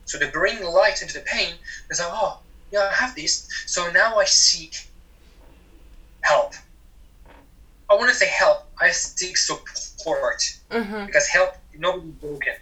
so 0.05 0.19
they 0.19 0.31
bring 0.31 0.63
light 0.65 1.03
into 1.03 1.15
the 1.15 1.25
pain, 1.27 1.55
they 1.89 1.95
say, 1.95 2.05
oh, 2.07 2.41
yeah, 2.71 2.89
I 2.91 2.95
have 2.95 3.15
this. 3.15 3.49
So 3.67 3.91
now 3.91 4.19
I 4.19 4.25
seek 4.25 4.89
help. 6.23 6.55
I 7.91 7.95
want 7.95 8.11
to 8.11 8.15
say 8.15 8.27
help. 8.27 8.67
I 8.81 8.91
seek 8.91 9.37
support 9.37 10.59
mm-hmm. 10.71 11.07
because 11.07 11.29
help 11.29 11.55
nobody's 11.79 12.13
broken. 12.15 12.55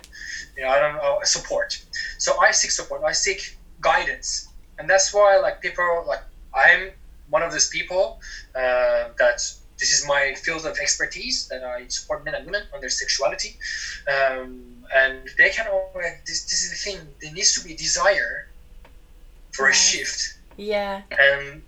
You 0.57 0.65
know, 0.65 0.71
I 0.71 0.79
don't 0.79 0.97
know 0.97 1.19
support. 1.25 1.83
So 2.19 2.39
I 2.41 2.51
seek 2.53 2.71
support. 2.71 3.03
I 3.05 3.13
seek 3.13 3.57
guidance, 3.81 4.49
and 4.79 4.89
that's 4.89 5.13
why 5.13 5.39
like 5.39 5.61
people 5.61 6.05
like 6.07 6.23
I'm 6.55 6.91
one 7.31 7.43
of 7.43 7.53
those 7.53 7.69
people 7.69 8.21
uh, 8.55 9.09
that 9.19 9.41
this 9.79 9.93
is 9.93 10.07
my 10.07 10.35
field 10.35 10.65
of 10.67 10.79
expertise 10.79 11.49
that 11.49 11.65
I 11.65 11.87
support 11.89 12.25
men 12.25 12.35
and 12.35 12.47
women 12.47 12.63
on 12.73 12.81
their 12.81 12.91
sexuality, 12.91 13.57
um, 14.09 14.85
and 14.95 15.29
they 15.37 15.51
can. 15.51 15.67
This, 16.27 16.45
this 16.45 16.63
is 16.63 16.71
the 16.71 16.91
thing. 16.91 17.09
There 17.21 17.33
needs 17.33 17.55
to 17.61 17.67
be 17.67 17.75
desire 17.75 18.49
for 19.53 19.69
a 19.69 19.75
shift. 19.75 20.39
Yeah. 20.57 21.03
And 21.11 21.63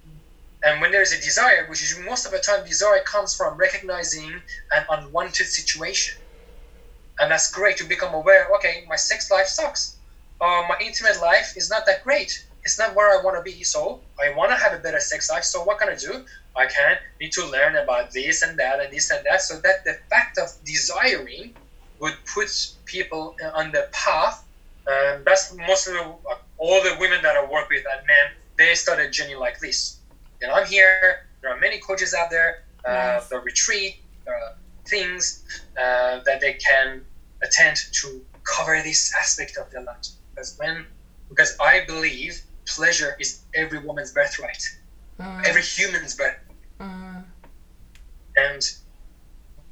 and 0.63 0.81
when 0.81 0.93
there's 0.93 1.13
a 1.13 1.21
desire, 1.21 1.67
which 1.69 1.83
is 1.83 1.99
most 2.05 2.27
of 2.27 2.33
the 2.33 2.39
time, 2.39 2.65
desire 2.65 3.01
comes 3.01 3.35
from 3.35 3.57
recognizing 3.57 4.41
an 4.75 4.85
unwanted 4.89 5.47
situation, 5.47 6.17
and 7.19 7.31
that's 7.31 7.53
great 7.53 7.77
to 7.79 7.85
become 7.85 8.15
aware. 8.15 8.49
Okay, 8.57 8.85
my 8.89 8.97
sex 8.97 9.31
life 9.31 9.47
sucks. 9.47 9.97
Uh, 10.41 10.63
my 10.69 10.77
intimate 10.81 11.21
life 11.21 11.57
is 11.57 11.71
not 11.71 11.87
that 11.87 12.05
great 12.05 12.46
it's 12.67 12.81
not 12.81 12.97
where 12.97 13.09
I 13.17 13.23
want 13.25 13.37
to 13.39 13.43
be. 13.43 13.63
So 13.63 14.01
I 14.23 14.35
want 14.37 14.51
to 14.51 14.57
have 14.57 14.73
a 14.79 14.81
better 14.87 14.99
sex 14.99 15.31
life. 15.31 15.45
So 15.45 15.63
what 15.63 15.79
can 15.79 15.89
I 15.89 15.95
do? 15.95 16.25
I 16.57 16.67
can 16.67 16.97
need 17.21 17.33
to 17.39 17.47
learn 17.47 17.77
about 17.77 18.11
this 18.11 18.43
and 18.43 18.59
that 18.59 18.81
and 18.83 18.93
this 18.93 19.11
and 19.13 19.25
that. 19.25 19.41
So 19.43 19.61
that 19.61 19.85
the 19.85 19.95
fact 20.11 20.37
of 20.37 20.49
desiring 20.65 21.55
would 22.01 22.17
put 22.35 22.51
people 22.85 23.37
on 23.55 23.71
the 23.71 23.89
path. 23.93 24.45
Um, 24.91 25.23
that's 25.25 25.55
most 25.55 25.87
of 25.87 25.95
all 26.59 26.83
the 26.83 26.97
women 26.99 27.21
that 27.23 27.37
I 27.37 27.45
work 27.45 27.69
with 27.71 27.85
and 27.93 28.07
men. 28.07 28.27
They 28.59 28.75
start 28.75 28.99
a 28.99 29.09
journey 29.09 29.37
like 29.37 29.61
this. 29.61 30.01
And 30.43 30.51
I'm 30.51 30.67
here. 30.67 31.29
There 31.43 31.55
are 31.55 31.61
many 31.61 31.79
coaches 31.79 32.15
out 32.15 32.31
there. 32.31 32.65
Uh, 32.85 32.91
nice. 32.91 33.29
The 33.29 33.39
retreat, 33.39 33.97
uh, 34.27 34.55
things 34.89 35.45
uh, 35.79 36.21
that 36.27 36.41
they 36.41 36.55
can 36.55 37.03
attend 37.43 37.77
to 38.01 38.25
cover 38.43 38.83
this 38.83 39.15
aspect 39.21 39.57
of 39.57 39.71
their 39.71 39.83
life. 39.83 40.07
Because 40.35 40.57
when, 40.59 40.87
because 41.29 41.57
I 41.61 41.85
believe 41.87 42.43
pleasure 42.67 43.17
is 43.19 43.43
every 43.55 43.79
woman's 43.79 44.13
birthright, 44.13 44.77
mm. 45.19 45.45
every 45.45 45.63
human's 45.63 46.15
birthright. 46.15 46.41
Mm. 46.81 47.25
And 48.37 48.63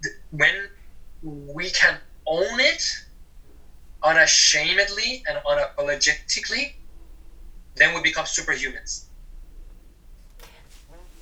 th- 0.02 0.16
when 0.30 0.68
we 1.22 1.70
can 1.70 1.98
own 2.26 2.60
it 2.60 2.82
unashamedly 4.02 5.24
and 5.28 5.38
unapologetically, 5.44 6.74
then 7.76 7.94
we 7.94 8.02
become 8.02 8.24
superhumans. 8.24 9.04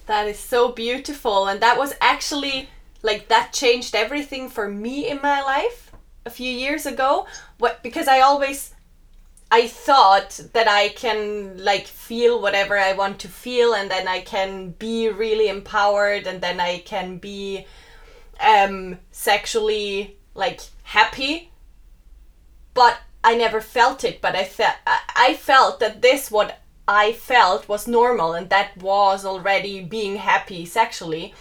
That 0.07 0.27
is 0.27 0.39
so 0.39 0.73
beautiful. 0.73 1.47
And 1.47 1.61
that 1.61 1.79
was 1.79 1.95
actually 2.01 2.69
like 3.03 3.29
that 3.29 3.53
changed 3.53 3.95
everything 3.95 4.49
for 4.49 4.69
me 4.69 5.09
in 5.09 5.21
my 5.23 5.43
life 5.43 5.93
a 6.27 6.31
few 6.31 6.51
years 6.51 6.87
ago. 6.87 7.27
What 7.59 7.83
because 7.83 8.09
I 8.09 8.21
always 8.21 8.75
I 9.53 9.69
thought 9.69 10.41
that 10.55 10.67
I 10.67 10.89
can 10.89 11.63
like 11.63 11.87
feel 11.87 12.41
whatever 12.41 12.79
I 12.79 12.95
want 12.95 13.19
to 13.19 13.29
feel 13.29 13.75
and 13.75 13.91
then 13.91 14.09
I 14.09 14.23
can 14.23 14.71
be 14.71 15.11
really 15.11 15.49
empowered 15.51 16.27
and 16.27 16.41
then 16.41 16.59
I 16.59 16.79
can 16.79 17.19
be 17.19 17.67
um 18.41 18.99
sexually 19.11 20.17
like 20.35 20.63
happy. 20.85 21.51
But 22.73 22.97
I 23.23 23.35
never 23.35 23.61
felt 23.61 24.05
it 24.05 24.23
but 24.23 24.35
I 24.35 24.45
felt 24.45 24.77
I 24.87 25.35
felt 25.35 25.81
that 25.81 26.01
this 26.01 26.31
what 26.31 26.59
I 26.89 27.13
felt 27.13 27.69
was 27.69 27.87
normal 27.87 28.33
and 28.33 28.49
that 28.49 28.75
was 28.79 29.27
already 29.27 29.85
being 29.85 30.17
happy 30.17 30.65
sexually. 30.65 31.35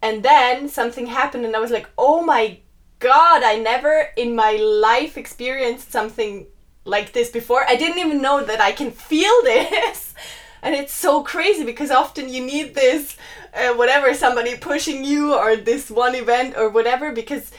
And 0.00 0.22
then 0.22 0.68
something 0.68 1.06
happened 1.06 1.44
and 1.44 1.56
I 1.56 1.58
was 1.58 1.72
like 1.72 1.88
oh 1.98 2.22
my 2.22 2.58
god 3.00 3.42
I 3.42 3.56
never 3.56 4.10
in 4.16 4.36
my 4.36 4.52
life 4.52 5.18
experienced 5.18 5.90
something 5.90 6.46
like 6.84 7.12
this 7.12 7.30
before. 7.30 7.64
I 7.66 7.76
didn't 7.76 7.98
even 7.98 8.20
know 8.20 8.44
that 8.44 8.60
I 8.60 8.72
can 8.72 8.90
feel 8.90 9.34
this. 9.44 10.14
And 10.62 10.74
it's 10.74 10.94
so 10.94 11.22
crazy 11.22 11.64
because 11.64 11.90
often 11.90 12.28
you 12.30 12.44
need 12.44 12.74
this, 12.74 13.16
uh, 13.52 13.74
whatever, 13.74 14.14
somebody 14.14 14.56
pushing 14.56 15.04
you 15.04 15.34
or 15.34 15.56
this 15.56 15.90
one 15.90 16.14
event 16.14 16.56
or 16.56 16.70
whatever, 16.70 17.12
because 17.12 17.50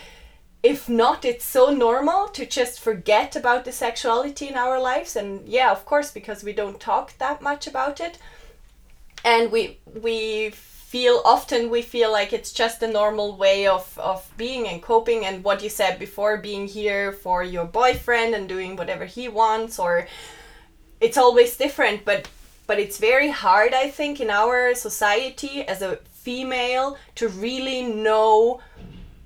if 0.64 0.90
not, 0.90 1.24
it's 1.24 1.46
so 1.46 1.70
normal 1.70 2.28
to 2.30 2.48
just 2.48 2.80
forget 2.80 3.36
about 3.36 3.64
the 3.64 3.72
sexuality 3.72 4.48
in 4.48 4.56
our 4.56 4.82
lives. 4.82 5.16
And 5.16 5.48
yeah, 5.48 5.72
of 5.72 5.86
course, 5.86 6.10
because 6.12 6.44
we 6.44 6.54
don't 6.54 6.80
talk 6.80 7.16
that 7.20 7.44
much 7.44 7.68
about 7.68 8.00
it. 8.00 8.18
And 9.24 9.52
we, 9.52 9.78
we 10.02 10.54
feel 10.96 11.22
often 11.26 11.70
we 11.70 11.82
feel 11.82 12.10
like 12.10 12.32
it's 12.32 12.54
just 12.54 12.82
a 12.82 12.88
normal 12.88 13.36
way 13.36 13.68
of, 13.68 14.00
of 14.00 14.32
being 14.38 14.66
and 14.66 14.82
coping 14.82 15.26
and 15.26 15.44
what 15.44 15.62
you 15.62 15.68
said 15.68 16.00
before 16.00 16.38
being 16.38 16.66
here 16.68 17.12
for 17.12 17.44
your 17.44 17.66
boyfriend 17.66 18.34
and 18.34 18.48
doing 18.48 18.78
whatever 18.78 19.04
he 19.04 19.28
wants 19.28 19.78
or 19.78 20.08
it's 21.02 21.18
always 21.18 21.58
different 21.58 22.06
but 22.06 22.30
but 22.66 22.80
it's 22.80 22.98
very 22.98 23.30
hard 23.30 23.74
i 23.74 23.90
think 23.90 24.22
in 24.22 24.30
our 24.30 24.74
society 24.74 25.68
as 25.68 25.82
a 25.82 25.98
female 26.14 26.98
to 27.14 27.28
really 27.28 27.82
know 27.82 28.62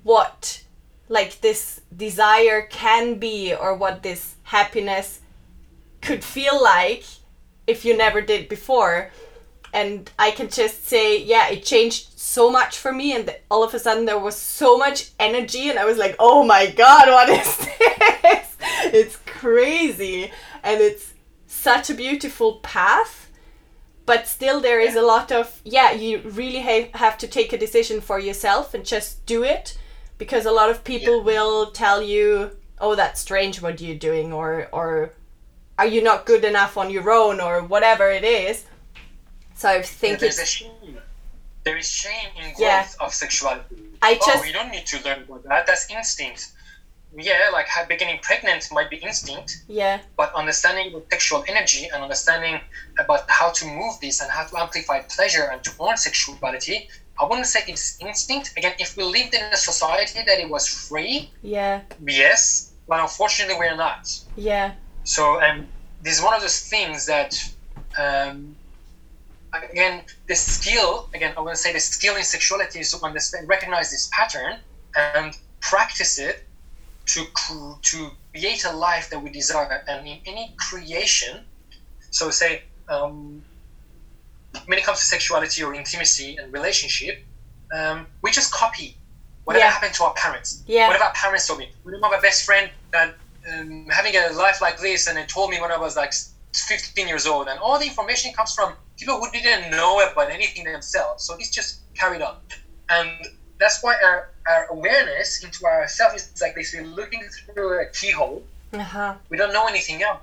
what 0.02 0.64
like 1.08 1.40
this 1.40 1.82
desire 1.96 2.62
can 2.62 3.14
be 3.14 3.54
or 3.54 3.76
what 3.76 4.02
this 4.02 4.34
happiness 4.42 5.20
could 6.00 6.24
feel 6.24 6.60
like 6.60 7.04
if 7.68 7.84
you 7.84 7.96
never 7.96 8.20
did 8.20 8.48
before 8.48 9.12
and 9.72 10.10
I 10.18 10.30
can 10.32 10.48
just 10.48 10.86
say, 10.86 11.22
yeah, 11.22 11.48
it 11.48 11.64
changed 11.64 12.18
so 12.18 12.50
much 12.50 12.78
for 12.78 12.92
me, 12.92 13.14
and 13.14 13.34
all 13.50 13.62
of 13.62 13.74
a 13.74 13.78
sudden 13.78 14.04
there 14.04 14.18
was 14.18 14.36
so 14.36 14.76
much 14.76 15.10
energy, 15.18 15.70
and 15.70 15.78
I 15.78 15.84
was 15.84 15.98
like, 15.98 16.16
oh 16.18 16.44
my 16.44 16.66
god, 16.66 17.08
what 17.08 17.28
is 17.28 17.56
this? 18.22 18.56
it's 18.92 19.16
crazy, 19.26 20.30
and 20.62 20.80
it's 20.80 21.14
such 21.46 21.90
a 21.90 21.94
beautiful 21.94 22.56
path, 22.56 23.30
but 24.06 24.26
still 24.26 24.60
there 24.60 24.80
is 24.80 24.96
a 24.96 25.02
lot 25.02 25.30
of, 25.30 25.60
yeah, 25.64 25.92
you 25.92 26.18
really 26.20 26.60
ha- 26.60 26.90
have 26.94 27.16
to 27.18 27.28
take 27.28 27.52
a 27.52 27.58
decision 27.58 28.00
for 28.00 28.18
yourself 28.18 28.74
and 28.74 28.84
just 28.84 29.24
do 29.26 29.44
it, 29.44 29.78
because 30.18 30.46
a 30.46 30.52
lot 30.52 30.70
of 30.70 30.84
people 30.84 31.18
yeah. 31.18 31.24
will 31.24 31.70
tell 31.70 32.02
you, 32.02 32.50
oh, 32.80 32.94
that's 32.94 33.20
strange 33.20 33.62
what 33.62 33.80
you're 33.80 33.96
doing, 33.96 34.32
or, 34.32 34.68
or 34.72 35.12
are 35.78 35.86
you 35.86 36.02
not 36.02 36.26
good 36.26 36.44
enough 36.44 36.76
on 36.76 36.90
your 36.90 37.10
own, 37.10 37.40
or 37.40 37.62
whatever 37.62 38.10
it 38.10 38.24
is 38.24 38.64
so 39.60 39.68
I 39.68 39.82
think 39.82 40.12
yeah, 40.12 40.18
there's 40.20 40.38
a 40.38 40.46
shame. 40.46 40.96
There 41.64 41.76
is 41.76 41.90
shame 41.90 42.30
in 42.38 42.54
growth 42.54 42.60
yeah. 42.60 42.86
of 42.98 43.12
sexuality. 43.12 43.76
I 44.00 44.18
oh, 44.18 44.26
just 44.26 44.42
oh, 44.42 44.46
you 44.46 44.54
don't 44.54 44.70
need 44.70 44.86
to 44.86 45.04
learn 45.04 45.24
about 45.24 45.42
that. 45.44 45.66
That's 45.66 45.90
instinct. 45.90 46.52
Yeah, 47.14 47.50
like 47.52 47.66
beginning 47.86 48.20
pregnant 48.22 48.68
might 48.72 48.88
be 48.88 48.96
instinct. 48.96 49.64
Yeah. 49.68 50.00
But 50.16 50.32
understanding 50.34 50.92
the 50.92 51.02
sexual 51.10 51.44
energy 51.46 51.90
and 51.92 52.02
understanding 52.02 52.60
about 52.98 53.28
how 53.28 53.50
to 53.50 53.66
move 53.66 54.00
this 54.00 54.22
and 54.22 54.30
how 54.30 54.44
to 54.44 54.56
amplify 54.56 55.00
pleasure 55.00 55.50
and 55.52 55.62
to 55.64 55.70
own 55.78 55.98
sexuality, 55.98 56.88
I 57.20 57.24
wouldn't 57.26 57.46
say 57.46 57.60
it's 57.68 58.00
instinct. 58.00 58.54
Again, 58.56 58.72
if 58.78 58.96
we 58.96 59.04
lived 59.04 59.34
in 59.34 59.42
a 59.42 59.56
society 59.56 60.20
that 60.26 60.38
it 60.38 60.48
was 60.48 60.66
free, 60.66 61.30
yeah, 61.42 61.82
yes, 62.06 62.72
but 62.88 62.98
unfortunately 62.98 63.56
we're 63.58 63.76
not. 63.76 64.08
Yeah. 64.36 64.72
So, 65.04 65.38
and 65.40 65.68
this 66.02 66.16
is 66.18 66.24
one 66.24 66.32
of 66.32 66.40
those 66.40 66.60
things 66.66 67.04
that 67.04 67.32
um, 67.98 68.56
again, 69.52 70.02
the 70.28 70.34
skill, 70.34 71.08
again, 71.14 71.34
I 71.36 71.40
want 71.40 71.56
to 71.56 71.62
say 71.62 71.72
the 71.72 71.80
skill 71.80 72.16
in 72.16 72.22
sexuality 72.22 72.80
is 72.80 72.92
to 72.92 73.04
understand, 73.04 73.48
recognize 73.48 73.90
this 73.90 74.10
pattern 74.12 74.58
and 74.96 75.36
practice 75.60 76.18
it 76.18 76.44
to, 77.06 77.24
to 77.82 78.10
create 78.32 78.64
a 78.64 78.72
life 78.72 79.10
that 79.10 79.22
we 79.22 79.30
desire. 79.30 79.84
And 79.88 80.06
in 80.06 80.18
any 80.26 80.54
creation, 80.58 81.44
so 82.10 82.30
say, 82.30 82.62
um, 82.88 83.42
when 84.66 84.78
it 84.78 84.84
comes 84.84 84.98
to 84.98 85.04
sexuality 85.04 85.62
or 85.62 85.74
intimacy 85.74 86.36
and 86.36 86.52
relationship, 86.52 87.22
um, 87.72 88.06
we 88.22 88.30
just 88.30 88.52
copy 88.52 88.96
whatever 89.44 89.64
yeah. 89.64 89.70
happened 89.70 89.94
to 89.94 90.04
our 90.04 90.14
parents. 90.14 90.62
Yeah. 90.66 90.86
Whatever 90.88 91.04
our 91.04 91.12
parents 91.12 91.46
told 91.46 91.60
me. 91.60 91.70
We 91.84 91.92
have 92.02 92.12
a 92.12 92.20
best 92.20 92.44
friend 92.44 92.70
that 92.92 93.14
um, 93.52 93.86
having 93.90 94.14
a 94.16 94.32
life 94.32 94.60
like 94.60 94.78
this, 94.80 95.06
and 95.06 95.18
it 95.18 95.28
told 95.28 95.50
me 95.50 95.60
when 95.60 95.72
I 95.72 95.78
was 95.78 95.96
like 95.96 96.12
15 96.54 97.08
years 97.08 97.26
old, 97.26 97.48
and 97.48 97.58
all 97.58 97.78
the 97.78 97.86
information 97.86 98.32
comes 98.32 98.54
from 98.54 98.74
people 98.98 99.18
who 99.20 99.30
didn't 99.30 99.70
know 99.70 100.00
about 100.00 100.30
anything 100.30 100.64
themselves. 100.64 101.24
So 101.24 101.34
it's 101.36 101.50
just 101.50 101.80
carried 101.94 102.22
on, 102.22 102.36
and 102.88 103.10
that's 103.58 103.82
why 103.82 103.96
our, 104.02 104.30
our 104.48 104.66
awareness 104.70 105.44
into 105.44 105.64
ourselves 105.64 106.14
is 106.14 106.40
like 106.40 106.54
this. 106.54 106.74
We're 106.74 106.86
looking 106.86 107.22
through 107.54 107.80
a 107.82 107.86
keyhole. 107.86 108.42
Uh-huh. 108.72 109.14
We 109.28 109.36
don't 109.36 109.52
know 109.52 109.66
anything 109.66 110.02
else. 110.02 110.20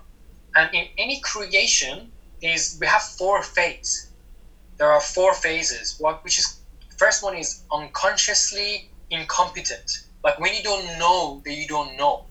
And 0.55 0.73
in 0.73 0.87
any 0.97 1.19
creation, 1.21 2.11
is 2.41 2.77
we 2.79 2.87
have 2.87 3.01
four 3.01 3.41
phases. 3.41 4.09
There 4.77 4.91
are 4.91 5.01
four 5.01 5.33
phases. 5.33 5.95
What 5.99 6.23
which 6.23 6.37
is 6.37 6.59
first 6.97 7.23
one 7.23 7.35
is 7.35 7.63
unconsciously 7.71 8.89
incompetent. 9.09 10.03
Like 10.23 10.39
when 10.39 10.53
you 10.53 10.63
don't 10.63 10.99
know 10.99 11.41
that 11.45 11.53
you 11.53 11.67
don't 11.67 11.97
know. 11.97 12.25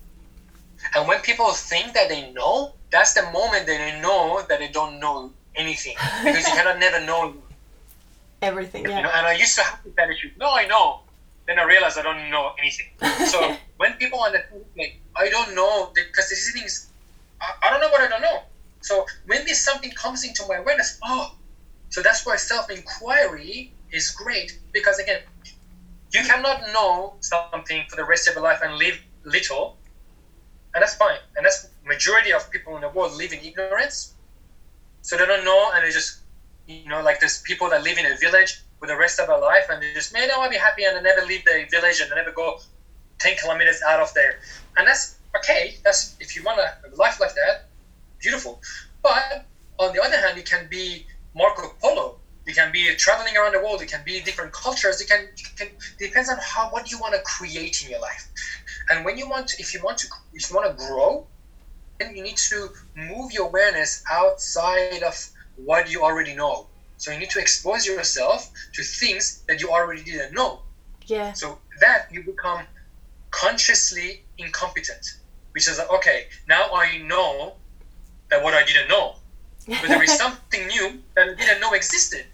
And 0.95 1.07
when 1.07 1.19
people 1.21 1.51
think 1.51 1.93
that 1.93 2.09
they 2.09 2.31
know, 2.31 2.73
that's 2.91 3.13
the 3.13 3.23
moment 3.23 3.65
that 3.67 3.77
they 3.77 4.01
know 4.01 4.43
that 4.47 4.59
they 4.59 4.69
don't 4.69 4.99
know 4.99 5.31
anything 5.55 5.95
because 6.23 6.47
you 6.47 6.53
cannot 6.53 6.79
never 6.79 7.03
know 7.05 7.35
everything. 8.41 8.85
Yeah. 8.85 8.97
You 8.97 9.03
know, 9.03 9.11
and 9.13 9.25
I 9.25 9.33
used 9.33 9.55
to 9.55 9.63
have 9.63 9.83
this 9.83 9.93
attitude. 9.97 10.31
No, 10.37 10.53
I 10.53 10.67
know. 10.67 11.01
Then 11.47 11.59
I 11.59 11.63
realized 11.63 11.97
I 11.97 12.03
don't 12.03 12.29
know 12.29 12.53
anything. 12.59 12.87
So 13.25 13.55
when 13.77 13.93
people 13.93 14.21
understand, 14.21 14.65
like 14.77 14.99
I 15.15 15.29
don't 15.29 15.55
know 15.55 15.91
because 15.93 16.29
this 16.29 16.51
thing 16.51 16.63
is, 16.63 16.87
I, 17.41 17.53
I 17.63 17.69
don't 17.69 17.81
know 17.81 17.89
what 17.89 18.01
I 18.01 18.07
don't 18.07 18.21
know. 18.21 18.41
So 18.81 19.05
when 19.25 19.43
this 19.45 19.63
something 19.63 19.91
comes 19.91 20.23
into 20.23 20.43
my 20.47 20.55
awareness, 20.55 20.99
oh, 21.03 21.35
so 21.89 22.01
that's 22.01 22.25
why 22.25 22.35
self 22.35 22.69
inquiry 22.69 23.71
is 23.91 24.11
great 24.11 24.59
because 24.73 24.99
again, 24.99 25.21
you 26.11 26.23
cannot 26.23 26.61
know 26.73 27.13
something 27.21 27.83
for 27.89 27.95
the 27.95 28.05
rest 28.05 28.27
of 28.27 28.35
your 28.35 28.43
life 28.43 28.59
and 28.63 28.75
live 28.75 28.99
little, 29.23 29.77
and 30.77 30.83
that's 30.83 30.93
fine. 30.93 31.17
And 31.35 31.43
that's 31.43 31.69
majority 31.83 32.31
of 32.31 32.51
people 32.51 32.75
in 32.75 32.81
the 32.81 32.89
world 32.89 33.17
live 33.17 33.33
in 33.33 33.39
ignorance, 33.39 34.13
so 35.01 35.17
they 35.17 35.25
don't 35.25 35.43
know, 35.43 35.71
and 35.73 35.83
they 35.83 35.89
just, 35.89 36.19
you 36.67 36.87
know, 36.87 37.01
like 37.01 37.19
there's 37.19 37.41
people 37.41 37.67
that 37.71 37.81
live 37.81 37.97
in 37.97 38.05
a 38.05 38.15
village 38.15 38.61
for 38.79 38.85
the 38.85 38.95
rest 38.95 39.19
of 39.19 39.25
their 39.25 39.39
life, 39.39 39.65
and 39.71 39.81
they 39.81 39.91
just, 39.95 40.13
man, 40.13 40.29
I 40.29 40.37
want 40.37 40.51
to 40.51 40.57
be 40.59 40.61
happy, 40.61 40.83
and 40.83 40.95
they 40.95 41.01
never 41.01 41.25
leave 41.25 41.43
the 41.45 41.65
village, 41.71 41.99
and 41.99 42.11
they 42.11 42.15
never 42.15 42.31
go 42.31 42.59
ten 43.17 43.35
kilometers 43.37 43.81
out 43.81 43.99
of 43.99 44.13
there, 44.13 44.37
and 44.77 44.87
that's 44.87 45.15
okay. 45.35 45.77
That's 45.83 46.15
if 46.19 46.35
you 46.35 46.43
want 46.43 46.59
a 46.59 46.95
life 46.95 47.19
like 47.19 47.33
that, 47.33 47.65
beautiful. 48.19 48.61
But 49.01 49.45
on 49.79 49.95
the 49.95 50.03
other 50.03 50.17
hand, 50.17 50.37
you 50.37 50.43
can 50.43 50.67
be 50.69 51.07
Marco 51.33 51.73
Polo 51.81 52.19
you 52.47 52.53
can 52.53 52.71
be 52.71 52.95
traveling 52.95 53.35
around 53.35 53.51
the 53.51 53.59
world. 53.59 53.81
It 53.81 53.89
can 53.89 54.01
be 54.05 54.21
different 54.21 54.53
cultures. 54.53 55.01
It 55.01 55.09
can, 55.09 55.27
it 55.35 55.57
can 55.57 55.67
depends 55.99 56.29
on 56.29 56.37
how 56.41 56.69
what 56.69 56.89
you 56.89 56.97
want 56.97 57.13
to 57.13 57.21
create 57.21 57.83
in 57.83 57.91
your 57.91 57.99
life. 57.99 58.25
And 58.89 59.03
when 59.05 59.17
you 59.17 59.27
want, 59.29 59.49
to, 59.49 59.61
if 59.61 59.73
you 59.73 59.81
want 59.83 59.97
to, 59.99 60.07
if 60.33 60.49
you 60.49 60.55
want 60.55 60.77
to 60.77 60.85
grow, 60.87 61.25
then 61.99 62.15
you 62.15 62.23
need 62.23 62.37
to 62.37 62.69
move 62.95 63.31
your 63.31 63.47
awareness 63.47 64.03
outside 64.09 65.03
of 65.03 65.27
what 65.57 65.89
you 65.89 66.03
already 66.03 66.33
know. 66.33 66.67
So 66.97 67.11
you 67.11 67.19
need 67.19 67.29
to 67.31 67.39
expose 67.39 67.85
yourself 67.85 68.49
to 68.73 68.83
things 68.83 69.43
that 69.47 69.61
you 69.61 69.69
already 69.69 70.03
didn't 70.03 70.33
know. 70.33 70.61
Yeah. 71.05 71.33
So 71.33 71.59
that 71.79 72.07
you 72.11 72.23
become 72.23 72.65
consciously 73.31 74.23
incompetent, 74.37 75.17
which 75.51 75.67
is 75.67 75.77
like, 75.77 75.91
okay, 75.91 76.27
now 76.47 76.69
I 76.73 76.97
know 76.99 77.53
that 78.29 78.43
what 78.43 78.53
I 78.53 78.63
didn't 78.63 78.89
know, 78.89 79.15
but 79.67 79.87
there 79.87 80.03
is 80.03 80.17
something 80.17 80.67
new 80.67 80.99
that 81.15 81.29
I 81.29 81.33
didn't 81.35 81.61
know 81.61 81.73
existed 81.73 82.25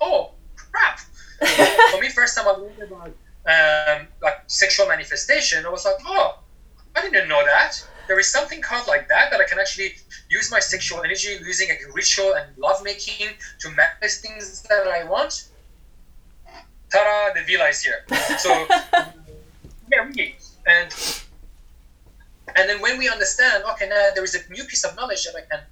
oh 0.00 0.30
crap. 0.56 1.00
For 1.90 2.00
me, 2.00 2.08
first 2.08 2.36
time 2.36 2.46
I 2.48 2.52
learned 2.52 2.82
about 2.82 3.12
um, 3.46 4.06
like 4.22 4.42
sexual 4.46 4.86
manifestation, 4.86 5.64
I 5.64 5.68
was 5.68 5.84
like, 5.84 5.96
oh, 6.06 6.38
I 6.94 7.02
didn't 7.02 7.28
know 7.28 7.44
that. 7.44 7.72
There 8.08 8.18
is 8.18 8.30
something 8.30 8.60
called 8.60 8.86
like 8.86 9.08
that 9.08 9.30
that 9.30 9.40
I 9.40 9.44
can 9.44 9.58
actually 9.58 9.96
use 10.30 10.50
my 10.50 10.60
sexual 10.60 11.02
energy, 11.02 11.36
using 11.44 11.70
a 11.70 11.92
ritual 11.92 12.34
and 12.34 12.46
lovemaking 12.56 13.28
to 13.60 13.70
manifest 13.70 14.22
things 14.22 14.62
that 14.62 14.86
I 14.86 15.04
want. 15.04 15.48
Ta-da! 16.92 17.34
The 17.34 17.44
villa 17.46 17.68
is 17.68 17.82
here. 17.82 18.04
So 18.38 18.50
yeah, 19.92 20.06
really. 20.06 20.36
And 20.66 20.92
and 22.54 22.68
then 22.68 22.80
when 22.80 22.98
we 22.98 23.08
understand, 23.08 23.64
okay, 23.72 23.88
now 23.88 24.10
there 24.14 24.24
is 24.24 24.34
a 24.34 24.52
new 24.52 24.64
piece 24.64 24.84
of 24.84 24.94
knowledge 24.96 25.24
that 25.24 25.34
I 25.36 25.42
can. 25.50 25.64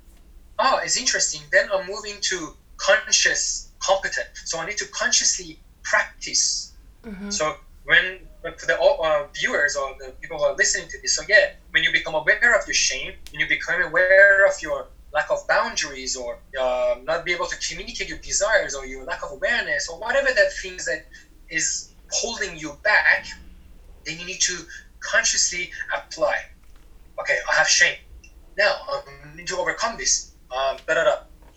Oh, 0.58 0.80
it's 0.82 0.96
interesting. 0.96 1.40
Then 1.50 1.68
I'm 1.72 1.86
moving 1.86 2.14
to 2.20 2.54
conscious 2.76 3.70
competent. 3.78 4.28
So 4.44 4.58
I 4.58 4.66
need 4.66 4.76
to 4.78 4.86
consciously 4.86 5.58
practice. 5.82 6.72
Mm-hmm. 7.04 7.30
So 7.30 7.56
when 7.84 8.20
for 8.42 8.66
the 8.66 8.78
uh, 8.80 9.26
viewers 9.34 9.76
or 9.76 9.94
the 9.98 10.12
people 10.20 10.38
who 10.38 10.44
are 10.44 10.54
listening 10.56 10.88
to 10.90 10.98
this, 11.02 11.16
so 11.16 11.22
yeah, 11.28 11.46
when 11.70 11.82
you 11.82 11.92
become 11.92 12.14
aware 12.14 12.54
of 12.58 12.66
your 12.66 12.74
shame, 12.74 13.12
when 13.32 13.40
you 13.40 13.48
become 13.48 13.82
aware 13.82 14.46
of 14.46 14.52
your 14.62 14.88
lack 15.12 15.30
of 15.30 15.38
boundaries 15.48 16.16
or 16.16 16.38
uh, 16.60 16.96
not 17.04 17.24
be 17.24 17.32
able 17.32 17.46
to 17.46 17.56
communicate 17.68 18.08
your 18.08 18.18
desires 18.18 18.74
or 18.74 18.86
your 18.86 19.04
lack 19.04 19.22
of 19.22 19.32
awareness 19.32 19.88
or 19.88 19.98
whatever 20.00 20.28
that 20.28 20.48
things 20.62 20.84
that 20.86 21.06
is 21.50 21.94
holding 22.10 22.56
you 22.58 22.78
back, 22.82 23.26
then 24.06 24.18
you 24.18 24.26
need 24.26 24.40
to 24.40 24.58
consciously 25.00 25.70
apply. 25.94 26.36
Okay, 27.20 27.38
I 27.50 27.54
have 27.54 27.68
shame. 27.68 27.96
Now 28.58 28.74
I 28.88 29.02
need 29.36 29.46
to 29.48 29.56
overcome 29.56 29.96
this. 29.96 30.34
Um. 30.50 30.78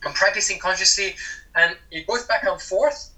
I'm 0.05 0.13
practicing 0.13 0.59
consciously 0.59 1.15
and 1.55 1.75
it 1.91 2.07
goes 2.07 2.25
back 2.25 2.43
and 2.43 2.61
forth. 2.61 3.15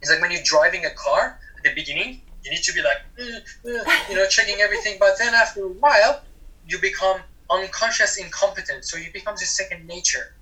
It's 0.00 0.10
like 0.10 0.20
when 0.20 0.30
you're 0.30 0.42
driving 0.44 0.84
a 0.84 0.90
car 0.90 1.38
at 1.58 1.64
the 1.64 1.74
beginning, 1.74 2.22
you 2.44 2.50
need 2.50 2.62
to 2.62 2.72
be 2.72 2.82
like, 2.82 2.98
mm, 3.18 3.40
mm, 3.64 4.08
you 4.08 4.16
know, 4.16 4.26
checking 4.26 4.60
everything. 4.60 4.96
But 4.98 5.18
then 5.18 5.34
after 5.34 5.64
a 5.64 5.68
while, 5.68 6.22
you 6.66 6.78
become 6.80 7.20
unconscious 7.50 8.16
incompetent. 8.16 8.84
So 8.84 8.96
you 8.96 9.12
becomes 9.12 9.42
a 9.42 9.46
second 9.46 9.86
nature. 9.86 10.34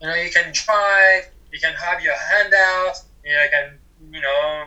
You 0.00 0.08
know, 0.08 0.14
you 0.14 0.30
can 0.30 0.52
drive, 0.52 1.28
you 1.52 1.58
can 1.60 1.74
have 1.74 2.02
your 2.02 2.14
hand 2.14 2.52
out, 2.54 2.94
you, 3.24 3.32
know, 3.32 3.42
you 3.42 3.50
can, 3.50 3.78
you 4.12 4.20
know, 4.20 4.64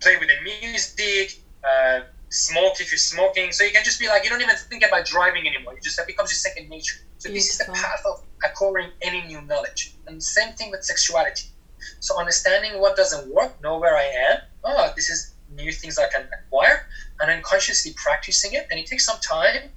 play 0.00 0.16
with 0.16 0.28
the 0.28 0.40
music, 0.42 1.38
uh, 1.62 2.00
smoke 2.30 2.80
if 2.80 2.90
you're 2.90 2.98
smoking. 2.98 3.52
So 3.52 3.64
you 3.64 3.72
can 3.72 3.84
just 3.84 4.00
be 4.00 4.08
like, 4.08 4.24
you 4.24 4.30
don't 4.30 4.40
even 4.40 4.56
think 4.56 4.84
about 4.86 5.04
driving 5.04 5.46
anymore. 5.46 5.74
You 5.74 5.80
just 5.80 5.96
that 5.98 6.06
becomes 6.06 6.30
your 6.30 6.36
second 6.36 6.70
nature. 6.70 6.96
So 7.18 7.28
Beautiful. 7.28 7.34
this 7.34 7.50
is 7.50 7.58
the 7.58 7.72
path 7.72 8.02
of 8.06 8.22
acquiring 8.42 8.90
any 9.02 9.22
new 9.26 9.42
knowledge. 9.42 9.94
And 10.06 10.22
same 10.22 10.54
thing 10.54 10.70
with 10.70 10.82
sexuality. 10.84 11.48
So 12.00 12.18
understanding 12.18 12.80
what 12.80 12.96
doesn't 12.96 13.32
work, 13.32 13.60
know 13.62 13.78
where 13.78 13.96
I 13.96 14.04
am. 14.30 14.38
Oh, 14.64 14.92
this 14.96 15.10
is 15.10 15.31
new 15.56 15.72
things 15.72 15.98
I 15.98 16.08
can 16.08 16.26
acquire, 16.38 16.86
and 17.20 17.28
then 17.28 17.42
consciously 17.42 17.92
practicing 17.96 18.54
it. 18.54 18.66
And 18.70 18.78
it 18.80 18.86
takes 18.86 19.04
some 19.04 19.18
time, 19.20 19.70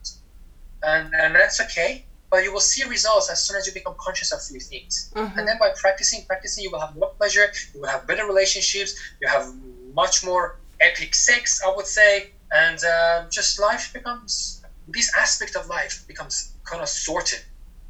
and, 0.83 1.13
and 1.13 1.35
that's 1.35 1.59
okay. 1.61 2.05
But 2.29 2.43
you 2.43 2.51
will 2.51 2.59
see 2.59 2.83
results 2.87 3.29
as 3.29 3.41
soon 3.43 3.55
as 3.55 3.67
you 3.67 3.73
become 3.73 3.95
conscious 3.97 4.31
of 4.31 4.41
few 4.43 4.59
things. 4.59 5.11
Mm-hmm. 5.15 5.37
And 5.37 5.47
then 5.47 5.57
by 5.59 5.69
practicing, 5.75 6.25
practicing, 6.25 6.63
you 6.63 6.71
will 6.71 6.79
have 6.79 6.95
more 6.95 7.11
pleasure. 7.17 7.45
You 7.73 7.81
will 7.81 7.89
have 7.89 8.07
better 8.07 8.25
relationships. 8.25 8.99
You 9.21 9.27
have 9.27 9.53
much 9.93 10.25
more 10.25 10.57
epic 10.81 11.15
sex, 11.15 11.61
I 11.63 11.73
would 11.73 11.85
say, 11.85 12.31
and 12.51 12.83
uh, 12.83 13.29
just 13.29 13.59
life 13.59 13.93
becomes 13.93 14.61
this 14.87 15.11
aspect 15.17 15.55
of 15.55 15.67
life 15.67 16.05
becomes 16.07 16.53
kind 16.63 16.81
of 16.81 16.89
sorted 16.89 17.39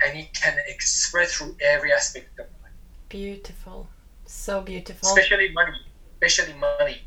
and 0.06 0.18
it 0.18 0.34
can 0.34 0.58
spread 0.80 1.28
through 1.28 1.56
every 1.62 1.92
aspect 1.92 2.40
of 2.40 2.46
life. 2.62 2.72
Beautiful. 3.10 3.88
So 4.26 4.62
beautiful. 4.62 5.10
Especially 5.10 5.52
money. 5.52 5.78
Especially 6.22 6.54
money. 6.54 7.02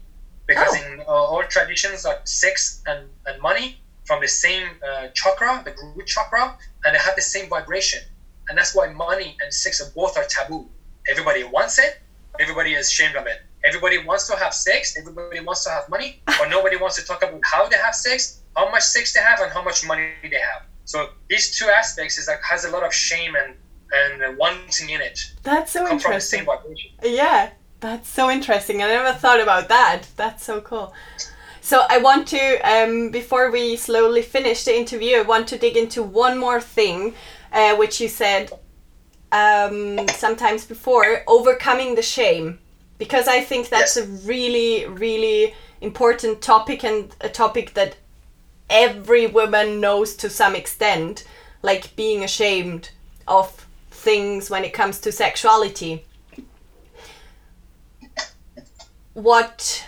Because 0.49 0.75
oh. 0.77 0.93
in 0.93 1.01
uh, 1.01 1.05
all 1.05 1.45
traditions, 1.45 2.05
like 2.05 2.27
sex 2.27 2.83
and, 2.87 3.07
and 3.27 3.41
money 3.41 3.79
from 4.05 4.21
the 4.21 4.27
same 4.27 4.67
uh, 4.89 5.09
chakra, 5.15 5.63
the 5.65 5.73
root 5.95 6.07
chakra, 6.07 6.57
and 6.85 6.95
they 6.95 6.99
have 6.99 7.15
the 7.15 7.23
same 7.23 7.49
vibration. 7.49 8.03
And 8.49 8.57
that's 8.57 8.75
why 8.75 8.91
money 8.91 9.37
and 9.43 9.53
sex 9.53 9.81
are 9.83 9.91
both 9.95 10.17
are 10.17 10.25
taboo. 10.25 10.67
Everybody 11.09 11.45
wants 11.45 11.79
it, 11.79 12.01
everybody 12.41 12.73
is 12.75 12.89
ashamed 12.89 13.17
of 13.17 13.27
it. 13.27 13.43
Everybody 13.65 13.99
wants 13.99 14.27
to 14.29 14.37
have 14.37 14.55
sex, 14.55 14.97
everybody 14.99 15.41
wants 15.41 15.65
to 15.65 15.71
have 15.71 15.89
money, 15.91 16.23
but 16.27 16.49
nobody 16.49 16.77
wants 16.77 16.97
to 16.97 17.05
talk 17.05 17.23
about 17.23 17.41
how 17.45 17.69
they 17.69 17.77
have 17.77 17.95
sex, 17.95 18.41
how 18.57 18.71
much 18.71 18.85
sex 18.85 19.13
they 19.13 19.21
have, 19.21 19.41
and 19.41 19.53
how 19.53 19.63
much 19.63 19.87
money 19.87 20.09
they 20.23 20.41
have. 20.41 20.63
So 20.87 21.11
these 21.29 21.59
two 21.59 21.67
aspects 21.67 22.17
is 22.17 22.29
like 22.29 22.41
has 22.43 22.65
a 22.65 22.71
lot 22.71 22.83
of 22.83 22.95
shame 22.95 23.35
and 23.37 23.55
and 23.93 24.39
wanting 24.39 24.91
in 24.91 25.01
it. 25.03 25.21
That's 25.43 25.73
so 25.73 25.87
interesting. 25.89 26.47
Yeah, 27.03 27.51
that's 27.81 28.09
so 28.09 28.31
interesting. 28.31 28.83
I 28.83 28.87
never 28.89 29.13
thought 29.17 29.41
about 29.41 29.69
that. 29.69 30.03
That's 30.17 30.45
so 30.45 30.61
cool. 30.61 30.93
So 31.61 31.85
I 31.89 31.99
want 31.99 32.27
to, 32.29 32.57
um, 32.61 33.11
before 33.11 33.51
we 33.51 33.77
slowly 33.77 34.23
finish 34.23 34.65
the 34.65 34.77
interview, 34.77 35.19
I 35.19 35.23
want 35.23 35.49
to 35.49 35.59
dig 35.59 35.77
into 35.77 36.03
one 36.03 36.39
more 36.39 36.61
thing, 36.61 37.15
uh, 37.53 37.77
which 37.77 38.01
you 38.01 38.09
said 38.09 38.51
um, 39.33 40.09
sometimes 40.09 40.65
before 40.65 41.23
overcoming 41.27 41.95
the 41.95 42.03
shame 42.03 42.59
because 42.97 43.29
I 43.29 43.41
think 43.43 43.69
that's 43.69 43.97
Yes. 43.97 44.05
a 44.07 44.09
really, 44.27 44.87
really 44.87 45.55
important 45.81 46.41
topic 46.43 46.83
and 46.85 47.15
a 47.21 47.29
topic 47.29 47.75
that 47.75 47.97
every 48.71 49.27
woman 49.27 49.81
knows 49.81 50.17
to 50.17 50.31
some 50.31 50.57
extent, 50.57 51.25
like 51.63 51.95
being 51.97 52.25
ashamed 52.25 52.91
of 53.27 53.67
things 53.91 54.51
when 54.51 54.65
it 54.65 54.73
comes 54.73 54.99
to 55.01 55.13
sexuality. 55.13 56.05
What, 59.19 59.85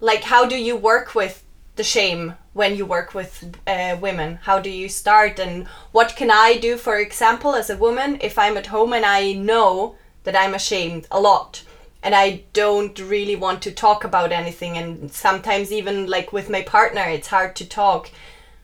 like, 0.00 0.24
how 0.24 0.46
do 0.46 0.56
you 0.56 0.74
work 0.74 1.14
with 1.14 1.44
the 1.76 1.84
shame 1.84 2.36
when 2.54 2.76
you 2.76 2.86
work 2.86 3.12
with 3.12 3.54
uh, 3.66 3.98
women? 4.00 4.38
How 4.44 4.58
do 4.58 4.70
you 4.70 4.88
start, 4.88 5.38
and 5.38 5.68
what 5.92 6.16
can 6.16 6.30
I 6.30 6.56
do, 6.56 6.78
for 6.78 6.96
example, 6.96 7.54
as 7.54 7.68
a 7.68 7.76
woman, 7.76 8.16
if 8.22 8.38
I'm 8.38 8.56
at 8.56 8.68
home 8.68 8.94
and 8.94 9.04
I 9.04 9.34
know 9.34 9.96
that 10.24 10.34
I'm 10.34 10.54
ashamed 10.54 11.06
a 11.10 11.20
lot? 11.20 11.62
and 12.02 12.14
I 12.14 12.44
don't 12.54 12.98
really 12.98 13.36
want 13.36 13.60
to 13.64 13.70
talk 13.70 14.04
about 14.04 14.32
anything 14.32 14.78
and 14.78 15.12
sometimes 15.12 15.70
even 15.70 16.06
like 16.06 16.32
with 16.32 16.48
my 16.48 16.62
partner 16.62 17.02
it's 17.02 17.28
hard 17.28 17.54
to 17.56 17.68
talk 17.68 18.10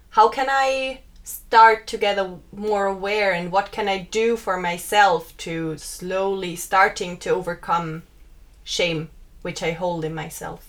how 0.09 0.31
can 0.31 0.47
I 0.49 1.01
start 1.23 1.87
to 1.89 1.99
get 1.99 2.17
a, 2.17 2.39
more 2.51 2.87
aware 2.87 3.33
and 3.35 3.53
what 3.53 3.73
can 3.73 3.89
I 3.89 4.09
do 4.11 4.39
for 4.39 4.57
myself 4.57 5.37
to 5.37 5.77
slowly 5.77 6.57
starting 6.57 7.19
to 7.19 7.29
overcome 7.29 8.05
shame 8.64 9.11
which 9.47 9.62
I 9.62 9.72
hold 9.82 10.05
in 10.05 10.14
myself 10.14 10.61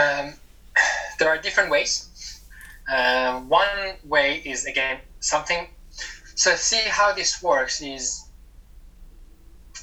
Um, 0.00 0.34
there 1.18 1.28
are 1.28 1.38
different 1.38 1.70
ways. 1.70 1.92
Uh, 2.88 3.40
one 3.40 3.82
way 4.04 4.42
is 4.44 4.66
again 4.66 4.98
something. 5.20 5.62
So 6.34 6.54
see 6.54 6.84
how 6.98 7.12
this 7.12 7.42
works 7.42 7.82
is 7.82 8.24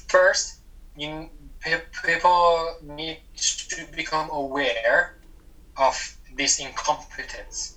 first 0.08 0.60
you 0.96 1.28
people 2.04 2.76
need 2.82 3.18
to 3.74 3.86
become 3.94 4.30
aware 4.30 5.18
of 5.76 5.94
this 6.36 6.58
incompetence. 6.60 7.76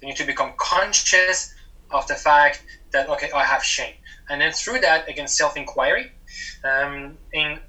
They 0.00 0.06
need 0.08 0.16
to 0.16 0.24
become 0.32 0.52
conscious 0.56 1.54
of 1.90 2.06
the 2.06 2.14
fact 2.14 2.62
that 2.92 3.08
okay, 3.08 3.30
I 3.32 3.44
have 3.44 3.62
shame, 3.62 3.96
and 4.28 4.40
then 4.40 4.52
through 4.52 4.80
that 4.80 5.08
again 5.08 5.28
self-inquiry. 5.28 6.12
Um, 6.64 7.18
in 7.32 7.60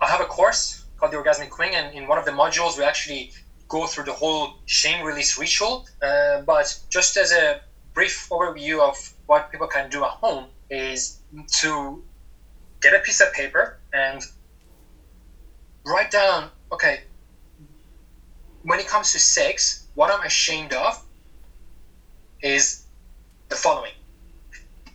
I 0.00 0.06
have 0.08 0.20
a 0.20 0.24
course 0.26 0.84
called 0.96 1.12
the 1.12 1.16
Orgasmic 1.16 1.50
Queen, 1.50 1.74
and 1.74 1.92
in 1.92 2.06
one 2.06 2.18
of 2.18 2.24
the 2.24 2.30
modules 2.32 2.76
we 2.76 2.84
actually 2.84 3.30
go 3.68 3.86
through 3.86 4.04
the 4.04 4.12
whole 4.12 4.50
shame 4.66 5.02
release 5.04 5.38
ritual. 5.38 5.84
Uh, 6.02 6.38
but 6.38 6.74
just 6.90 7.16
as 7.16 7.32
a 7.32 7.56
brief 7.94 8.28
overview 8.30 8.80
of 8.80 8.96
what 9.26 9.50
people 9.50 9.66
can 9.66 9.88
do 9.88 10.04
at 10.04 10.10
home 10.10 10.48
is 10.70 11.16
to 11.60 12.02
get 12.80 12.94
a 12.94 12.98
piece 12.98 13.20
of 13.20 13.32
paper 13.32 13.76
and 13.92 14.22
write 15.86 16.10
down 16.10 16.50
okay 16.72 17.00
when 18.62 18.78
it 18.78 18.86
comes 18.86 19.12
to 19.12 19.18
sex 19.18 19.86
what 19.94 20.10
i'm 20.10 20.22
ashamed 20.22 20.72
of 20.74 20.98
is 22.42 22.82
the 23.48 23.56
following 23.56 23.92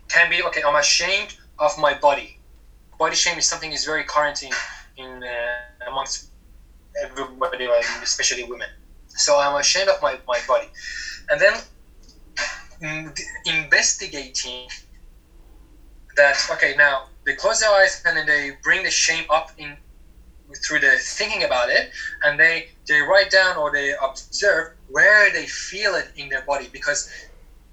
can 0.07 0.29
be 0.29 0.41
okay 0.43 0.61
i'm 0.65 0.75
ashamed 0.75 1.35
of 1.59 1.77
my 1.77 1.93
body 1.93 2.38
body 2.99 3.15
shame 3.15 3.37
is 3.39 3.47
something 3.47 3.71
is 3.71 3.85
very 3.85 4.03
current 4.03 4.43
in, 4.43 4.51
in 4.97 5.23
uh, 5.23 5.89
amongst 5.89 6.29
everybody 7.01 7.65
especially 8.03 8.43
women. 8.43 8.69
So 9.07 9.37
i'm 9.37 9.55
ashamed 9.55 9.89
of 9.89 10.01
my, 10.01 10.19
my 10.27 10.39
body. 10.47 10.69
And 11.29 11.39
then 11.41 11.55
investigating 13.45 14.67
that 16.15 16.37
okay 16.51 16.73
now 16.77 17.03
they 17.25 17.33
close 17.33 17.59
their 17.59 17.71
eyes 17.71 18.01
and 18.05 18.15
then 18.17 18.25
they 18.25 18.51
bring 18.63 18.83
the 18.83 18.89
shame 18.89 19.25
up 19.29 19.51
in 19.57 19.77
through 20.65 20.79
the 20.79 20.97
thinking 20.97 21.43
about 21.43 21.69
it 21.69 21.87
and 22.23 22.39
they 22.39 22.65
they 22.87 23.01
write 23.01 23.29
down 23.29 23.55
or 23.57 23.71
they 23.71 23.93
observe 24.01 24.67
where 24.87 25.31
they 25.31 25.45
feel 25.45 25.93
it 25.95 26.07
in 26.15 26.29
their 26.29 26.41
body. 26.41 26.67
Because 26.71 27.07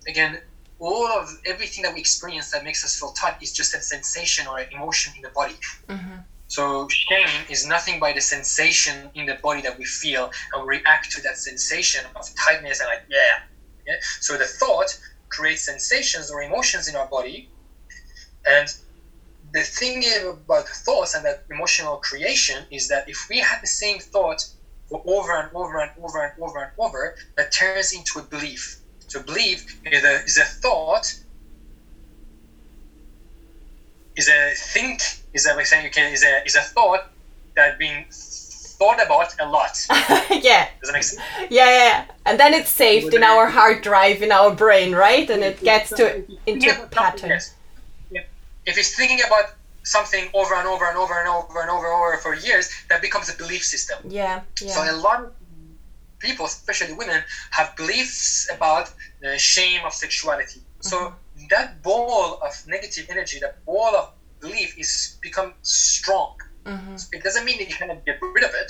again 0.07 0.39
all 0.79 1.07
of 1.07 1.29
everything 1.47 1.83
that 1.83 1.95
we 1.95 2.01
experience 2.01 2.51
that 2.51 2.63
makes 2.65 2.85
us 2.85 2.99
feel 2.99 3.11
tight 3.13 3.37
is 3.43 3.53
just 3.53 3.75
a 3.75 3.81
sensation 3.81 4.47
or 4.47 4.59
an 4.59 4.67
emotion 4.73 5.13
in 5.17 5.23
the 5.23 5.31
body 5.31 5.55
mm-hmm. 5.89 6.17
so 6.49 6.87
shame 6.89 7.29
is 7.49 7.67
nothing 7.67 7.99
but 7.99 8.15
the 8.15 8.21
sensation 8.21 9.11
in 9.15 9.27
the 9.27 9.35
body 9.43 9.63
that 9.63 9.79
we 9.79 9.85
feel 9.85 10.31
and 10.53 10.63
we 10.63 10.79
react 10.79 11.11
to 11.11 11.23
that 11.23 11.37
sensation 11.37 12.05
of 12.15 12.29
tightness 12.35 12.81
and 12.81 12.89
like 12.89 13.05
yeah 13.09 13.41
yeah 13.87 13.95
so 14.21 14.37
the 14.37 14.45
thought 14.45 14.99
creates 15.29 15.63
sensations 15.65 16.31
or 16.31 16.43
emotions 16.43 16.89
in 16.89 16.97
our 16.97 17.07
body 17.07 17.49
and 18.47 18.69
the 19.53 19.63
thing 19.63 20.05
about 20.29 20.69
thoughts 20.69 21.15
and 21.15 21.25
that 21.25 21.45
emotional 21.51 21.97
creation 21.99 22.65
is 22.71 22.89
that 22.89 23.09
if 23.09 23.27
we 23.31 23.39
have 23.39 23.61
the 23.61 23.67
same 23.67 23.99
thought 23.99 24.45
for 24.89 25.03
over 25.07 25.33
and 25.33 25.51
over 25.55 25.79
and 25.81 25.91
over 26.03 26.23
and 26.25 26.33
over 26.41 26.59
and 26.63 26.73
over, 26.79 27.17
that 27.37 27.53
turns 27.53 27.93
into 27.93 28.19
a 28.19 28.23
belief. 28.23 28.81
So 29.09 29.23
belief 29.23 29.81
is 29.85 30.05
a, 30.05 30.25
is 30.25 30.37
a 30.39 30.45
thought, 30.45 31.15
is 34.17 34.29
a 34.29 34.53
think, 34.55 35.01
is 35.35 35.47
a 35.47 35.55
like 35.55 35.67
saying 35.67 35.87
okay, 35.87 36.13
is 36.13 36.25
a 36.25 36.45
is 36.45 36.57
a 36.57 36.61
thought 36.63 37.07
that 37.55 37.79
being 37.79 38.07
thought 38.11 39.03
about 39.05 39.35
a 39.41 39.49
lot. 39.49 39.75
yeah 40.31 40.69
Does 40.81 40.89
that 40.91 40.93
make 40.93 41.03
sense? 41.03 41.23
yeah 41.51 41.67
yeah 41.67 42.05
and 42.27 42.39
then 42.39 42.53
it's 42.53 42.69
saved 42.69 43.15
in 43.15 43.23
our 43.23 43.47
hard 43.49 43.83
drive 43.83 44.21
in 44.21 44.31
our 44.31 44.55
brain 44.55 44.95
right 44.95 45.31
and 45.31 45.43
it 45.43 45.63
gets 45.63 45.89
to 45.91 46.25
into 46.47 46.67
Yeah, 46.67 46.83
a 46.83 46.87
pattern 46.89 47.31
yes. 47.31 47.55
Yeah. 48.11 48.23
If 48.67 48.77
he's 48.77 48.95
thinking 48.95 49.21
about 49.27 49.55
something 49.85 50.29
over 50.35 50.55
and 50.55 50.67
over 50.69 50.85
and 50.91 50.99
over 50.99 51.19
and 51.19 51.29
over 51.29 51.61
and 51.63 51.71
over 51.71 51.87
and 51.87 51.95
over 51.95 52.17
for 52.19 52.35
years, 52.35 52.69
that 52.91 53.01
becomes 53.01 53.33
a 53.33 53.37
belief 53.39 53.63
system. 53.65 53.99
yeah 54.09 54.43
So 54.57 54.81
a 54.83 54.97
lot 54.97 55.21
of 55.25 55.33
people, 56.21 56.47
especially 56.47 56.93
women, 56.93 57.23
have 57.53 57.75
beliefs 57.77 58.47
about 58.51 58.91
the 59.21 59.39
shame 59.39 59.85
of 59.85 59.93
sexuality. 59.93 60.63
So 60.81 61.13
Mm-hmm. 61.35 61.47
that 61.51 61.83
ball 61.83 62.39
of 62.43 62.53
negative 62.67 63.07
energy, 63.09 63.39
that 63.41 63.55
ball 63.65 63.95
of 63.97 64.07
belief, 64.41 64.75
is 64.79 65.17
become 65.23 65.55
strong. 65.63 66.33
hmm 66.67 66.97
It 67.13 67.23
doesn't 67.23 67.45
mean 67.45 67.59
that 67.59 67.69
you 67.69 67.75
cannot 67.75 68.05
get 68.05 68.19
rid 68.21 68.35
of 68.45 68.45
it. 68.55 68.63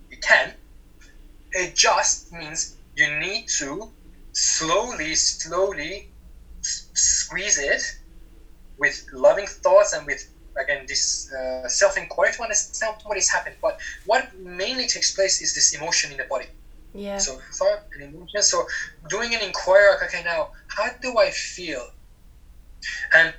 You 0.00 0.08
can. 0.16 0.54
It 1.52 1.74
just 1.74 2.30
means 2.30 2.74
you 2.94 3.08
need 3.08 3.44
to 3.58 3.88
slowly, 4.32 5.14
slowly 5.14 6.08
s- 6.64 6.88
squeeze 6.94 7.58
it 7.58 7.82
with 8.78 9.02
loving 9.12 9.46
thoughts 9.46 9.92
and 9.92 10.06
with 10.06 10.24
again 10.58 10.84
this 10.88 11.30
uh, 11.32 11.68
self-inquiry 11.68 12.32
to 12.32 12.42
understand 12.42 12.80
what 12.88 13.16
is 13.16 13.28
happening. 13.30 13.58
But 13.60 13.76
what 14.04 14.26
mainly 14.32 14.86
takes 14.86 15.10
place 15.12 15.40
is 15.40 15.52
this 15.54 15.72
emotion 15.72 16.10
in 16.10 16.16
the 16.18 16.24
body. 16.24 16.48
Yeah 16.98 17.18
So 17.18 17.38
thought 17.58 17.80
and 17.94 18.02
emotion. 18.14 18.42
So 18.42 18.66
doing 19.08 19.34
an 19.34 19.42
inquiry, 19.42 19.88
like, 19.90 20.02
okay, 20.04 20.22
now 20.24 20.50
how 20.68 20.90
do 21.00 21.18
I 21.18 21.30
feel? 21.30 21.84
And 23.14 23.34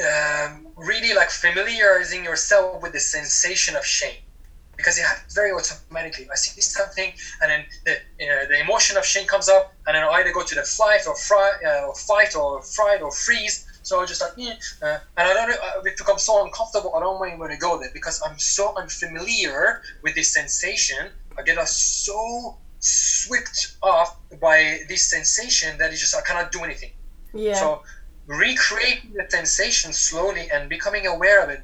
um, 0.00 0.68
really 0.76 1.14
like 1.14 1.30
familiarizing 1.30 2.24
yourself 2.24 2.82
with 2.82 2.92
the 2.92 3.00
sensation 3.00 3.76
of 3.76 3.84
shame. 3.84 4.18
Because 4.76 4.98
it 4.98 5.04
happens 5.04 5.34
very 5.34 5.52
automatically. 5.52 6.26
I 6.32 6.36
see 6.36 6.58
something, 6.62 7.12
and 7.42 7.50
then 7.50 7.66
the, 7.84 7.92
uh, 8.26 8.46
the 8.48 8.60
emotion 8.60 8.96
of 8.96 9.04
shame 9.04 9.26
comes 9.26 9.46
up, 9.48 9.74
and 9.86 9.94
then 9.94 10.02
I 10.02 10.08
either 10.08 10.32
go 10.32 10.42
to 10.42 10.54
the 10.54 10.62
flight 10.62 11.02
or, 11.06 11.14
fry, 11.16 11.52
uh, 11.66 11.86
or 11.88 11.94
fight 11.94 12.34
or 12.34 12.62
fright 12.62 13.02
or 13.02 13.12
freeze. 13.12 13.66
So 13.82 14.00
I 14.00 14.06
just 14.06 14.22
like, 14.22 14.32
eh, 14.38 14.54
uh, 14.82 14.98
and 15.18 15.28
I 15.28 15.34
don't. 15.34 15.50
Uh, 15.50 15.82
it 15.84 15.98
becomes 15.98 16.22
so 16.22 16.42
uncomfortable. 16.44 16.94
I 16.96 17.00
don't 17.00 17.18
want 17.18 17.52
to 17.52 17.58
go 17.58 17.78
there 17.78 17.90
because 17.92 18.22
I'm 18.24 18.38
so 18.38 18.74
unfamiliar 18.76 19.82
with 20.02 20.14
this 20.14 20.32
sensation. 20.32 21.10
I 21.40 21.42
get 21.42 21.58
us 21.58 21.72
so 21.74 22.56
swept 22.78 23.68
off 23.82 24.10
by 24.40 24.78
this 24.88 25.02
sensation 25.08 25.78
that 25.78 25.90
it's 25.92 26.00
just 26.00 26.14
I 26.16 26.20
cannot 26.22 26.50
do 26.52 26.60
anything. 26.64 26.92
yeah 27.32 27.54
So 27.54 27.80
recreating 28.26 29.12
the 29.14 29.24
sensation 29.28 29.92
slowly 29.92 30.48
and 30.52 30.68
becoming 30.68 31.06
aware 31.06 31.42
of 31.42 31.48
it. 31.48 31.60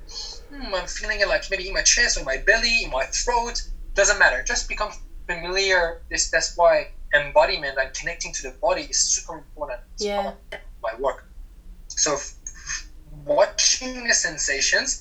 Hmm, 0.52 0.74
I'm 0.74 0.86
feeling 0.86 1.20
it 1.20 1.28
like 1.28 1.44
maybe 1.50 1.68
in 1.68 1.74
my 1.74 1.82
chest 1.82 2.16
or 2.18 2.24
my 2.24 2.38
belly, 2.38 2.84
in 2.84 2.90
my 2.90 3.04
throat. 3.04 3.62
Doesn't 3.94 4.18
matter. 4.18 4.42
Just 4.42 4.68
become 4.68 4.90
familiar. 5.28 5.98
This 6.10 6.28
that's 6.28 6.52
why 6.56 6.88
embodiment 7.14 7.76
and 7.80 7.92
connecting 7.92 8.32
to 8.32 8.42
the 8.42 8.52
body 8.60 8.86
is 8.90 8.98
super 8.98 9.36
important. 9.36 9.80
Yeah. 9.98 10.32
My 10.82 10.94
work. 10.98 11.24
So 11.88 12.18
watching 13.24 14.06
the 14.06 14.14
sensations 14.14 14.98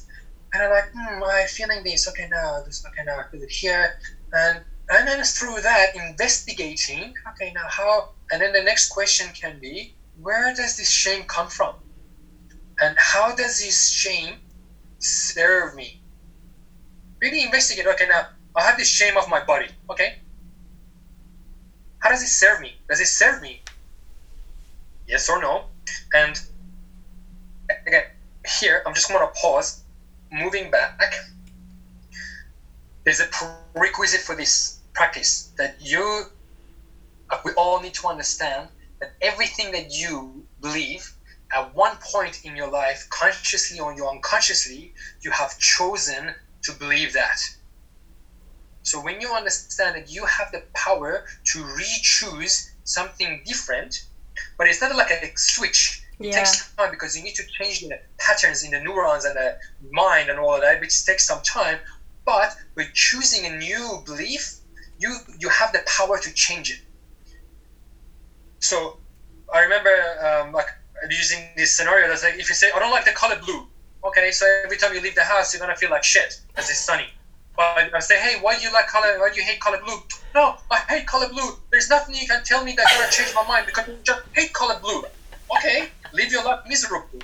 and 0.54 0.64
I'm 0.64 0.70
like, 0.70 0.86
hmm, 0.96 1.24
I'm 1.24 1.48
feeling 1.48 1.84
this. 1.84 2.08
Okay, 2.08 2.28
now 2.30 2.62
this. 2.66 2.84
Okay, 2.88 3.04
now 3.06 3.20
I 3.20 3.24
feel 3.32 3.42
it 3.44 3.52
here, 3.52 3.92
and 4.36 4.62
and 4.90 5.08
then 5.08 5.24
through 5.24 5.62
that 5.62 5.96
investigating. 5.96 7.14
Okay, 7.30 7.52
now 7.52 7.68
how? 7.68 8.10
And 8.32 8.42
then 8.42 8.52
the 8.52 8.62
next 8.62 8.90
question 8.90 9.32
can 9.34 9.60
be, 9.60 9.94
where 10.22 10.54
does 10.54 10.76
this 10.78 10.90
shame 10.90 11.24
come 11.24 11.48
from? 11.48 11.76
And 12.80 12.96
how 12.98 13.34
does 13.34 13.60
this 13.60 13.90
shame 13.90 14.36
serve 15.00 15.74
me? 15.74 16.02
Really 17.22 17.42
investigate. 17.42 17.88
Okay, 17.88 18.06
now 18.06 18.28
I 18.56 18.64
have 18.64 18.78
this 18.78 18.88
shame 18.88 19.18
of 19.18 19.28
my 19.28 19.40
body. 19.40 19.70
Okay, 19.90 20.14
how 22.00 22.10
does 22.10 22.22
it 22.22 22.28
serve 22.28 22.60
me? 22.60 22.78
Does 22.88 23.00
it 23.00 23.08
serve 23.08 23.42
me? 23.42 23.62
Yes 25.08 25.30
or 25.30 25.40
no? 25.40 25.66
And 26.14 26.40
again, 27.88 28.04
here, 28.60 28.82
I'm 28.86 28.94
just 28.94 29.08
going 29.08 29.20
to 29.20 29.32
pause, 29.40 29.82
moving 30.32 30.70
back. 30.70 31.16
There's 33.06 33.20
a 33.22 33.26
prerequisite 33.26 34.22
for 34.22 34.36
this 34.36 34.80
practice 34.94 35.52
that 35.58 35.76
you, 35.80 36.24
uh, 37.30 37.38
we 37.46 37.52
all 37.52 37.80
need 37.80 37.94
to 37.96 38.08
understand 38.08 38.70
that 39.00 39.12
everything 39.22 39.72
that 39.72 39.92
you 39.92 40.44
believe 40.60 41.14
at 41.54 41.74
one 41.74 41.98
point 42.12 42.40
in 42.44 42.56
your 42.56 42.70
life, 42.70 43.06
consciously 43.10 43.80
or 43.80 43.94
unconsciously, 44.10 44.92
you 45.24 45.32
have 45.32 45.58
chosen 45.60 46.34
to 46.64 46.74
believe 46.74 47.14
that. 47.14 47.38
So 48.84 49.00
when 49.00 49.22
you 49.22 49.34
understand 49.34 49.96
that 49.96 50.10
you 50.10 50.26
have 50.26 50.52
the 50.52 50.62
power 50.76 51.24
to 51.52 51.64
re-choose 51.64 52.72
something 52.84 53.42
different, 53.46 53.96
but 54.58 54.68
it's 54.68 54.82
not 54.82 54.96
like 54.96 55.12
a 55.12 55.32
switch. 55.36 56.02
It 56.20 56.28
Yeah. 56.28 56.32
takes 56.32 56.74
time 56.78 56.92
because 56.92 57.16
you 57.16 57.24
need 57.24 57.36
to 57.36 57.44
change 57.62 57.80
the 57.80 57.98
patterns 58.20 58.64
in 58.64 58.72
the 58.72 58.80
neurons 58.80 59.26
and 59.26 59.36
the 59.36 59.56
mind 59.92 60.30
and 60.30 60.40
all 60.40 60.56
of 60.56 60.62
that, 60.62 60.80
which 60.80 61.04
takes 61.06 61.26
some 61.26 61.42
time. 61.42 61.80
But 62.26 62.56
with 62.76 62.94
choosing 62.94 63.46
a 63.46 63.50
new 63.50 64.02
belief, 64.06 64.56
you 64.98 65.18
you 65.38 65.50
have 65.50 65.72
the 65.72 65.82
power 65.86 66.18
to 66.18 66.34
change 66.34 66.72
it. 66.72 66.80
So 68.60 68.98
I 69.54 69.60
remember 69.62 69.94
um, 70.26 70.52
like 70.52 70.68
using 71.10 71.54
this 71.56 71.72
scenario 71.76 72.08
that's 72.08 72.24
like 72.24 72.36
if 72.36 72.50
you 72.50 72.56
say 72.56 72.72
I 72.76 72.80
don't 72.80 72.92
like 72.92 73.06
the 73.06 73.12
color 73.12 73.36
blue, 73.36 73.64
okay, 74.08 74.32
so 74.32 74.46
every 74.64 74.78
time 74.78 74.94
you 74.94 75.00
leave 75.02 75.16
the 75.16 75.24
house 75.24 75.54
you're 75.54 75.60
gonna 75.60 75.76
feel 75.76 75.92
like 75.92 76.04
shit 76.04 76.36
because 76.48 76.70
it's 76.70 76.80
sunny. 76.80 77.10
But 77.56 77.94
I 77.94 78.00
say, 78.00 78.18
hey, 78.18 78.36
why 78.36 78.56
do 78.56 78.62
you 78.62 78.72
like 78.72 78.88
color? 78.88 79.18
Why 79.18 79.30
do 79.30 79.40
you 79.40 79.46
hate 79.46 79.60
color 79.60 79.78
blue? 79.78 79.98
No, 80.34 80.56
I 80.70 80.82
hate 80.90 81.06
color 81.06 81.28
blue. 81.28 81.52
There's 81.72 81.90
nothing 81.90 82.16
you 82.16 82.28
can 82.28 82.42
tell 82.44 82.62
me 82.64 82.74
that's 82.76 82.92
gonna 82.94 83.10
change 83.12 83.34
my 83.34 83.44
mind 83.48 83.66
because 83.66 83.88
you 83.88 83.96
just 84.04 84.22
hate 84.34 84.52
color 84.52 84.78
blue. 84.82 85.04
Okay, 85.56 85.88
live 86.12 86.32
your 86.32 86.44
life 86.44 86.60
miserable. 86.68 87.22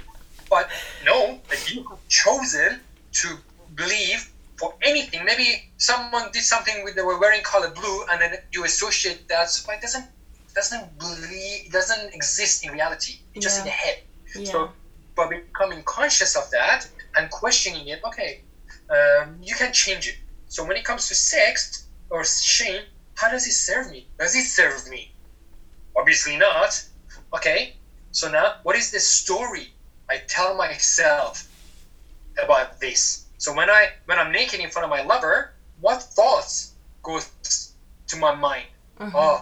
But 0.49 0.67
no, 1.05 1.37
that 1.49 1.69
you 1.69 1.83
have 1.89 1.99
chosen 2.07 2.79
to 3.13 3.37
believe 3.75 4.29
for 4.61 4.73
anything. 4.91 5.25
Maybe 5.25 5.47
someone 5.77 6.25
did 6.31 6.43
something 6.53 6.83
with 6.83 6.93
they 6.95 7.01
were 7.11 7.19
wearing 7.23 7.41
color 7.41 7.71
blue, 7.79 7.97
and 8.09 8.21
then 8.21 8.31
you 8.53 8.63
associate 8.63 9.27
that. 9.27 9.47
But 9.65 9.75
it 9.77 9.81
doesn't 9.81 10.05
doesn't 10.59 10.85
believe 10.99 11.57
it 11.67 11.71
doesn't 11.79 12.13
exist 12.13 12.63
in 12.63 12.71
reality. 12.71 13.13
It's 13.33 13.43
just 13.47 13.57
in 13.59 13.65
the 13.65 13.77
head. 13.83 13.97
Yeah. 14.35 14.51
So, 14.51 14.57
by 15.15 15.25
becoming 15.27 15.81
conscious 15.83 16.35
of 16.35 16.45
that 16.51 16.79
and 17.15 17.29
questioning 17.41 17.87
it, 17.93 17.99
okay, 18.09 18.31
um, 18.95 19.37
you 19.41 19.55
can 19.55 19.71
change 19.73 20.07
it. 20.07 20.17
So 20.47 20.63
when 20.67 20.77
it 20.77 20.83
comes 20.83 21.07
to 21.07 21.15
sex 21.15 21.87
or 22.09 22.23
shame, 22.23 22.83
how 23.15 23.29
does 23.29 23.47
it 23.47 23.53
serve 23.53 23.89
me? 23.89 24.07
Does 24.19 24.35
it 24.35 24.43
serve 24.43 24.87
me? 24.89 25.13
Obviously 25.95 26.37
not. 26.37 26.71
Okay. 27.33 27.75
So 28.11 28.29
now, 28.29 28.55
what 28.63 28.75
is 28.75 28.91
the 28.91 28.99
story 28.99 29.73
I 30.09 30.17
tell 30.27 30.55
myself 30.55 31.47
about 32.43 32.79
this? 32.79 33.20
So 33.41 33.51
when 33.51 33.69
I 33.69 33.89
when 34.05 34.19
I'm 34.19 34.31
naked 34.31 34.59
in 34.59 34.69
front 34.69 34.85
of 34.85 34.91
my 34.91 35.01
lover, 35.01 35.49
what 35.79 36.03
thoughts 36.15 36.73
goes 37.03 37.27
to 38.09 38.15
my 38.17 38.31
mind? 38.31 38.69
Mhm. 38.99 39.11
Oh, 39.15 39.39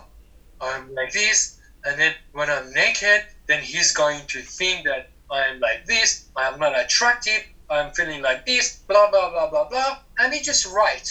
I'm 0.62 0.94
like 0.94 1.12
this, 1.12 1.54
and 1.86 2.00
then 2.00 2.14
when 2.32 2.50
I'm 2.50 2.72
naked, 2.74 3.24
then 3.48 3.62
he's 3.62 3.92
going 3.92 4.26
to 4.28 4.42
think 4.42 4.86
that 4.86 5.04
I'm 5.30 5.60
like 5.60 5.86
this. 5.86 6.24
I'm 6.38 6.58
not 6.60 6.74
attractive. 6.80 7.42
I'm 7.70 7.92
feeling 7.92 8.22
like 8.22 8.46
this. 8.46 8.78
Blah 8.88 9.08
blah 9.10 9.30
blah 9.30 9.48
blah 9.48 9.66
blah. 9.66 9.96
And 10.20 10.32
they 10.34 10.40
just 10.42 10.66
write. 10.66 11.10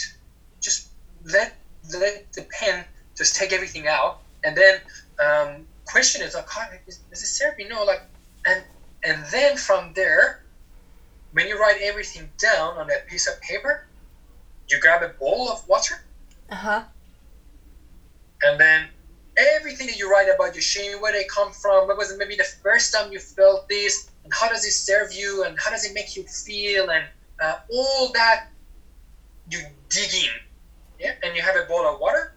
Just 0.62 0.88
let 1.24 1.52
let 1.92 2.22
the 2.36 2.44
pen 2.58 2.86
just 3.18 3.34
take 3.36 3.52
everything 3.52 3.86
out, 3.86 4.16
and 4.44 4.56
then 4.56 4.80
um, 5.20 5.66
question 5.86 6.22
is 6.22 6.34
like, 6.34 6.48
"Hi, 6.48 6.80
is, 6.86 6.98
is 7.12 7.20
this 7.20 7.38
therapy? 7.38 7.64
No, 7.64 7.82
like, 7.84 8.00
and 8.46 8.64
and 9.04 9.26
then 9.26 9.56
from 9.56 9.92
there, 9.94 10.38
when 11.32 11.46
you 11.46 11.58
write 11.58 11.76
everything 11.80 12.30
down 12.38 12.76
on 12.76 12.86
that 12.88 13.06
piece 13.06 13.26
of 13.26 13.40
paper, 13.40 13.84
you 14.70 14.78
grab 14.78 15.02
a 15.02 15.08
bowl 15.08 15.48
of 15.50 15.66
water 15.68 16.02
Uh-huh. 16.50 16.82
and 18.42 18.58
then 18.58 18.88
everything 19.36 19.86
that 19.86 19.96
you 19.98 20.10
write 20.10 20.28
about 20.28 20.54
your 20.54 20.62
shame, 20.62 21.00
where 21.00 21.12
they 21.12 21.24
come 21.24 21.50
from, 21.52 21.86
what 21.86 21.96
was 21.96 22.10
it 22.10 22.18
maybe 22.18 22.34
the 22.34 22.44
first 22.62 22.92
time 22.92 23.12
you 23.12 23.18
felt 23.20 23.68
this, 23.68 24.08
and 24.24 24.32
how 24.34 24.48
does 24.48 24.64
it 24.64 24.72
serve 24.72 25.12
you, 25.12 25.42
and 25.44 25.56
how 25.58 25.70
does 25.70 25.84
it 25.84 25.92
make 25.92 26.16
you 26.16 26.24
feel, 26.24 26.88
and 26.90 27.06
uh, 27.40 27.54
all 27.70 28.10
that 28.12 28.40
you 29.48 29.60
dig 29.88 30.12
in, 30.12 30.30
yeah, 30.98 31.12
and 31.22 31.36
you 31.36 31.42
have 31.42 31.56
a 31.56 31.62
bowl 31.62 31.86
of 31.86 31.98
water, 32.00 32.32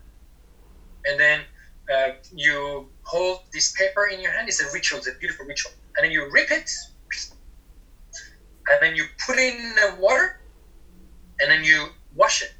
and 1.05 1.19
then 1.19 1.43
uh, 1.91 2.09
you 2.31 2.85
hold 3.03 3.39
this 3.51 3.71
paper 3.71 4.05
in 4.05 4.19
your 4.19 4.31
hand. 4.31 4.47
It's 4.47 4.59
a 4.59 4.67
ritual, 4.71 4.99
it's 4.99 5.07
a 5.07 5.13
beautiful 5.13 5.45
ritual, 5.45 5.71
and 5.97 6.03
then 6.03 6.11
you 6.11 6.29
rip 6.31 6.51
it, 6.51 6.69
and 8.71 8.79
then 8.81 8.95
you 8.95 9.05
put 9.25 9.37
it 9.37 9.53
in 9.53 9.75
the 9.75 9.97
water, 9.99 10.39
and 11.39 11.51
then 11.51 11.63
you 11.63 11.87
wash 12.15 12.41
it. 12.41 12.53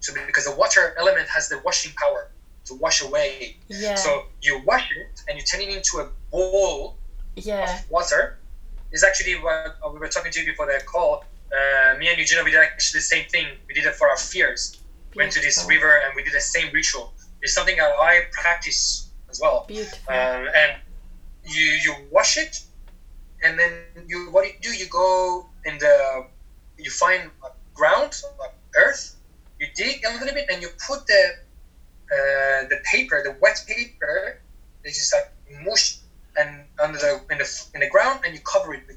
So 0.00 0.14
because 0.26 0.46
the 0.46 0.56
water 0.56 0.94
element 0.98 1.28
has 1.28 1.48
the 1.48 1.60
washing 1.64 1.92
power 1.92 2.30
to 2.64 2.74
wash 2.74 3.02
away. 3.02 3.56
Yeah. 3.68 3.96
So 3.96 4.26
you 4.40 4.62
wash 4.64 4.90
it 4.90 5.22
and 5.28 5.38
you 5.38 5.44
turn 5.44 5.60
it 5.60 5.68
into 5.68 5.98
a 5.98 6.08
bowl 6.30 6.96
yeah. 7.36 7.74
of 7.74 7.90
water. 7.90 8.38
Is 8.92 9.04
actually 9.04 9.34
what 9.34 9.76
uh, 9.84 9.90
we 9.92 10.00
were 10.00 10.08
talking 10.08 10.32
to 10.32 10.40
you 10.40 10.46
before 10.46 10.66
the 10.66 10.82
call. 10.84 11.24
Uh, 11.52 11.96
me 11.98 12.08
and 12.08 12.18
Eugenia, 12.18 12.42
we 12.42 12.50
did 12.50 12.60
actually 12.60 12.98
the 12.98 13.04
same 13.04 13.28
thing. 13.28 13.46
We 13.68 13.74
did 13.74 13.84
it 13.84 13.94
for 13.94 14.08
our 14.08 14.16
fears. 14.16 14.80
Went 15.14 15.32
to 15.32 15.40
this 15.40 15.64
river 15.68 16.00
and 16.04 16.14
we 16.16 16.24
did 16.24 16.32
the 16.32 16.40
same 16.40 16.72
ritual. 16.72 17.12
It's 17.42 17.54
something 17.54 17.76
that 17.76 17.92
I 18.00 18.22
practice 18.32 19.10
as 19.28 19.40
well. 19.40 19.64
Beautiful. 19.68 19.98
Um, 20.08 20.48
and 20.54 20.76
you 21.44 21.66
you 21.84 21.94
wash 22.10 22.36
it, 22.36 22.60
and 23.42 23.58
then 23.58 23.72
you 23.80 24.00
what 24.02 24.16
do 24.16 24.20
you 24.22 24.32
do? 24.38 24.44
You 24.48 24.86
go 24.86 25.46
in 25.64 25.78
the 25.78 26.22
you 26.78 26.90
find 26.90 27.30
ground, 27.74 28.12
earth. 28.76 29.12
You 29.58 29.66
dig 29.74 30.00
a 30.06 30.10
little 30.10 30.32
bit, 30.34 30.44
and 30.48 30.60
you 30.62 30.68
put 30.86 31.06
the 31.06 31.32
uh, 32.12 32.64
the 32.68 32.76
paper, 32.90 33.20
the 33.22 33.34
wet 33.40 33.60
paper, 33.66 34.36
it's 34.84 34.96
just 34.96 35.12
like 35.12 35.24
mush 35.64 35.96
and 36.36 36.66
under 36.80 36.98
the 36.98 37.20
in 37.30 37.38
the 37.38 37.48
in 37.74 37.80
the 37.80 37.86
ground, 37.86 38.20
and 38.24 38.34
you 38.34 38.40
cover 38.40 38.72
it 38.74 38.80
with 38.86 38.96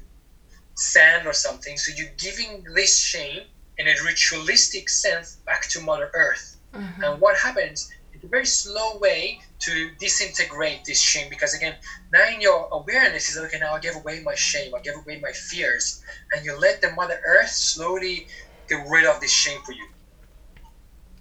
sand 0.76 1.26
or 1.26 1.32
something. 1.32 1.76
So 1.76 1.92
you're 1.94 2.14
giving 2.18 2.62
this 2.74 2.98
shame 2.98 3.44
in 3.78 3.86
a 3.88 3.94
ritualistic 4.04 4.88
sense 4.88 5.38
back 5.46 5.62
to 5.68 5.80
Mother 5.80 6.08
Earth. 6.14 6.56
Mhm. 6.74 7.02
And 7.04 7.20
what 7.20 7.36
happens? 7.36 7.86
A 8.24 8.28
very 8.28 8.46
slow 8.46 8.98
way 8.98 9.38
to 9.60 9.90
disintegrate 9.98 10.84
this 10.86 11.00
shame 11.00 11.28
because 11.28 11.54
again, 11.54 11.76
now 12.10 12.26
in 12.26 12.40
your 12.40 12.68
awareness 12.72 13.28
is 13.28 13.36
okay. 13.36 13.58
Now 13.58 13.74
I 13.74 13.80
gave 13.80 13.96
away 13.96 14.22
my 14.24 14.34
shame. 14.34 14.74
I 14.74 14.80
gave 14.80 14.94
away 14.96 15.20
my 15.20 15.32
fears, 15.32 16.02
and 16.32 16.44
you 16.44 16.58
let 16.58 16.80
the 16.80 16.90
Mother 16.92 17.20
Earth 17.26 17.50
slowly 17.50 18.26
get 18.68 18.78
rid 18.88 19.04
of 19.04 19.20
this 19.20 19.30
shame 19.30 19.60
for 19.66 19.72
you, 19.72 19.86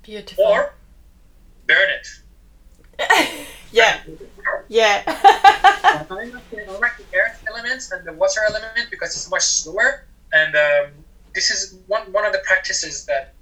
Beautiful. 0.01 0.45
or 0.45 0.75
burn 1.67 1.89
it. 1.89 2.07
yeah. 3.71 3.99
Yeah. 4.69 5.03
I 5.05 6.05
like 6.09 6.31
the 6.49 6.69
I 6.69 6.77
like 6.77 6.97
the 6.97 7.17
earth 7.17 7.43
elements 7.49 7.91
and 7.91 8.07
the 8.07 8.13
water 8.13 8.41
element 8.47 8.87
because 8.89 9.09
it's 9.15 9.29
much 9.29 9.43
slower. 9.43 10.05
And 10.31 10.55
um, 10.55 10.91
this 11.35 11.51
is 11.51 11.75
one 11.87 12.11
one 12.13 12.25
of 12.25 12.31
the 12.31 12.39
practices 12.39 13.05
that 13.05 13.35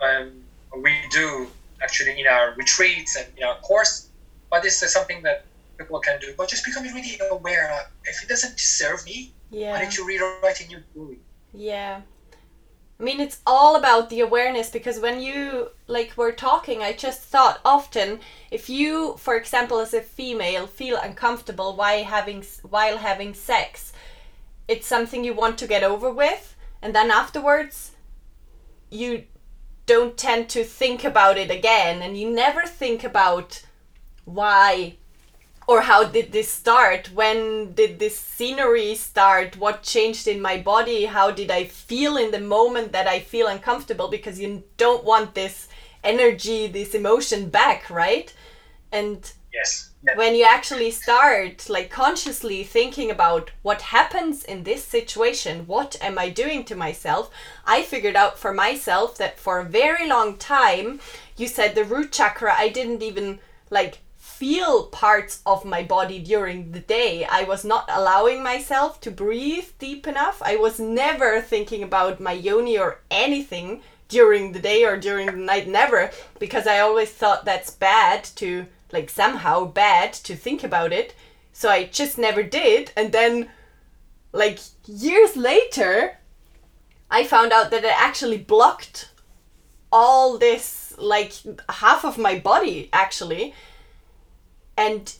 um, 0.00 0.42
we 0.82 0.92
do 1.10 1.48
actually 1.82 2.18
in 2.20 2.26
our 2.26 2.54
retreats 2.54 3.16
and 3.16 3.26
in 3.36 3.44
our 3.44 3.58
course. 3.60 4.08
But 4.50 4.62
this 4.62 4.82
is 4.82 4.92
something 4.92 5.22
that 5.22 5.44
people 5.78 6.00
can 6.00 6.20
do. 6.20 6.34
But 6.36 6.48
just 6.48 6.64
becoming 6.64 6.92
really 6.94 7.18
aware. 7.30 7.72
Of, 7.72 7.86
if 8.04 8.22
it 8.22 8.28
doesn't 8.28 8.58
serve 8.58 9.04
me, 9.04 9.32
why 9.50 9.58
yeah. 9.58 9.80
don't 9.80 9.96
you 9.96 10.06
rewrite 10.06 10.60
a 10.64 10.68
new 10.68 10.82
story? 10.92 11.18
Yeah. 11.52 12.02
I 12.98 13.02
mean, 13.02 13.20
it's 13.20 13.40
all 13.46 13.76
about 13.76 14.08
the 14.08 14.20
awareness 14.20 14.70
because 14.70 15.00
when 15.00 15.20
you, 15.20 15.68
like, 15.86 16.16
were 16.16 16.32
talking, 16.32 16.80
I 16.82 16.94
just 16.94 17.20
thought 17.20 17.60
often 17.62 18.20
if 18.50 18.70
you, 18.70 19.16
for 19.18 19.36
example, 19.36 19.80
as 19.80 19.92
a 19.92 20.00
female, 20.00 20.66
feel 20.66 20.96
uncomfortable 20.96 21.76
while 21.76 22.04
having, 22.04 22.42
while 22.62 22.96
having 22.96 23.34
sex, 23.34 23.92
it's 24.66 24.86
something 24.86 25.24
you 25.24 25.34
want 25.34 25.58
to 25.58 25.66
get 25.66 25.82
over 25.82 26.10
with, 26.10 26.56
and 26.80 26.94
then 26.94 27.10
afterwards, 27.10 27.92
you 28.90 29.24
don't 29.86 30.16
tend 30.16 30.48
to 30.50 30.64
think 30.64 31.04
about 31.04 31.38
it 31.38 31.50
again, 31.50 32.02
and 32.02 32.18
you 32.18 32.30
never 32.30 32.66
think 32.66 33.04
about 33.04 33.62
why 34.24 34.96
or 35.68 35.82
how 35.82 36.04
did 36.04 36.30
this 36.32 36.50
start 36.50 37.12
when 37.12 37.72
did 37.74 37.98
this 37.98 38.16
scenery 38.16 38.94
start 38.94 39.56
what 39.56 39.82
changed 39.82 40.26
in 40.28 40.40
my 40.40 40.56
body 40.56 41.04
how 41.04 41.30
did 41.30 41.50
i 41.50 41.64
feel 41.64 42.16
in 42.16 42.30
the 42.32 42.40
moment 42.40 42.92
that 42.92 43.06
i 43.06 43.18
feel 43.18 43.46
uncomfortable 43.46 44.08
because 44.08 44.38
you 44.40 44.62
don't 44.76 45.04
want 45.04 45.34
this 45.34 45.68
energy 46.04 46.66
this 46.66 46.94
emotion 46.94 47.48
back 47.48 47.88
right 47.88 48.34
and 48.92 49.32
Yes. 49.56 49.90
When 50.14 50.34
you 50.34 50.44
actually 50.44 50.90
start 50.90 51.68
like 51.68 51.90
consciously 51.90 52.62
thinking 52.62 53.10
about 53.10 53.50
what 53.62 53.82
happens 53.82 54.44
in 54.44 54.62
this 54.62 54.84
situation 54.84 55.66
what 55.66 55.96
am 56.00 56.18
i 56.18 56.28
doing 56.28 56.64
to 56.64 56.76
myself 56.76 57.30
i 57.66 57.82
figured 57.82 58.16
out 58.16 58.38
for 58.38 58.52
myself 58.52 59.16
that 59.18 59.38
for 59.38 59.58
a 59.58 59.64
very 59.64 60.08
long 60.08 60.36
time 60.36 61.00
you 61.36 61.48
said 61.48 61.74
the 61.74 61.84
root 61.84 62.12
chakra 62.12 62.54
i 62.56 62.68
didn't 62.68 63.02
even 63.02 63.38
like 63.70 63.98
feel 64.36 64.84
parts 64.88 65.40
of 65.46 65.64
my 65.64 65.82
body 65.82 66.18
during 66.18 66.72
the 66.72 66.80
day. 66.80 67.24
I 67.24 67.44
was 67.44 67.64
not 67.64 67.88
allowing 67.88 68.42
myself 68.42 69.00
to 69.00 69.10
breathe 69.10 69.70
deep 69.78 70.06
enough. 70.06 70.42
I 70.44 70.56
was 70.56 70.78
never 70.78 71.40
thinking 71.40 71.82
about 71.82 72.20
my 72.20 72.32
yoni 72.32 72.76
or 72.76 73.00
anything 73.10 73.80
during 74.08 74.52
the 74.52 74.58
day 74.58 74.84
or 74.84 74.98
during 74.98 75.26
the 75.26 75.32
night, 75.32 75.66
never, 75.66 76.10
because 76.38 76.66
I 76.66 76.80
always 76.80 77.10
thought 77.10 77.46
that's 77.46 77.70
bad 77.70 78.24
to, 78.36 78.66
like, 78.92 79.10
somehow 79.10 79.64
bad 79.64 80.12
to 80.12 80.36
think 80.36 80.62
about 80.64 80.92
it. 80.92 81.14
So 81.52 81.68
I 81.68 81.84
just 81.84 82.18
never 82.18 82.42
did. 82.42 82.92
And 82.96 83.12
then, 83.12 83.48
like, 84.32 84.58
years 84.86 85.36
later, 85.36 86.18
I 87.10 87.24
found 87.24 87.52
out 87.52 87.70
that 87.70 87.84
it 87.84 87.94
actually 87.96 88.38
blocked 88.38 89.10
all 89.90 90.38
this, 90.38 90.94
like, 90.98 91.32
half 91.68 92.04
of 92.04 92.18
my 92.18 92.38
body, 92.38 92.88
actually. 92.92 93.54
And 94.76 95.14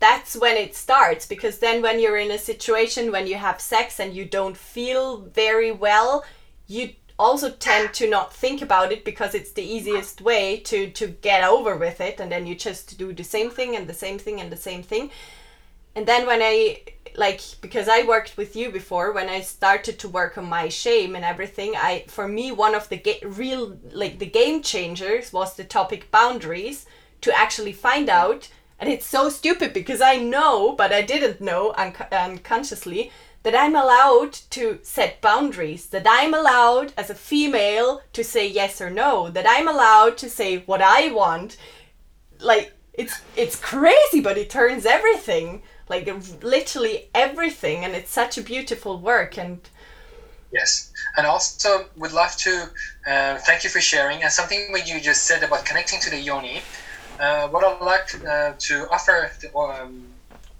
that's 0.00 0.36
when 0.36 0.56
it 0.56 0.76
starts 0.76 1.26
because 1.26 1.58
then 1.58 1.82
when 1.82 2.00
you're 2.00 2.16
in 2.16 2.30
a 2.30 2.38
situation 2.38 3.10
when 3.10 3.26
you 3.26 3.34
have 3.36 3.60
sex 3.60 3.98
and 3.98 4.14
you 4.14 4.24
don't 4.24 4.56
feel 4.56 5.18
very 5.18 5.72
well 5.72 6.24
you 6.66 6.90
also 7.18 7.50
tend 7.50 7.92
to 7.94 8.08
not 8.08 8.32
think 8.32 8.62
about 8.62 8.92
it 8.92 9.04
because 9.04 9.34
it's 9.34 9.52
the 9.52 9.62
easiest 9.62 10.20
way 10.20 10.58
to 10.58 10.90
to 10.90 11.08
get 11.08 11.44
over 11.44 11.76
with 11.76 12.00
it. 12.00 12.20
And 12.20 12.30
then 12.30 12.46
you 12.46 12.54
just 12.54 12.96
do 12.98 13.12
the 13.12 13.24
same 13.24 13.50
thing 13.50 13.76
and 13.76 13.88
the 13.88 13.94
same 13.94 14.18
thing 14.18 14.40
and 14.40 14.52
the 14.52 14.56
same 14.56 14.82
thing. 14.82 15.10
And 15.94 16.06
then 16.06 16.26
when 16.26 16.40
i 16.42 16.80
like 17.16 17.40
because 17.60 17.88
i 17.88 18.04
worked 18.04 18.36
with 18.36 18.54
you 18.54 18.70
before 18.70 19.12
when 19.12 19.28
i 19.28 19.40
started 19.40 19.98
to 19.98 20.08
work 20.08 20.38
on 20.38 20.44
my 20.44 20.68
shame 20.68 21.16
and 21.16 21.24
everything 21.24 21.74
i 21.74 22.04
for 22.06 22.28
me 22.28 22.52
one 22.52 22.74
of 22.74 22.88
the 22.88 23.00
real 23.24 23.76
like 23.90 24.18
the 24.18 24.26
game 24.26 24.62
changers 24.62 25.32
was 25.32 25.56
the 25.56 25.64
topic 25.64 26.10
boundaries 26.12 26.86
to 27.20 27.36
actually 27.36 27.72
find 27.72 28.08
out. 28.08 28.48
And 28.80 28.88
it's 28.88 29.06
so 29.06 29.28
stupid 29.28 29.72
because 29.72 30.00
i 30.00 30.16
know 30.18 30.72
but 30.72 30.92
i 30.92 31.02
didn't 31.02 31.40
know 31.40 31.74
un- 31.76 31.96
unconsciously 32.12 33.10
that 33.42 33.54
I'm 33.54 33.76
allowed 33.76 34.32
to 34.50 34.78
set 34.82 35.20
boundaries, 35.20 35.86
that 35.86 36.06
I'm 36.08 36.34
allowed 36.34 36.92
as 36.96 37.10
a 37.10 37.14
female 37.14 38.02
to 38.12 38.24
say 38.24 38.46
yes 38.46 38.80
or 38.80 38.90
no, 38.90 39.30
that 39.30 39.46
I'm 39.48 39.68
allowed 39.68 40.18
to 40.18 40.28
say 40.28 40.58
what 40.58 40.82
I 40.82 41.10
want. 41.12 41.56
Like 42.40 42.72
it's 42.94 43.20
it's 43.36 43.56
crazy, 43.56 44.20
but 44.20 44.36
it 44.36 44.50
turns 44.50 44.84
everything, 44.84 45.62
like 45.88 46.06
literally 46.42 47.08
everything, 47.14 47.84
and 47.84 47.94
it's 47.94 48.10
such 48.10 48.36
a 48.36 48.42
beautiful 48.42 48.98
work 48.98 49.38
and. 49.38 49.60
Yes, 50.50 50.92
and 51.16 51.26
also 51.26 51.86
would 51.96 52.12
love 52.12 52.34
to 52.38 52.70
uh, 53.06 53.36
thank 53.38 53.64
you 53.64 53.70
for 53.70 53.82
sharing. 53.82 54.22
And 54.22 54.32
something 54.32 54.72
what 54.72 54.88
you 54.88 54.98
just 54.98 55.24
said 55.24 55.42
about 55.42 55.66
connecting 55.66 56.00
to 56.00 56.10
the 56.10 56.18
yoni, 56.18 56.62
uh, 57.20 57.48
what 57.48 57.64
I'd 57.64 57.84
like 57.84 58.26
uh, 58.26 58.54
to 58.58 58.88
offer 58.90 59.30
the, 59.42 59.54
um, 59.54 60.06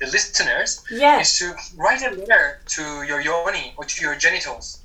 the 0.00 0.06
listeners 0.06 0.84
yes. 0.90 1.28
is 1.28 1.38
to 1.38 1.76
write 1.76 2.02
a 2.02 2.10
letter 2.10 2.60
to 2.66 2.82
your 3.02 3.20
yoni 3.20 3.74
or 3.76 3.84
to 3.84 4.02
your 4.02 4.14
genitals. 4.14 4.80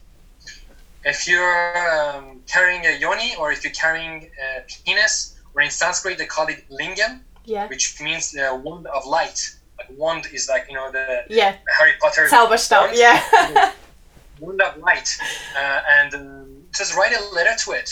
If 1.05 1.27
you're 1.27 1.77
um, 1.91 2.41
carrying 2.47 2.85
a 2.85 2.97
yoni 2.97 3.35
or 3.37 3.51
if 3.51 3.63
you're 3.63 3.73
carrying 3.73 4.31
a 4.41 4.61
penis, 4.85 5.35
or 5.53 5.61
in 5.61 5.69
Sanskrit 5.69 6.17
they 6.17 6.25
call 6.25 6.47
it 6.47 6.63
lingam, 6.69 7.19
yeah. 7.45 7.67
which 7.67 7.99
means 8.01 8.31
the 8.31 8.59
wand 8.63 8.87
of 8.87 9.05
light. 9.05 9.55
Like 9.77 9.89
wand 9.97 10.27
is 10.31 10.47
like 10.49 10.65
you 10.69 10.75
know 10.75 10.91
the 10.91 11.25
yeah. 11.29 11.55
Harry 11.77 11.93
Potter 11.99 12.27
Zauberstab, 12.27 12.91
yeah. 12.93 13.71
wand 14.39 14.61
of 14.61 14.77
light, 14.77 15.09
uh, 15.57 15.81
and 15.89 16.15
um, 16.15 16.63
just 16.73 16.95
write 16.95 17.13
a 17.15 17.35
letter 17.35 17.55
to 17.65 17.71
it. 17.71 17.89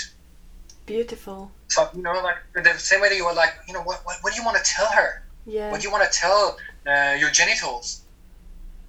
Beautiful. 0.86 1.52
So 1.68 1.90
you 1.96 2.02
know, 2.02 2.14
like 2.24 2.38
the 2.54 2.78
same 2.78 3.02
way 3.02 3.10
that 3.10 3.16
you 3.16 3.26
were 3.26 3.34
like, 3.34 3.54
you 3.68 3.74
know, 3.74 3.82
what, 3.82 4.02
what, 4.06 4.18
what 4.22 4.34
do 4.34 4.40
you 4.40 4.46
want 4.46 4.58
to 4.58 4.64
tell 4.64 4.88
her? 4.88 5.24
Yeah. 5.46 5.72
What 5.72 5.82
do 5.82 5.88
you 5.88 5.92
want 5.92 6.10
to 6.10 6.20
tell 6.20 6.58
uh, 6.86 7.16
your 7.18 7.30
genitals? 7.30 8.02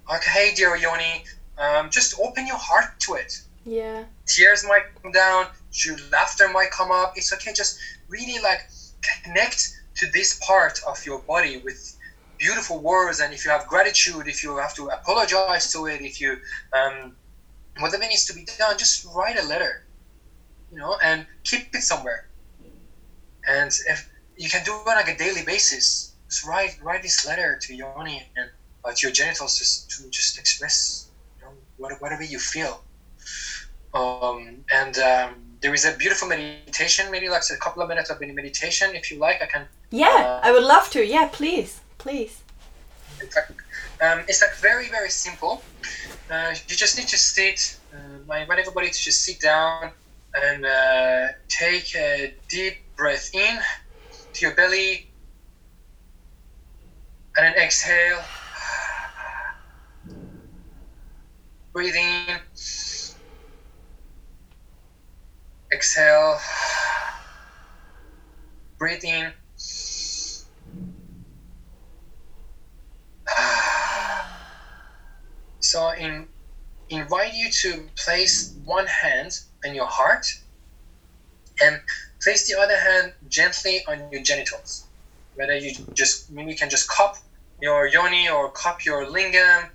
Like, 0.07 0.23
hey, 0.23 0.51
dear 0.51 0.75
Yoni, 0.75 1.23
um, 1.57 1.89
just 1.89 2.13
open 2.19 2.47
your 2.47 2.57
heart 2.57 2.85
to 2.99 3.13
it. 3.13 3.41
Yeah. 3.65 4.03
Tears 4.27 4.63
might 4.67 4.83
come 5.01 5.11
down, 5.11 5.47
your 5.85 5.97
laughter 6.11 6.47
might 6.47 6.71
come 6.71 6.91
up. 6.91 7.13
It's 7.15 7.31
okay. 7.33 7.53
Just 7.53 7.77
really 8.09 8.41
like 8.41 8.65
connect 9.23 9.69
to 9.95 10.07
this 10.11 10.33
part 10.33 10.79
of 10.85 11.05
your 11.05 11.19
body 11.19 11.57
with 11.57 11.93
beautiful 12.37 12.79
words. 12.79 13.19
And 13.19 13.33
if 13.33 13.45
you 13.45 13.51
have 13.51 13.65
gratitude, 13.65 14.27
if 14.27 14.43
you 14.43 14.57
have 14.57 14.73
to 14.73 14.87
apologize 14.87 15.71
to 15.73 15.85
it, 15.85 16.01
if 16.01 16.19
you 16.19 16.37
um, 16.73 17.13
whatever 17.79 18.05
needs 18.05 18.25
to 18.25 18.33
be 18.33 18.43
done, 18.57 18.77
just 18.77 19.05
write 19.05 19.37
a 19.37 19.45
letter, 19.45 19.83
you 20.71 20.77
know, 20.77 20.95
and 21.01 21.25
keep 21.43 21.61
it 21.73 21.81
somewhere. 21.81 22.25
And 23.47 23.71
if 23.87 24.05
you 24.37 24.49
can 24.49 24.63
do 24.63 24.73
it 24.73 24.87
on 24.87 24.95
like 24.95 25.07
a 25.09 25.17
daily 25.17 25.41
basis, 25.41 26.12
just 26.33 26.45
write 26.47 26.79
write 26.81 27.03
this 27.03 27.25
letter 27.27 27.59
to 27.61 27.75
Yoni 27.75 28.23
and 28.35 28.49
uh, 28.83 28.91
to 28.95 29.07
your 29.07 29.11
genitals 29.11 29.57
just 29.59 29.89
to 29.91 30.09
just 30.09 30.39
express 30.39 31.09
you 31.37 31.45
know, 31.45 31.51
what, 31.77 32.01
whatever 32.01 32.23
you 32.23 32.39
feel. 32.39 32.83
Um, 33.93 34.65
and 34.73 34.97
um, 34.97 35.35
there 35.61 35.73
is 35.73 35.85
a 35.85 35.95
beautiful 35.95 36.27
meditation, 36.27 37.11
maybe 37.11 37.29
like 37.29 37.43
a 37.53 37.57
couple 37.57 37.83
of 37.83 37.87
minutes 37.87 38.09
of 38.09 38.19
meditation. 38.19 38.95
If 38.95 39.11
you 39.11 39.19
like, 39.19 39.41
I 39.43 39.45
can. 39.45 39.67
Yeah, 39.91 40.07
uh, 40.07 40.47
I 40.47 40.51
would 40.51 40.63
love 40.63 40.89
to. 40.91 41.05
Yeah, 41.05 41.29
please, 41.31 41.81
please. 41.99 42.41
In 43.21 43.27
fact, 43.27 43.51
um, 44.01 44.19
it's 44.27 44.41
like 44.41 44.55
very 44.55 44.89
very 44.89 45.11
simple. 45.11 45.61
Uh, 46.31 46.55
you 46.67 46.75
just 46.75 46.97
need 46.97 47.07
to 47.09 47.17
sit. 47.17 47.77
Uh, 47.93 48.33
I 48.33 48.39
invite 48.39 48.59
everybody 48.59 48.89
to 48.89 48.99
just 49.07 49.23
sit 49.23 49.39
down 49.39 49.91
and 50.41 50.65
uh, 50.65 51.27
take 51.47 51.95
a 51.95 52.33
deep 52.49 52.77
breath 52.97 53.29
in 53.35 53.59
to 54.33 54.45
your 54.45 54.55
belly, 54.55 55.12
and 57.37 57.45
then 57.45 57.53
exhale. 57.55 58.23
Breathe 61.73 61.95
in. 61.95 62.39
Exhale. 65.73 66.39
Breathe 68.77 69.03
in. 69.03 69.33
So 75.59 75.89
in, 75.89 76.27
invite 76.89 77.33
you 77.33 77.49
to 77.61 77.89
place 77.97 78.53
one 78.63 78.85
hand 78.85 79.39
on 79.65 79.73
your 79.73 79.87
heart 79.87 80.25
and 81.61 81.79
place 82.21 82.47
the 82.47 82.59
other 82.59 82.77
hand 82.77 83.13
gently 83.27 83.81
on 83.87 84.11
your 84.11 84.21
genitals. 84.21 84.82
Whether 85.35 85.55
you 85.55 85.73
just 85.95 86.29
you 86.29 86.55
can 86.55 86.69
just 86.69 86.87
cup 86.89 87.15
your 87.61 87.87
yoni 87.87 88.29
or 88.29 88.51
cup 88.51 88.85
your 88.85 89.05
lingam. 89.05 89.69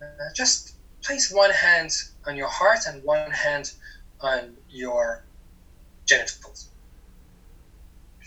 Uh, 0.00 0.06
just 0.34 0.76
place 1.04 1.30
one 1.30 1.50
hand 1.50 1.90
on 2.26 2.36
your 2.36 2.48
heart 2.48 2.80
and 2.86 3.02
one 3.04 3.30
hand 3.30 3.72
on 4.20 4.56
your 4.68 5.24
genitals. 6.06 6.68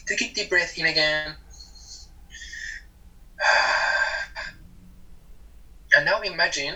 Take 0.08 0.22
a 0.22 0.32
deep 0.34 0.50
breath 0.50 0.78
in 0.78 0.86
again. 0.86 1.36
And 5.96 6.04
now 6.04 6.20
imagine 6.20 6.76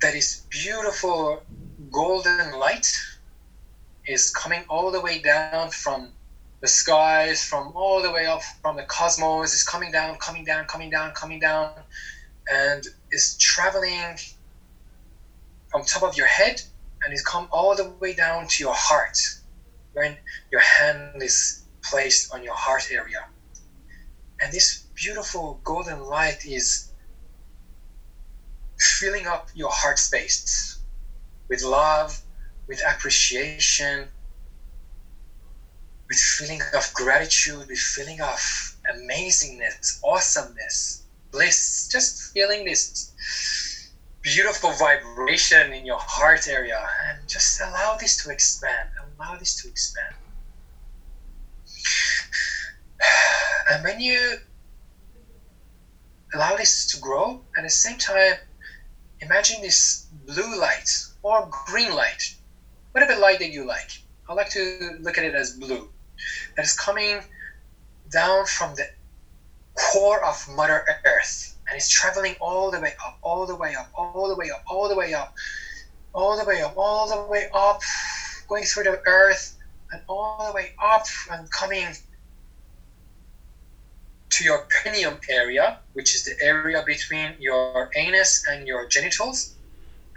that 0.00 0.12
this 0.12 0.46
beautiful 0.48 1.42
golden 1.90 2.52
light 2.52 2.86
is 4.06 4.30
coming 4.30 4.64
all 4.68 4.92
the 4.92 5.00
way 5.00 5.18
down 5.18 5.70
from 5.70 6.13
the 6.64 6.68
skies, 6.68 7.44
from 7.44 7.76
all 7.76 8.00
the 8.00 8.10
way 8.10 8.24
up 8.24 8.40
from 8.62 8.74
the 8.74 8.84
cosmos, 8.84 9.52
is 9.52 9.62
coming 9.62 9.90
down, 9.92 10.16
coming 10.16 10.42
down, 10.42 10.64
coming 10.64 10.88
down, 10.88 11.12
coming 11.12 11.38
down, 11.38 11.68
and 12.50 12.86
is 13.10 13.36
traveling 13.36 14.16
from 15.70 15.84
top 15.84 16.02
of 16.02 16.16
your 16.16 16.24
head 16.24 16.62
and 17.02 17.12
is 17.12 17.20
come 17.20 17.46
all 17.50 17.74
the 17.74 17.84
way 18.00 18.14
down 18.14 18.46
to 18.46 18.62
your 18.62 18.72
heart, 18.72 19.18
when 19.92 20.16
your 20.50 20.62
hand 20.62 21.22
is 21.22 21.64
placed 21.82 22.32
on 22.32 22.42
your 22.42 22.54
heart 22.54 22.88
area. 22.90 23.20
And 24.40 24.50
this 24.50 24.86
beautiful 24.94 25.58
golden 25.64 26.00
light 26.00 26.46
is 26.46 26.90
filling 28.78 29.26
up 29.26 29.50
your 29.52 29.70
heart 29.70 29.98
space 29.98 30.78
with 31.46 31.62
love, 31.62 32.18
with 32.68 32.80
appreciation, 32.88 34.08
with 36.08 36.18
feeling 36.18 36.60
of 36.74 36.92
gratitude, 36.94 37.66
with 37.68 37.78
feeling 37.78 38.20
of 38.20 38.76
amazingness, 38.92 40.00
awesomeness, 40.04 41.04
bliss, 41.30 41.88
just 41.90 42.32
feeling 42.32 42.64
this 42.64 43.12
beautiful 44.22 44.72
vibration 44.72 45.72
in 45.72 45.84
your 45.84 45.98
heart 45.98 46.48
area 46.48 46.86
and 47.06 47.28
just 47.28 47.60
allow 47.60 47.96
this 47.96 48.22
to 48.22 48.30
expand, 48.30 48.88
allow 49.18 49.36
this 49.36 49.60
to 49.62 49.68
expand. 49.68 50.14
And 53.70 53.82
when 53.82 53.98
you 53.98 54.36
allow 56.34 56.56
this 56.56 56.86
to 56.92 57.00
grow, 57.00 57.40
at 57.56 57.62
the 57.62 57.70
same 57.70 57.96
time, 57.96 58.36
imagine 59.20 59.62
this 59.62 60.06
blue 60.26 60.58
light 60.58 60.90
or 61.22 61.48
green 61.66 61.94
light, 61.94 62.34
whatever 62.92 63.18
light 63.18 63.38
that 63.38 63.50
you 63.50 63.64
like. 63.64 63.90
I 64.28 64.34
like 64.34 64.50
to 64.50 64.96
look 65.00 65.16
at 65.18 65.24
it 65.24 65.34
as 65.34 65.56
blue, 65.56 65.88
that 66.56 66.64
is 66.64 66.72
coming 66.72 67.22
down 68.10 68.44
from 68.46 68.74
the 68.74 68.86
core 69.74 70.22
of 70.24 70.46
Mother 70.48 70.84
Earth, 71.04 71.54
and 71.68 71.76
it's 71.76 71.88
traveling 71.88 72.34
all 72.40 72.70
the 72.70 72.80
way 72.80 72.92
up, 73.04 73.16
all 73.22 73.46
the 73.46 73.56
way 73.56 73.74
up, 73.74 73.88
all 73.94 74.28
the 74.28 74.36
way 74.36 74.50
up, 74.50 74.62
all 74.66 74.88
the 74.88 74.96
way 74.96 75.12
up, 75.12 75.32
all 76.14 76.36
the 76.36 76.44
way 76.44 76.60
up, 76.62 76.72
all 76.76 77.06
the 77.08 77.20
way 77.26 77.46
up, 77.52 77.80
going 78.48 78.64
through 78.64 78.84
the 78.84 78.98
earth 79.06 79.52
and 79.92 80.00
all 80.08 80.44
the 80.46 80.52
way 80.52 80.72
up 80.82 81.02
and 81.30 81.50
coming 81.50 81.94
to 84.30 84.44
your 84.44 84.60
perineum 84.68 85.18
area, 85.28 85.74
which 85.92 86.14
is 86.14 86.22
the 86.24 86.34
area 86.40 86.82
between 86.82 87.34
your 87.38 87.88
anus 87.94 88.42
and 88.48 88.66
your 88.66 88.84
genitals, 88.84 89.54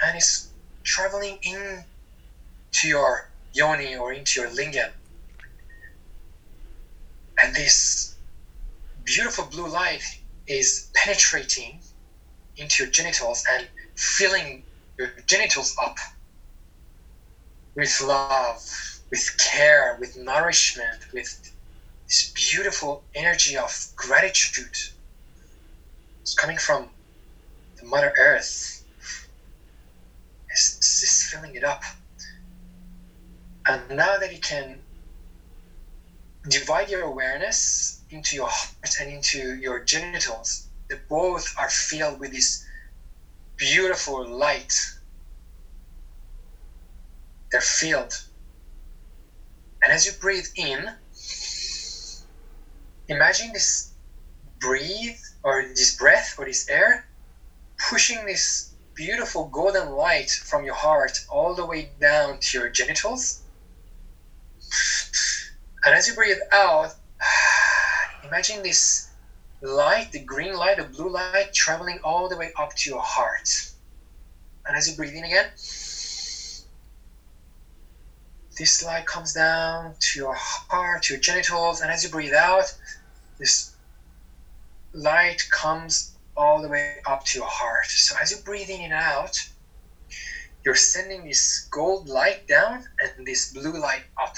and 0.04 0.16
it's 0.16 0.50
traveling 0.84 1.38
in 1.44 1.84
to 2.72 2.88
your 2.88 3.26
yoni 3.54 3.96
or 3.96 4.12
into 4.12 4.42
your 4.42 4.50
lingam. 4.50 4.90
And 7.42 7.56
this 7.56 8.16
beautiful 9.04 9.46
blue 9.46 9.68
light 9.68 10.04
is 10.48 10.90
penetrating 10.94 11.80
into 12.58 12.84
your 12.84 12.92
genitals 12.92 13.44
and 13.50 13.68
filling 13.96 14.64
your 14.98 15.10
genitals 15.28 15.76
up 15.82 15.98
with 17.76 18.02
love, 18.02 18.60
with 19.12 19.38
care, 19.38 19.96
with 20.00 20.18
nourishment, 20.18 21.06
with 21.14 21.52
this 22.08 22.32
beautiful 22.34 23.04
energy 23.16 23.56
of 23.58 23.88
gratitude. 23.96 24.78
It's 26.22 26.34
coming 26.34 26.58
from 26.58 26.90
the 27.78 27.86
Mother 27.86 28.14
Earth. 28.18 28.84
It's, 30.50 31.30
filling 31.30 31.56
it 31.56 31.64
up. 31.64 31.84
And 33.68 33.82
now 33.92 34.18
that 34.18 34.32
you 34.32 34.40
can 34.40 34.80
divide 36.50 36.90
your 36.90 37.02
awareness 37.02 38.02
into 38.10 38.36
your 38.36 38.48
heart 38.48 38.96
and 39.00 39.10
into 39.10 39.56
your 39.56 39.80
genitals, 39.80 40.68
they 40.90 40.96
both 41.10 41.54
are 41.58 41.70
filled 41.70 42.20
with 42.20 42.32
this 42.32 42.66
beautiful 43.58 44.26
light. 44.26 44.74
They're 47.52 47.62
filled. 47.62 48.14
And 49.84 49.92
as 49.92 50.06
you 50.06 50.12
breathe 50.12 50.48
in, 50.56 50.92
imagine 53.08 53.54
this 53.54 53.90
breathe 54.60 55.18
or 55.44 55.64
this 55.64 55.96
breath 55.96 56.36
or 56.38 56.46
this 56.46 56.68
air 56.70 57.06
pushing 57.90 58.26
this 58.26 58.70
beautiful 58.94 59.46
golden 59.46 59.90
light 59.92 60.30
from 60.30 60.64
your 60.64 60.74
heart 60.74 61.20
all 61.30 61.54
the 61.54 61.66
way 61.66 61.88
down 62.00 62.38
to 62.40 62.58
your 62.58 62.70
genitals. 62.70 63.40
And 65.88 65.96
as 65.96 66.06
you 66.06 66.14
breathe 66.14 66.36
out, 66.52 66.94
imagine 68.26 68.62
this 68.62 69.08
light, 69.62 70.12
the 70.12 70.20
green 70.20 70.54
light, 70.54 70.76
the 70.76 70.84
blue 70.84 71.10
light, 71.10 71.54
traveling 71.54 71.98
all 72.04 72.28
the 72.28 72.36
way 72.36 72.52
up 72.60 72.74
to 72.76 72.90
your 72.90 73.02
heart. 73.02 73.72
And 74.66 74.76
as 74.76 74.86
you 74.90 74.98
breathe 74.98 75.16
in 75.16 75.24
again, 75.24 75.46
this 78.58 78.84
light 78.84 79.06
comes 79.06 79.32
down 79.32 79.94
to 79.98 80.20
your 80.20 80.34
heart, 80.36 81.04
to 81.04 81.14
your 81.14 81.22
genitals, 81.22 81.80
and 81.80 81.90
as 81.90 82.04
you 82.04 82.10
breathe 82.10 82.34
out, 82.34 82.74
this 83.40 83.72
light 84.92 85.42
comes 85.50 86.12
all 86.36 86.60
the 86.60 86.68
way 86.68 86.98
up 87.06 87.24
to 87.24 87.38
your 87.38 87.48
heart. 87.48 87.86
So 87.86 88.14
as 88.22 88.30
you 88.30 88.36
breathe 88.44 88.70
in 88.70 88.82
and 88.82 88.92
out, 88.92 89.48
you're 90.66 90.76
sending 90.76 91.24
this 91.24 91.66
gold 91.72 92.10
light 92.10 92.46
down 92.46 92.84
and 93.00 93.26
this 93.26 93.54
blue 93.54 93.80
light 93.80 94.04
up. 94.22 94.36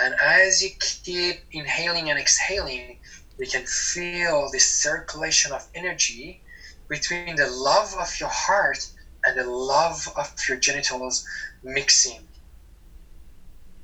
And 0.00 0.14
as 0.22 0.62
you 0.62 0.70
keep 0.80 1.36
inhaling 1.52 2.10
and 2.10 2.18
exhaling, 2.18 2.98
we 3.38 3.46
can 3.46 3.64
feel 3.64 4.50
this 4.50 4.66
circulation 4.66 5.52
of 5.52 5.66
energy 5.74 6.40
between 6.88 7.36
the 7.36 7.46
love 7.46 7.94
of 7.98 8.08
your 8.20 8.30
heart 8.30 8.78
and 9.24 9.36
the 9.36 9.44
love 9.44 10.08
of 10.16 10.32
your 10.48 10.58
genitals 10.58 11.24
mixing. 11.62 12.28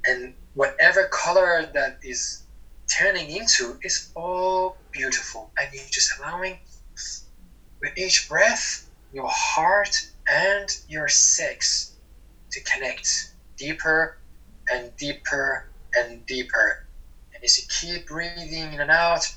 And 0.07 0.35
whatever 0.55 1.05
color 1.07 1.67
that 1.75 1.99
is 2.03 2.45
turning 2.93 3.31
into 3.31 3.79
is 3.83 4.11
all 4.15 4.79
beautiful. 4.93 5.53
And 5.59 5.69
you're 5.73 5.85
just 5.91 6.11
allowing 6.19 6.59
with 7.83 7.93
each 7.97 8.29
breath 8.29 8.87
your 9.13 9.29
heart 9.31 9.95
and 10.29 10.69
your 10.89 11.09
sex 11.09 11.93
to 12.53 12.61
connect 12.63 13.09
deeper 13.59 14.17
and 14.71 14.95
deeper 14.97 15.65
and 15.97 16.25
deeper. 16.27 16.79
And 17.35 17.43
as 17.45 17.57
you 17.59 17.65
keep 17.69 18.07
breathing 18.07 18.73
in 18.73 18.81
and 18.81 18.91
out, 18.91 19.29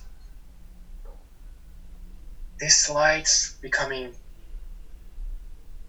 this 2.59 2.89
light's 2.89 3.51
becoming 3.61 4.13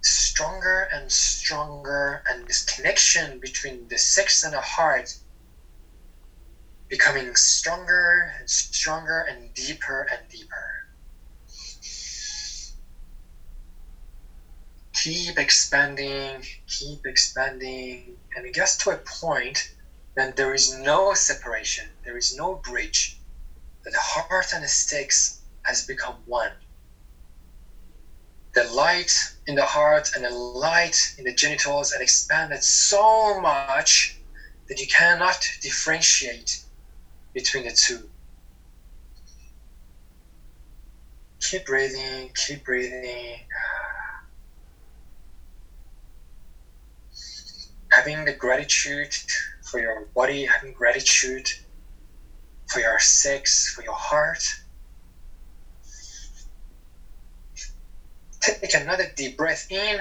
stronger 0.02 0.88
and 0.92 1.10
stronger, 1.10 2.22
and 2.28 2.46
this 2.46 2.62
connection 2.62 3.38
between 3.38 3.88
the 3.88 3.98
sex 3.98 4.42
and 4.42 4.52
the 4.52 4.60
heart 4.60 5.14
becoming 6.88 7.34
stronger 7.34 8.32
and 8.38 8.48
stronger 8.48 9.20
and 9.28 9.52
deeper 9.54 10.06
and 10.10 10.26
deeper. 10.28 10.84
Keep 14.94 15.38
expanding, 15.38 16.42
keep 16.66 17.06
expanding, 17.06 18.16
and 18.34 18.44
it 18.46 18.52
gets 18.52 18.76
to 18.76 18.90
a 18.90 18.96
point 18.96 19.68
that 20.16 20.36
there 20.36 20.54
is 20.54 20.70
no 20.70 21.14
separation, 21.14 21.86
there 22.04 22.16
is 22.16 22.34
no 22.34 22.54
bridge, 22.54 23.16
the 23.84 23.98
heart 23.98 24.52
and 24.54 24.62
the 24.64 24.68
sex 24.68 25.38
has 25.64 25.82
become 25.82 26.16
one. 26.26 26.52
The 28.54 28.64
light 28.64 29.12
in 29.46 29.54
the 29.56 29.64
heart 29.64 30.10
and 30.14 30.24
the 30.24 30.30
light 30.30 30.96
in 31.18 31.24
the 31.24 31.32
genitals 31.32 31.92
have 31.92 32.00
expanded 32.02 32.62
so 32.62 33.40
much 33.40 34.16
that 34.68 34.80
you 34.80 34.86
cannot 34.86 35.38
differentiate 35.60 36.58
between 37.34 37.64
the 37.64 37.72
two. 37.72 38.08
Keep 41.40 41.66
breathing, 41.66 42.30
keep 42.34 42.64
breathing. 42.64 43.36
Having 47.92 48.24
the 48.26 48.32
gratitude 48.32 49.14
for 49.70 49.80
your 49.80 50.06
body, 50.14 50.44
having 50.46 50.72
gratitude 50.72 51.48
for 52.66 52.80
your 52.80 52.98
sex, 52.98 53.72
for 53.72 53.82
your 53.82 53.94
heart. 53.94 54.42
Take 58.40 58.74
another 58.74 59.04
deep 59.14 59.36
breath 59.36 59.66
in 59.70 60.00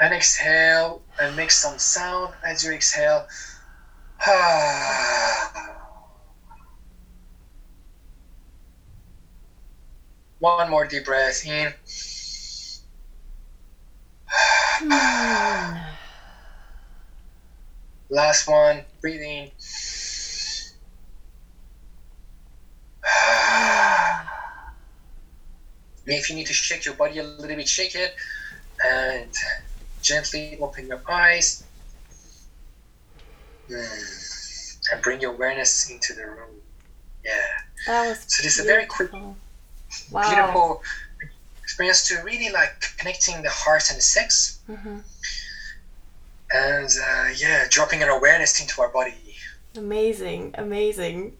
and 0.00 0.12
exhale 0.12 1.02
and 1.20 1.36
make 1.36 1.50
some 1.50 1.78
sound 1.78 2.34
as 2.44 2.64
you 2.64 2.72
exhale. 2.72 3.26
One 10.40 10.68
more 10.70 10.86
deep 10.86 11.04
breath 11.04 11.46
in. 11.46 11.72
Hmm. 14.76 15.83
Last 18.14 18.46
one, 18.46 18.84
breathing. 19.00 19.50
if 26.06 26.30
you 26.30 26.36
need 26.36 26.46
to 26.46 26.52
shake 26.52 26.84
your 26.84 26.94
body 26.94 27.18
a 27.18 27.24
little 27.24 27.56
bit, 27.56 27.68
shake 27.68 27.96
it 27.96 28.14
and 28.86 29.34
gently 30.00 30.56
open 30.60 30.86
your 30.86 31.00
eyes 31.10 31.64
mm. 33.68 34.92
and 34.92 35.02
bring 35.02 35.20
your 35.20 35.34
awareness 35.34 35.90
into 35.90 36.14
the 36.14 36.24
room. 36.24 36.62
Yeah. 37.24 37.32
That 37.88 38.10
was 38.10 38.18
so 38.28 38.44
this 38.44 38.60
is 38.60 38.64
a 38.64 38.68
very 38.68 38.86
quick, 38.86 39.12
wow. 39.12 39.32
beautiful 40.12 40.84
experience 41.64 42.06
to 42.10 42.22
really 42.22 42.50
like 42.52 42.96
connecting 42.96 43.42
the 43.42 43.50
heart 43.50 43.90
and 43.90 43.98
the 43.98 44.02
sex. 44.02 44.60
Mm-hmm. 44.70 44.98
And 46.54 46.88
uh, 46.88 47.28
yeah, 47.36 47.64
dropping 47.68 48.02
an 48.02 48.08
awareness 48.08 48.60
into 48.60 48.80
our 48.80 48.88
body. 48.88 49.14
Amazing, 49.76 50.54
amazing. 50.54 51.36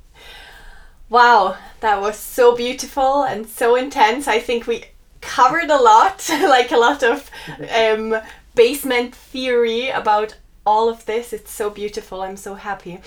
Wow, 1.09 1.57
that 1.81 2.01
was 2.01 2.19
so 2.19 2.57
beautiful 2.57 3.23
and 3.23 3.47
so 3.47 3.77
intense. 3.77 4.27
I 4.27 4.41
think 4.41 4.66
we 4.66 4.86
covered 5.20 5.70
a 5.70 5.81
lot, 5.81 6.28
like 6.31 6.73
a 6.73 6.77
lot 6.77 7.05
of 7.05 7.31
um, 7.73 8.16
basement 8.57 9.15
theory 9.15 9.89
about 9.89 10.36
all 10.66 10.89
of 10.89 11.07
this. 11.07 11.32
It's 11.32 11.53
so 11.53 11.70
beautiful. 11.70 12.23
I'm 12.23 12.36
so 12.36 12.57
happy. 12.57 13.01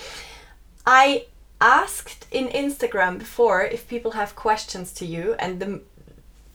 I 0.86 1.26
asked 1.60 2.26
in 2.30 2.48
Instagram 2.48 3.18
before 3.18 3.62
if 3.64 3.86
people 3.86 4.12
have 4.12 4.34
questions 4.34 4.92
to 4.94 5.04
you, 5.04 5.34
and 5.38 5.60
the 5.60 5.80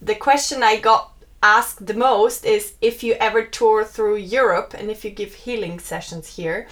the 0.02 0.16
question 0.16 0.64
I 0.64 0.80
got 0.80 1.13
asked 1.44 1.86
the 1.86 1.94
most 1.94 2.46
is 2.46 2.74
if 2.82 3.04
you 3.04 3.14
ever 3.20 3.44
tour 3.44 3.84
through 3.84 4.16
Europe 4.16 4.74
and 4.74 4.90
if 4.90 5.04
you 5.04 5.12
give 5.12 5.34
healing 5.36 5.78
sessions 5.78 6.38
here. 6.38 6.68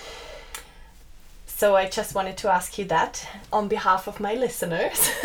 So 1.46 1.76
I 1.76 1.88
just 1.88 2.16
wanted 2.16 2.38
to 2.38 2.50
ask 2.50 2.80
you 2.80 2.86
that 2.86 3.28
on 3.54 3.68
behalf 3.68 4.08
of 4.08 4.20
my 4.20 4.34
listeners. 4.34 5.12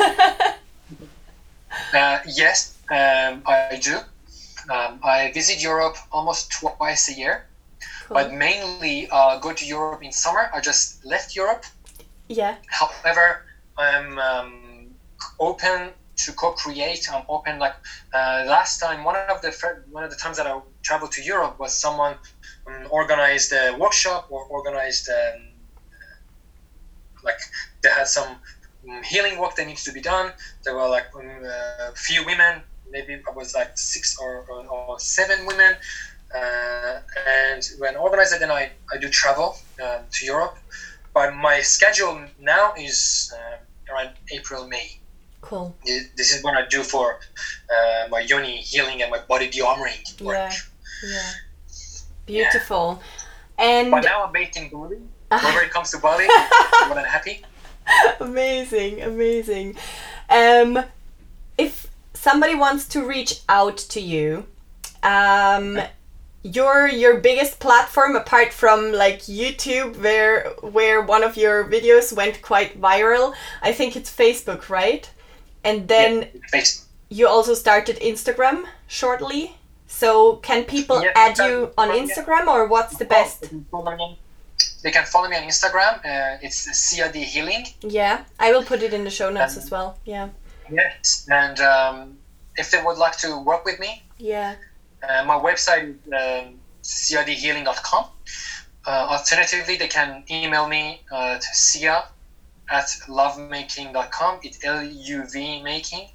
uh, 1.95 2.19
yes, 2.27 2.77
um, 2.91 3.43
I 3.47 3.81
do. 3.81 3.97
Um, 4.69 4.99
I 5.03 5.31
visit 5.33 5.63
Europe 5.63 5.97
almost 6.11 6.53
twice 6.53 7.09
a 7.09 7.15
year, 7.15 7.47
cool. 8.05 8.17
but 8.17 8.35
mainly 8.35 9.09
uh, 9.13 9.39
go 9.39 9.53
to 9.53 9.65
Europe 9.65 10.03
in 10.03 10.11
summer. 10.11 10.51
I 10.53 10.61
just 10.61 11.05
left 11.07 11.37
Europe. 11.37 11.65
Yeah. 12.29 12.57
However, 12.67 13.45
I'm 13.79 14.19
um, 14.19 14.87
open 15.39 15.93
to 16.17 16.33
co-create. 16.33 17.07
I'm 17.13 17.25
open. 17.29 17.59
Like 17.59 17.75
uh, 18.13 18.45
last 18.47 18.79
time, 18.79 19.05
one 19.05 19.17
of 19.17 19.41
the 19.41 19.51
one 19.91 20.05
of 20.05 20.11
the 20.11 20.17
times 20.17 20.37
that 20.37 20.47
I 20.47 20.59
traveled 20.83 21.13
to 21.13 21.23
Europe 21.23 21.59
was 21.59 21.73
someone 21.75 22.17
um, 22.67 22.87
organized 22.91 23.53
a 23.53 23.73
workshop 23.73 24.27
or 24.29 24.45
organized 24.45 25.09
um, 25.09 25.49
like 27.23 27.39
they 27.83 27.91
had 27.91 28.07
some 28.07 28.39
um, 28.89 29.03
healing 29.03 29.39
work 29.39 29.55
that 29.57 29.67
needs 29.67 29.85
to 29.85 29.93
be 29.93 30.01
done. 30.01 30.33
There 30.65 30.75
were 30.75 30.89
like 30.89 31.07
a 31.15 31.19
um, 31.19 31.43
uh, 31.45 31.91
few 31.95 32.25
women 32.25 32.63
maybe 32.91 33.21
I 33.29 33.31
was 33.33 33.55
like 33.55 33.71
six 33.75 34.17
or, 34.19 34.45
or, 34.49 34.67
or 34.67 34.99
seven 34.99 35.47
women. 35.47 35.75
Uh, 36.35 36.99
and 37.27 37.63
when 37.79 37.97
organized, 37.97 38.39
then 38.41 38.51
I, 38.51 38.71
I 38.93 38.97
do 38.99 39.09
travel 39.09 39.57
um, 39.83 40.01
to 40.13 40.25
Europe. 40.25 40.57
But 41.15 41.33
my 41.33 41.61
schedule 41.61 42.27
now 42.39 42.75
is 42.77 43.33
uh, 43.35 43.93
around 43.93 44.11
April, 44.33 44.67
May. 44.67 44.99
Cool. 45.47 45.77
This 45.85 46.35
is 46.35 46.43
what 46.43 46.57
I 46.57 46.67
do 46.67 46.83
for 46.83 47.21
uh, 47.71 48.09
my 48.11 48.19
yoni 48.19 48.57
healing 48.57 49.01
and 49.01 49.13
my 49.13 49.21
body 49.29 49.49
dearmoring 49.49 50.21
work. 50.21 50.35
Yeah, 50.35 50.51
yeah. 51.09 51.31
Beautiful. 52.27 53.01
Yeah. 53.57 53.65
And 53.65 53.91
but 53.93 54.03
now 54.03 54.25
I'm 54.25 54.33
based 54.33 54.57
in 54.57 54.69
Bali. 54.71 54.97
Whenever 55.29 55.61
it 55.61 55.71
comes 55.71 55.93
to 55.93 55.99
Bali, 55.99 56.27
I'm 56.31 56.89
more 56.89 56.97
than 56.97 57.05
happy. 57.05 57.43
Amazing, 58.19 59.03
amazing. 59.03 59.77
Um, 60.29 60.83
if 61.57 61.87
somebody 62.13 62.57
wants 62.57 62.89
to 62.89 63.07
reach 63.07 63.43
out 63.49 63.77
to 63.77 64.01
you, 64.01 64.47
um, 65.05 65.79
your 66.43 66.89
your 66.89 67.21
biggest 67.21 67.61
platform 67.61 68.17
apart 68.17 68.53
from 68.53 68.93
like 68.93 69.21
YouTube, 69.21 69.97
where 70.03 70.51
where 70.61 71.03
one 71.03 71.23
of 71.23 71.37
your 71.37 71.71
videos 71.71 72.13
went 72.13 72.43
quite 72.43 72.81
viral, 72.81 73.33
I 73.63 73.71
think 73.71 73.95
it's 73.95 74.13
Facebook, 74.13 74.69
right? 74.69 75.09
And 75.67 75.89
then 75.89 76.29
yeah, 76.55 76.63
you 77.09 77.29
also 77.29 77.55
started 77.55 77.97
Instagram 77.99 78.65
shortly. 78.87 79.57
So 79.89 80.37
can 80.37 80.65
people 80.65 81.03
yeah, 81.03 81.13
add 81.15 81.39
you 81.39 81.73
on 81.77 81.89
Instagram 81.91 82.47
or 82.47 82.67
what's 82.67 82.97
the 82.97 83.05
best? 83.05 83.41
They 84.83 84.93
can 84.93 85.05
follow 85.05 85.29
me 85.29 85.37
on 85.37 85.43
Instagram. 85.43 85.99
Uh, 86.05 86.39
it's 86.43 86.59
Sia 86.79 87.11
Di 87.11 87.25
Healing. 87.25 87.67
Yeah, 87.81 88.25
I 88.39 88.53
will 88.53 88.63
put 88.63 88.83
it 88.83 88.93
in 88.95 89.03
the 89.05 89.11
show 89.11 89.31
notes 89.31 89.57
as 89.57 89.71
well. 89.71 89.99
Yeah. 90.05 90.29
Yes, 90.71 91.27
and 91.31 91.59
um, 91.61 92.19
if 92.57 92.71
they 92.71 92.83
would 92.83 92.99
like 92.99 93.17
to 93.19 93.39
work 93.43 93.65
with 93.65 93.79
me, 93.79 94.03
yeah, 94.19 94.57
uh, 95.09 95.25
my 95.25 95.39
website 95.39 95.91
is 95.91 95.97
um, 96.13 96.59
siadihealing.com. 96.83 98.05
Uh, 98.87 99.07
alternatively, 99.11 99.77
they 99.77 99.89
can 99.89 100.25
email 100.31 100.69
me 100.69 101.01
uh, 101.13 101.39
to 101.39 101.47
sia 101.53 102.05
at 102.71 102.87
luvmaking.com. 103.07 104.41
It's 104.43 104.65
L 104.65 104.83
U 104.85 105.25
V 105.31 105.63
making. 105.63 106.09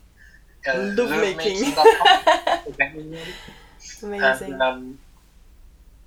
Uh, 0.67 0.93
lovemaking. 0.95 1.73
Amazing. 4.03 4.53
And, 4.53 4.61
um, 4.61 4.99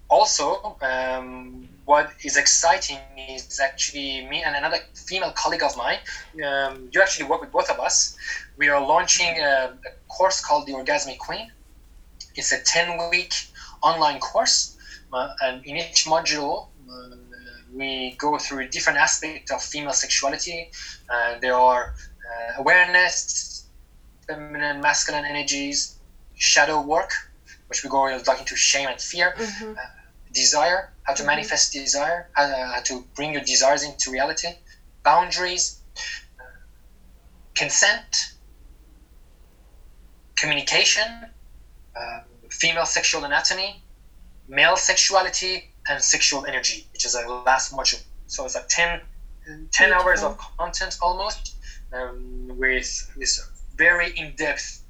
also, 0.08 0.76
um, 0.80 1.68
what 1.86 2.10
is 2.22 2.36
exciting 2.36 2.98
is 3.28 3.60
actually 3.60 4.26
me 4.28 4.42
and 4.42 4.54
another 4.54 4.78
female 4.94 5.32
colleague 5.32 5.62
of 5.62 5.76
mine. 5.76 5.98
Um, 6.46 6.88
you 6.92 7.00
actually 7.02 7.26
work 7.26 7.40
with 7.40 7.52
both 7.52 7.70
of 7.70 7.80
us. 7.80 8.16
We 8.56 8.68
are 8.68 8.80
launching 8.80 9.38
a, 9.40 9.72
a 9.84 9.90
course 10.08 10.40
called 10.40 10.66
the 10.66 10.72
Orgasmic 10.72 11.18
Queen. 11.18 11.50
It's 12.36 12.52
a 12.52 12.62
10 12.62 13.10
week 13.10 13.32
online 13.82 14.20
course, 14.20 14.76
uh, 15.12 15.34
and 15.42 15.64
in 15.64 15.76
each 15.76 16.06
module, 16.06 16.68
uh, 16.90 17.16
we 17.74 18.14
go 18.18 18.38
through 18.38 18.68
different 18.68 18.98
aspects 18.98 19.50
of 19.50 19.62
female 19.62 19.92
sexuality. 19.92 20.70
Uh, 21.08 21.38
there 21.40 21.54
are 21.54 21.94
uh, 21.94 22.60
awareness, 22.60 23.66
feminine, 24.26 24.80
masculine 24.80 25.24
energies, 25.24 25.98
shadow 26.34 26.80
work, 26.80 27.10
which 27.68 27.82
we 27.82 27.90
go 27.90 28.02
like 28.26 28.38
into 28.38 28.56
shame 28.56 28.88
and 28.88 29.00
fear. 29.00 29.34
Mm-hmm 29.36 29.72
uh, 29.72 29.82
desire, 30.34 30.92
how 31.04 31.14
to 31.14 31.22
mm-hmm. 31.22 31.28
manifest 31.28 31.72
desire, 31.72 32.28
how, 32.32 32.42
uh, 32.42 32.72
how, 32.74 32.80
to 32.80 33.04
bring 33.14 33.32
your 33.32 33.42
desires 33.42 33.82
into 33.82 34.10
reality, 34.10 34.48
boundaries, 35.02 35.80
uh, 36.38 36.42
consent, 37.54 38.34
communication, 40.36 41.08
uh, 41.96 42.20
female 42.50 42.84
sexual 42.84 43.24
anatomy, 43.24 43.82
male 44.48 44.76
sexuality, 44.76 45.70
and 45.88 46.02
sexual 46.02 46.44
energy, 46.46 46.86
which 46.92 47.04
is 47.04 47.14
a 47.14 47.26
last 47.26 47.72
module. 47.72 48.02
So 48.26 48.44
it's 48.44 48.54
like 48.54 48.68
10, 48.68 49.00
10 49.70 49.92
hours 49.92 50.22
of 50.22 50.38
content 50.58 50.96
almost 51.00 51.54
um, 51.92 52.48
with 52.56 53.12
this 53.16 53.40
very 53.76 54.10
in 54.16 54.34
depth 54.36 54.82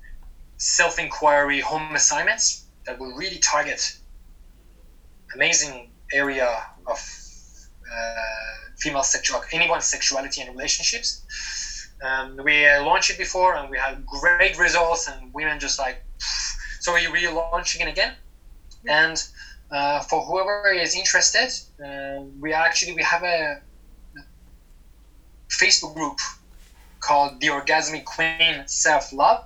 self 0.59 0.99
inquiry 0.99 1.61
home 1.61 1.95
assignments 1.95 2.67
that 2.87 2.99
will 2.99 3.15
really 3.17 3.39
target 3.39 3.97
amazing 5.35 5.91
area 6.13 6.49
of 6.87 6.99
uh, 7.93 8.15
female 8.79 9.03
sexual 9.03 9.41
anyone's 9.53 9.85
sexuality 9.85 10.41
and 10.41 10.51
relationships. 10.51 11.23
Um, 12.03 12.39
we 12.43 12.67
uh, 12.67 12.83
launched 12.83 13.11
it 13.11 13.19
before 13.19 13.55
and 13.55 13.71
we 13.71 13.79
had 13.79 14.05
great 14.07 14.59
results 14.59 15.09
and 15.09 15.33
women 15.33 15.59
just 15.59 15.79
like 15.79 16.03
so 16.81 16.93
we're 16.93 17.11
relaunching 17.11 17.81
it 17.81 17.89
again 17.89 18.13
and 18.87 19.25
uh, 19.71 20.01
for 20.01 20.23
whoever 20.23 20.73
is 20.73 20.95
interested 20.95 21.49
uh, 21.85 22.21
we 22.41 22.53
actually 22.53 22.93
we 22.93 23.03
have 23.03 23.23
a 23.23 23.57
facebook 25.49 25.95
group 25.95 26.19
called 27.01 27.41
the 27.41 27.49
orgasmic 27.49 28.05
queen 28.05 28.63
self-love 28.67 29.45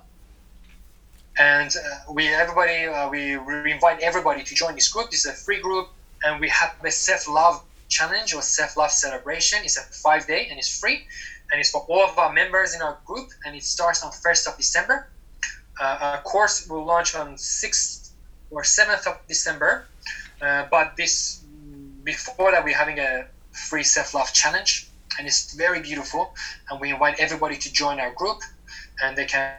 and 1.39 1.73
uh, 1.77 2.11
we 2.13 2.27
everybody 2.27 2.85
uh, 2.85 3.07
we, 3.09 3.37
we 3.37 3.71
invite 3.71 3.99
everybody 3.99 4.43
to 4.43 4.53
join 4.53 4.75
this 4.75 4.89
group. 4.89 5.09
This 5.09 5.25
is 5.25 5.31
a 5.31 5.33
free 5.33 5.59
group, 5.59 5.87
and 6.23 6.39
we 6.39 6.49
have 6.49 6.75
a 6.83 6.91
self 6.91 7.27
love 7.27 7.63
challenge 7.87 8.33
or 8.33 8.41
self 8.41 8.75
love 8.75 8.91
celebration. 8.91 9.59
It's 9.63 9.77
a 9.77 9.83
five 9.83 10.27
day 10.27 10.47
and 10.49 10.59
it's 10.59 10.79
free, 10.79 10.99
and 11.51 11.59
it's 11.59 11.69
for 11.71 11.81
all 11.87 12.03
of 12.03 12.17
our 12.17 12.31
members 12.31 12.75
in 12.75 12.81
our 12.81 12.97
group. 13.05 13.29
And 13.45 13.55
it 13.55 13.63
starts 13.63 14.03
on 14.03 14.11
first 14.11 14.47
of 14.47 14.57
December. 14.57 15.07
Uh, 15.79 15.97
our 16.01 16.21
course 16.21 16.67
will 16.67 16.85
launch 16.85 17.15
on 17.15 17.37
sixth 17.37 18.11
or 18.51 18.65
seventh 18.65 19.07
of 19.07 19.15
December, 19.29 19.85
uh, 20.41 20.63
but 20.71 20.95
this 20.97 21.43
before 22.03 22.51
that 22.51 22.63
we're 22.63 22.75
having 22.75 22.99
a 22.99 23.25
free 23.51 23.83
self 23.83 24.13
love 24.13 24.31
challenge, 24.33 24.87
and 25.17 25.27
it's 25.27 25.53
very 25.53 25.79
beautiful. 25.79 26.33
And 26.69 26.79
we 26.79 26.91
invite 26.91 27.19
everybody 27.19 27.57
to 27.57 27.71
join 27.71 27.99
our 27.99 28.11
group, 28.11 28.37
and 29.01 29.15
they 29.17 29.25
can 29.25 29.55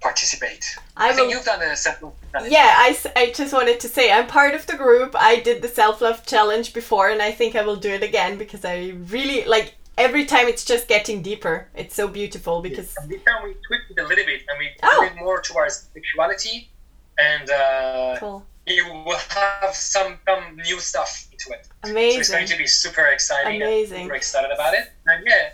participate. 0.00 0.64
I, 0.96 1.10
I 1.10 1.12
think 1.12 1.30
you've 1.30 1.44
done 1.44 1.62
a 1.62 1.76
self 1.76 2.02
love 2.02 2.14
Yeah, 2.48 2.74
I, 2.76 2.96
I 3.16 3.30
just 3.30 3.52
wanted 3.52 3.80
to 3.80 3.88
say 3.88 4.10
I'm 4.10 4.26
part 4.26 4.54
of 4.54 4.66
the 4.66 4.76
group. 4.76 5.14
I 5.18 5.40
did 5.40 5.62
the 5.62 5.68
self 5.68 6.00
love 6.00 6.26
challenge 6.26 6.72
before, 6.72 7.10
and 7.10 7.22
I 7.22 7.32
think 7.32 7.54
I 7.54 7.62
will 7.62 7.76
do 7.76 7.90
it 7.90 8.02
again 8.02 8.38
because 8.38 8.64
I 8.64 8.94
really 9.08 9.44
like 9.44 9.74
every 9.98 10.24
time 10.24 10.48
it's 10.48 10.64
just 10.64 10.88
getting 10.88 11.22
deeper. 11.22 11.68
It's 11.74 11.94
so 11.94 12.08
beautiful 12.08 12.62
because 12.62 12.94
yeah, 13.00 13.06
this 13.06 13.22
time 13.24 13.44
we 13.44 13.54
tweaked 13.66 13.90
it 13.90 13.98
a 13.98 14.06
little 14.06 14.24
bit 14.24 14.42
and 14.48 14.58
we 14.58 14.70
oh. 14.82 15.04
it 15.04 15.16
more 15.16 15.40
towards 15.42 15.88
sexuality 15.94 16.70
and 17.18 17.50
uh, 17.50 18.16
cool. 18.18 18.46
you 18.66 18.86
will 19.04 19.18
have 19.28 19.74
some 19.74 20.18
some 20.26 20.56
new 20.56 20.80
stuff 20.80 21.28
into 21.32 21.50
it. 21.52 21.68
Amazing. 21.84 22.12
So 22.12 22.18
it's 22.18 22.30
going 22.30 22.46
to 22.48 22.56
be 22.56 22.66
super 22.66 23.06
exciting. 23.06 23.62
Amazing. 23.62 24.04
Super 24.04 24.14
excited 24.14 24.50
about 24.50 24.74
it. 24.74 24.90
And 25.06 25.24
yeah. 25.26 25.50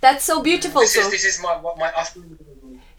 That's 0.00 0.24
so 0.24 0.42
beautiful. 0.42 0.80
This 0.82 0.94
so 0.94 1.00
is 1.00 1.10
this 1.10 1.24
is 1.24 1.42
my 1.42 1.56
what 1.56 1.78
my 1.78 1.92
afternoon. 1.96 2.38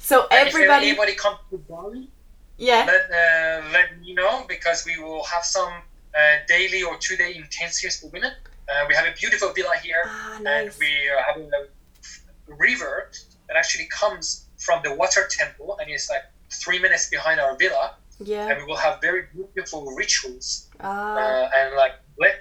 So 0.01 0.27
everybody. 0.31 0.87
If 0.87 0.97
anybody 0.97 1.15
comes 1.15 1.37
to 1.51 1.57
Bali, 1.57 2.09
yeah. 2.57 2.85
Let 2.85 3.03
uh, 3.09 3.69
let 3.71 3.99
me 3.99 4.13
know 4.13 4.45
because 4.47 4.85
we 4.85 4.97
will 5.01 5.23
have 5.23 5.45
some 5.45 5.73
uh, 6.15 6.19
daily 6.47 6.83
or 6.83 6.97
two 6.97 7.15
day 7.15 7.33
intensives 7.33 8.01
for 8.01 8.07
women. 8.09 8.33
Uh, 8.69 8.85
we 8.87 8.93
have 8.93 9.05
a 9.05 9.13
beautiful 9.17 9.51
villa 9.53 9.75
here, 9.83 10.03
ah, 10.05 10.39
nice. 10.41 10.63
and 10.63 10.75
we 10.79 11.09
are 11.09 11.21
having 11.27 11.49
a 11.59 12.53
river 12.55 13.11
that 13.47 13.57
actually 13.57 13.87
comes 13.87 14.45
from 14.57 14.81
the 14.83 14.93
water 14.93 15.27
temple, 15.29 15.77
and 15.79 15.89
it's 15.89 16.09
like 16.09 16.23
three 16.51 16.79
minutes 16.79 17.09
behind 17.09 17.39
our 17.39 17.55
villa. 17.57 17.95
Yeah. 18.19 18.49
And 18.49 18.57
we 18.59 18.65
will 18.65 18.77
have 18.77 19.01
very 19.01 19.23
beautiful 19.33 19.95
rituals 19.95 20.69
ah. 20.79 21.17
uh, 21.17 21.49
and 21.55 21.75
like 21.75 21.93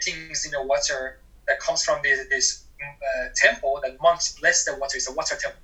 things 0.02 0.44
in 0.44 0.50
the 0.50 0.62
water 0.62 1.18
that 1.48 1.58
comes 1.60 1.82
from 1.82 2.00
this, 2.02 2.28
this 2.28 2.64
uh, 2.82 3.28
temple 3.34 3.80
that 3.82 4.00
monks 4.00 4.38
bless 4.38 4.64
the 4.64 4.76
water. 4.76 4.96
It's 4.96 5.08
a 5.08 5.14
water 5.14 5.36
temple, 5.36 5.60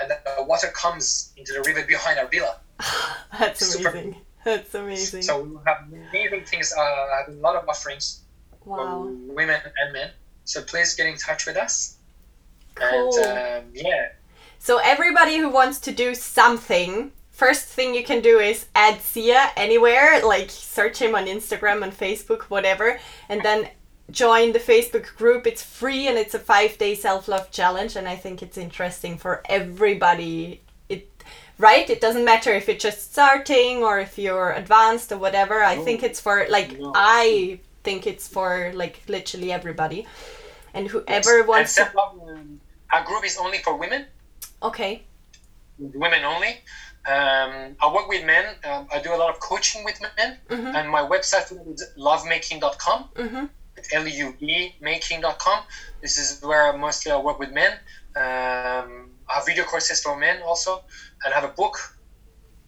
and 0.00 0.10
the 0.10 0.44
water 0.44 0.68
comes 0.68 1.32
into 1.36 1.52
the 1.52 1.62
river 1.62 1.84
behind 1.86 2.18
our 2.18 2.26
villa. 2.26 2.56
That's 3.38 3.64
Super. 3.64 3.90
amazing. 3.90 4.16
That's 4.44 4.74
amazing. 4.74 5.22
So 5.22 5.42
we 5.42 5.56
have 5.66 5.88
amazing 5.90 6.44
things. 6.44 6.72
Uh, 6.72 7.06
have 7.18 7.34
a 7.34 7.38
lot 7.40 7.56
of 7.56 7.68
offerings 7.68 8.22
wow. 8.64 8.76
for 8.76 9.06
women 9.34 9.60
and 9.64 9.92
men. 9.92 10.10
So 10.44 10.62
please 10.62 10.94
get 10.94 11.06
in 11.06 11.16
touch 11.16 11.46
with 11.46 11.56
us. 11.56 11.96
Cool. 12.76 13.18
And 13.24 13.64
um, 13.64 13.70
yeah. 13.74 14.12
So 14.58 14.78
everybody 14.82 15.38
who 15.38 15.48
wants 15.48 15.78
to 15.80 15.92
do 15.92 16.14
something 16.14 17.12
first 17.36 17.66
thing 17.66 17.94
you 17.94 18.02
can 18.02 18.22
do 18.22 18.38
is 18.38 18.64
add 18.74 19.00
Sia 19.02 19.50
anywhere, 19.56 20.24
like 20.24 20.48
search 20.50 20.98
him 20.98 21.14
on 21.14 21.26
Instagram 21.26 21.82
and 21.82 21.92
Facebook, 21.92 22.42
whatever, 22.44 22.98
and 23.28 23.42
then 23.42 23.68
join 24.10 24.52
the 24.52 24.58
Facebook 24.58 25.14
group. 25.16 25.46
It's 25.46 25.62
free 25.62 26.08
and 26.08 26.16
it's 26.16 26.34
a 26.34 26.38
five 26.38 26.78
day 26.78 26.94
self 26.94 27.28
love 27.28 27.50
challenge, 27.50 27.96
and 27.96 28.08
I 28.08 28.16
think 28.16 28.42
it's 28.42 28.58
interesting 28.58 29.18
for 29.18 29.42
everybody. 29.48 30.62
It 30.88 31.10
right? 31.58 31.88
It 31.88 32.00
doesn't 32.00 32.24
matter 32.24 32.52
if 32.52 32.66
you're 32.68 32.76
just 32.76 33.12
starting 33.12 33.82
or 33.82 33.98
if 33.98 34.18
you're 34.18 34.52
advanced 34.52 35.12
or 35.12 35.18
whatever. 35.18 35.62
I 35.62 35.76
think 35.76 36.02
it's 36.02 36.20
for 36.20 36.46
like 36.48 36.78
no. 36.78 36.92
I 36.94 37.60
think 37.82 38.06
it's 38.06 38.28
for 38.28 38.72
like 38.74 39.02
literally 39.08 39.52
everybody, 39.52 40.06
and 40.74 40.88
whoever 40.88 41.38
yes. 41.38 41.46
wants. 41.46 41.78
And 41.78 41.90
to... 41.90 42.00
Um, 42.00 42.60
our 42.92 43.04
group 43.04 43.24
is 43.24 43.38
only 43.38 43.58
for 43.58 43.76
women. 43.76 44.06
Okay. 44.62 45.02
Women 45.78 46.24
only. 46.24 46.60
Um, 47.06 47.76
I 47.80 47.92
work 47.92 48.08
with 48.08 48.24
men. 48.24 48.56
Um, 48.64 48.88
I 48.92 49.00
do 49.00 49.14
a 49.14 49.16
lot 49.16 49.30
of 49.30 49.38
coaching 49.38 49.84
with 49.84 50.00
men, 50.16 50.38
mm-hmm. 50.48 50.74
and 50.74 50.90
my 50.90 51.02
website 51.02 51.52
is 51.72 51.84
luvmaking.com. 51.96 53.08
Mm-hmm. 53.14 53.44
It's 53.76 53.92
L-U-E 53.92 54.74
making.com. 54.80 55.64
This 56.00 56.18
is 56.18 56.42
where 56.42 56.72
I 56.72 56.76
mostly 56.76 57.12
I 57.12 57.18
work 57.18 57.38
with 57.38 57.52
men. 57.52 57.72
Um, 58.16 59.10
I 59.28 59.34
have 59.36 59.46
video 59.46 59.64
courses 59.64 60.02
for 60.02 60.16
men 60.16 60.40
also, 60.42 60.82
and 61.24 61.32
I 61.32 61.40
have 61.40 61.48
a 61.48 61.52
book 61.52 61.76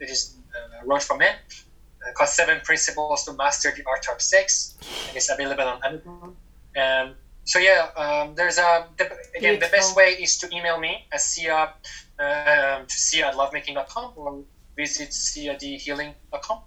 that 0.01 0.11
is 0.11 0.37
uh, 0.55 0.87
wrote 0.87 1.03
for 1.03 1.17
men 1.17 1.35
uh, 1.35 2.13
called 2.13 2.29
Seven 2.31 2.61
Principles 2.63 3.25
to 3.25 3.33
Master 3.33 3.73
the 3.77 3.85
Art 3.87 4.07
of 4.13 4.21
Sex. 4.21 4.77
And 5.09 5.17
it's 5.17 5.31
available 5.31 5.65
on 5.65 5.81
Amazon. 5.85 6.37
Um, 6.77 7.15
so 7.45 7.59
yeah, 7.59 7.89
um, 7.97 8.35
there's 8.35 8.59
a 8.59 8.87
the, 8.99 9.05
again 9.05 9.57
Beautiful. 9.57 9.69
the 9.69 9.73
best 9.73 9.97
way 9.97 10.11
is 10.21 10.37
to 10.39 10.55
email 10.55 10.79
me 10.79 11.07
at 11.13 11.21
Sia 11.21 11.73
um, 12.19 12.87
to 12.87 12.95
see 12.95 13.23
at 13.23 13.35
luvmaking.com 13.35 14.13
or 14.17 14.43
visit 14.77 15.11
siadihealing.com. 15.11 16.59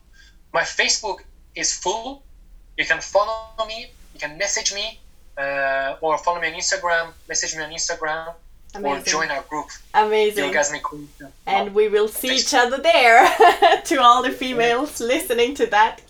My 0.54 0.64
Facebook 0.64 1.20
is 1.56 1.78
full. 1.78 2.24
You 2.78 2.86
can 2.86 3.00
follow 3.00 3.66
me, 3.68 3.92
can 4.22 4.38
message 4.38 4.74
me, 4.74 5.00
uh, 5.38 5.96
or 6.02 6.18
follow 6.20 6.40
me 6.40 6.48
on 6.48 6.54
Instagram, 6.54 7.12
message 7.28 7.56
me 7.58 7.64
on 7.64 7.72
Instagram, 7.72 8.34
Amazing. 8.76 9.02
or 9.02 9.06
join 9.06 9.32
our 9.32 9.44
group. 9.44 9.68
Amazing. 9.94 10.56
And 11.46 11.74
we 11.74 11.88
will 11.88 12.08
see 12.08 12.36
each 12.36 12.54
other 12.54 12.78
there 12.78 13.26
to 13.86 14.02
all 14.02 14.22
the 14.24 14.32
females 14.32 15.00
listening 15.00 15.56
to 15.56 15.66
that. 15.68 16.02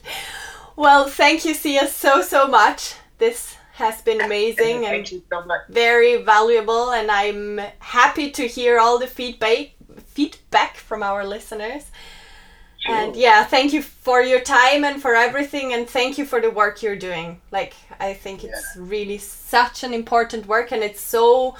Well, 0.75 1.07
thank 1.07 1.45
you, 1.45 1.53
Sia, 1.53 1.87
so, 1.87 2.21
so 2.21 2.47
much. 2.47 2.95
This 3.17 3.55
has 3.73 4.01
been 4.01 4.21
amazing 4.21 4.85
and 4.85 5.07
so 5.07 5.43
very 5.69 6.21
valuable 6.21 6.91
and 6.91 7.09
I'm 7.09 7.59
happy 7.79 8.29
to 8.31 8.47
hear 8.47 8.79
all 8.79 8.99
the 8.99 9.07
feedback 9.07 9.71
feedback 10.05 10.75
from 10.77 11.01
our 11.01 11.25
listeners. 11.25 11.85
Sure. 12.81 12.95
And 12.95 13.15
yeah, 13.15 13.43
thank 13.43 13.73
you 13.73 13.81
for 13.83 14.21
your 14.21 14.39
time 14.39 14.83
and 14.83 14.99
for 15.01 15.15
everything 15.15 15.73
and 15.73 15.87
thank 15.87 16.17
you 16.17 16.25
for 16.25 16.41
the 16.41 16.49
work 16.49 16.81
you're 16.81 16.95
doing. 16.95 17.39
Like 17.51 17.75
I 17.99 18.13
think 18.13 18.43
it's 18.43 18.75
yeah. 18.75 18.83
really 18.83 19.19
such 19.19 19.83
an 19.83 19.93
important 19.93 20.47
work 20.47 20.71
and 20.71 20.81
it's 20.81 21.01
so 21.01 21.55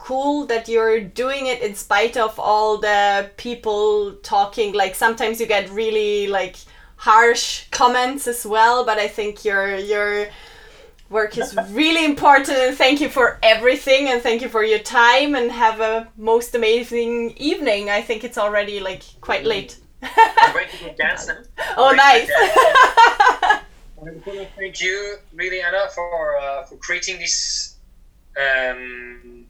cool 0.00 0.46
that 0.46 0.68
you're 0.68 1.00
doing 1.00 1.46
it 1.46 1.62
in 1.62 1.74
spite 1.74 2.16
of 2.16 2.38
all 2.38 2.78
the 2.78 3.30
people 3.36 4.14
talking 4.22 4.72
like 4.72 4.94
sometimes 4.94 5.38
you 5.38 5.46
get 5.46 5.70
really 5.70 6.26
like 6.26 6.56
harsh 6.96 7.68
comments 7.70 8.26
as 8.26 8.46
well 8.46 8.84
but 8.84 8.98
i 8.98 9.06
think 9.06 9.44
you're 9.44 9.76
you're 9.76 10.26
work 11.10 11.36
is 11.36 11.54
really 11.70 12.04
important 12.04 12.56
and 12.56 12.76
thank 12.76 12.98
you 12.98 13.10
for 13.10 13.38
everything 13.42 14.08
and 14.08 14.22
thank 14.22 14.40
you 14.40 14.48
for 14.48 14.64
your 14.64 14.78
time 14.78 15.34
and 15.34 15.52
have 15.52 15.80
a 15.80 16.08
most 16.16 16.54
amazing 16.54 17.30
evening 17.36 17.90
i 17.90 18.00
think 18.00 18.24
it's 18.24 18.38
already 18.38 18.80
like 18.80 19.02
quite 19.20 19.44
late 19.44 19.76
i'm 20.02 20.52
going 20.52 20.68
to 20.68 20.84
go 20.84 20.94
dance 20.96 21.26
now 21.26 21.38
oh 21.76 21.90
nice 21.92 22.30
thank 24.56 24.80
you 24.84 25.16
really 25.34 25.60
anna 25.60 25.86
for 25.94 26.38
uh, 26.38 26.64
for 26.64 26.76
creating 26.76 27.18
this 27.18 27.76
um, 28.38 29.46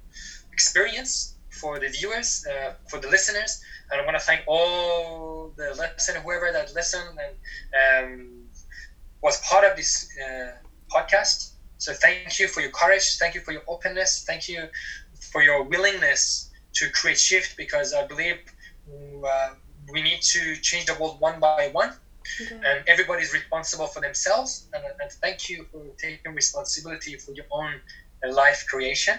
experience 0.52 1.36
for 1.50 1.78
the 1.78 1.88
viewers 1.88 2.46
uh, 2.50 2.72
for 2.88 2.98
the 3.00 3.08
listeners 3.08 3.62
and 3.90 4.00
i 4.00 4.04
want 4.04 4.16
to 4.16 4.24
thank 4.24 4.42
all 4.46 5.52
the 5.56 5.70
listeners 5.70 6.22
whoever 6.22 6.50
that 6.52 6.74
listened 6.74 7.18
and 7.24 8.12
um, 8.12 8.40
was 9.22 9.40
part 9.40 9.64
of 9.64 9.76
this 9.76 10.08
uh, 10.24 10.52
podcast. 10.90 11.52
So 11.78 11.92
thank 11.92 12.38
you 12.38 12.48
for 12.48 12.60
your 12.60 12.70
courage. 12.70 13.18
Thank 13.18 13.34
you 13.34 13.40
for 13.40 13.52
your 13.52 13.62
openness. 13.68 14.24
Thank 14.26 14.48
you 14.48 14.68
for 15.32 15.42
your 15.42 15.62
willingness 15.62 16.50
to 16.74 16.90
create 16.90 17.18
shift 17.18 17.56
because 17.56 17.92
I 17.94 18.06
believe 18.06 18.38
uh, 19.26 19.50
we 19.92 20.02
need 20.02 20.22
to 20.22 20.56
change 20.56 20.86
the 20.86 20.94
world 20.94 21.20
one 21.20 21.40
by 21.40 21.70
one. 21.72 21.92
Okay. 22.40 22.54
And 22.54 22.84
everybody's 22.86 23.32
responsible 23.32 23.86
for 23.86 24.00
themselves. 24.00 24.68
And, 24.72 24.84
and, 25.00 25.10
thank 25.10 25.48
you 25.48 25.66
for 25.72 25.82
taking 25.98 26.34
responsibility 26.34 27.16
for 27.16 27.32
your 27.32 27.46
own 27.50 27.72
life 28.30 28.66
creation. 28.68 29.18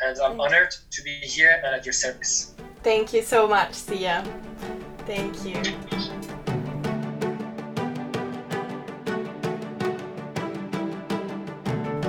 And 0.00 0.18
I'm 0.18 0.38
thank 0.38 0.40
honored 0.40 0.74
to 0.90 1.02
be 1.02 1.14
here 1.20 1.60
and 1.64 1.74
at 1.74 1.84
your 1.84 1.92
service. 1.92 2.54
Thank 2.82 3.12
you 3.12 3.22
so 3.22 3.46
much, 3.46 3.74
Sia. 3.74 4.24
Thank 5.06 5.44
you. 5.44 6.07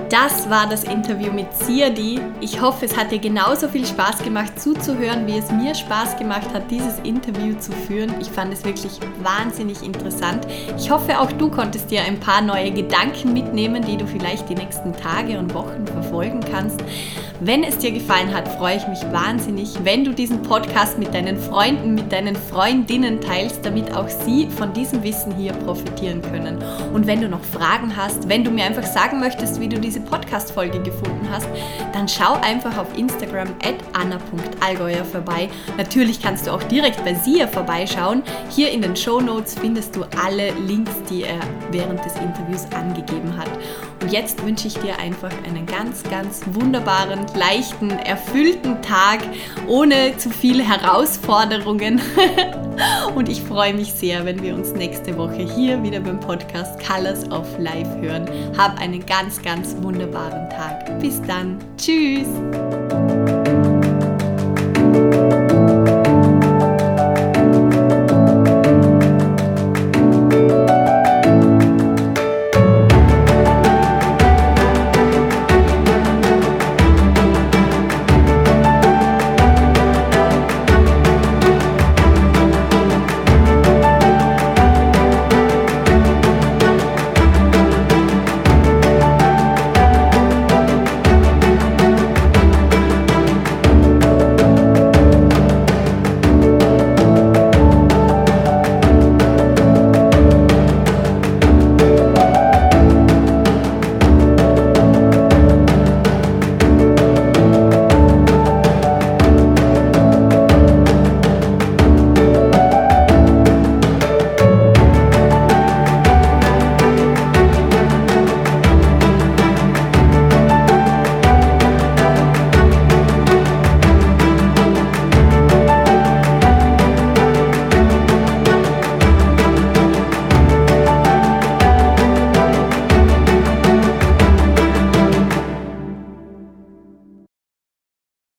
Das 0.10 0.50
war 0.50 0.68
das 0.68 0.86
Interview 0.86 1.32
mit 1.32 1.54
Siadi. 1.54 2.20
Ich 2.42 2.60
hoffe, 2.60 2.86
es 2.86 2.98
hat 2.98 3.12
dir 3.12 3.20
genauso 3.20 3.68
viel 3.68 3.86
Spaß 3.86 4.24
gemacht 4.24 4.60
zuzuhören, 4.60 5.28
wie 5.28 5.38
es 5.38 5.52
mir 5.52 5.76
Spaß 5.76 6.18
gemacht 6.18 6.52
hat, 6.52 6.72
dieses 6.72 6.98
Interview 7.04 7.56
zu 7.60 7.72
führen. 7.72 8.16
Ich 8.20 8.28
fand 8.28 8.52
es 8.52 8.66
wirklich 8.66 9.00
wahnsinnig 9.22 9.84
interessant. 9.84 10.48
Ich 10.80 10.90
hoffe, 10.90 11.20
auch 11.20 11.32
du 11.34 11.52
konntest 11.52 11.92
dir 11.92 12.02
ein 12.02 12.20
paar 12.20 12.42
neue 12.42 12.72
Gedanken 12.72 13.34
mitnehmen, 13.34 13.86
die 13.86 13.98
du 13.98 14.08
vielleicht 14.08 14.50
die 14.50 14.56
nächsten 14.56 14.94
Tage 14.94 15.38
und 15.38 15.54
Wochen 15.54 15.86
verfolgen 15.86 16.40
kannst. 16.52 16.82
Wenn 17.42 17.64
es 17.64 17.78
dir 17.78 17.92
gefallen 17.92 18.34
hat, 18.34 18.50
freue 18.50 18.78
ich 18.78 18.88
mich 18.88 19.00
wahnsinnig, 19.14 19.70
wenn 19.84 20.04
du 20.04 20.12
diesen 20.12 20.42
Podcast 20.42 20.98
mit 20.98 21.14
deinen 21.14 21.38
Freunden, 21.38 21.94
mit 21.94 22.12
deinen 22.12 22.36
Freundinnen 22.36 23.22
teilst, 23.22 23.66
damit 23.66 23.96
auch 23.96 24.10
sie 24.10 24.48
von 24.50 24.74
diesem 24.74 25.04
Wissen 25.04 25.34
hier 25.38 25.54
profitieren 25.54 26.22
können. 26.22 26.58
Und 26.94 27.08
wenn 27.08 27.22
du 27.22 27.30
noch 27.30 27.44
Fragen 27.44 27.96
hast, 27.96 28.28
wenn 28.28 28.44
du 28.44 28.52
mir 28.52 28.66
einfach 28.66 28.84
sagen 28.84 29.22
möchtest, 29.22 29.62
wie 29.62 29.70
du 29.70 29.80
diese 30.00 30.10
Podcast-Folge 30.10 30.80
gefunden 30.82 31.28
hast, 31.30 31.48
dann 31.94 32.08
schau 32.08 32.34
einfach 32.42 32.78
auf 32.78 32.88
Instagram 32.98 33.50
at 33.64 33.76
anna.allgäuer 33.94 35.04
vorbei. 35.06 35.50
Natürlich 35.78 36.22
kannst 36.22 36.48
du 36.48 36.52
auch 36.52 36.64
direkt 36.64 37.04
bei 37.04 37.14
Sia 37.14 37.48
vorbeischauen. 37.48 38.24
Hier 38.50 38.72
in 38.72 38.82
den 38.82 38.96
Show 38.96 39.20
Notes 39.20 39.56
findest 39.60 39.96
du 39.96 40.04
alle 40.24 40.52
Links, 40.68 40.92
die 41.10 41.24
er 41.24 41.40
während 41.72 42.04
des 42.04 42.16
Interviews 42.16 42.66
angegeben 42.74 43.36
hat. 43.38 43.50
Und 44.02 44.12
jetzt 44.12 44.44
wünsche 44.46 44.68
ich 44.68 44.78
dir 44.78 44.98
einfach 44.98 45.32
einen 45.46 45.66
ganz, 45.66 46.04
ganz 46.04 46.42
wunderbaren, 46.52 47.26
leichten, 47.36 47.92
erfüllten 47.92 48.82
Tag 48.82 49.20
ohne 49.68 50.16
zu 50.18 50.30
viele 50.30 50.64
Herausforderungen. 50.64 52.02
Und 53.16 53.28
ich 53.28 53.42
freue 53.42 53.74
mich 53.74 53.92
sehr, 53.92 54.26
wenn 54.26 54.42
wir 54.42 54.56
uns 54.56 54.72
nächste 54.72 55.18
Woche 55.18 55.44
hier 55.54 55.84
wieder 55.84 56.00
beim 56.00 56.20
Podcast 56.20 56.80
Colors 56.80 57.30
of 57.30 57.46
Life 57.60 58.00
hören. 58.00 58.26
Hab 58.58 58.80
einen 58.80 59.06
ganz, 59.06 59.42
ganz 59.42 59.76
wunderbaren 59.82 60.50
Tag. 60.50 61.00
Bis 61.00 61.22
dann. 61.24 61.58
Tschüss. 61.78 62.28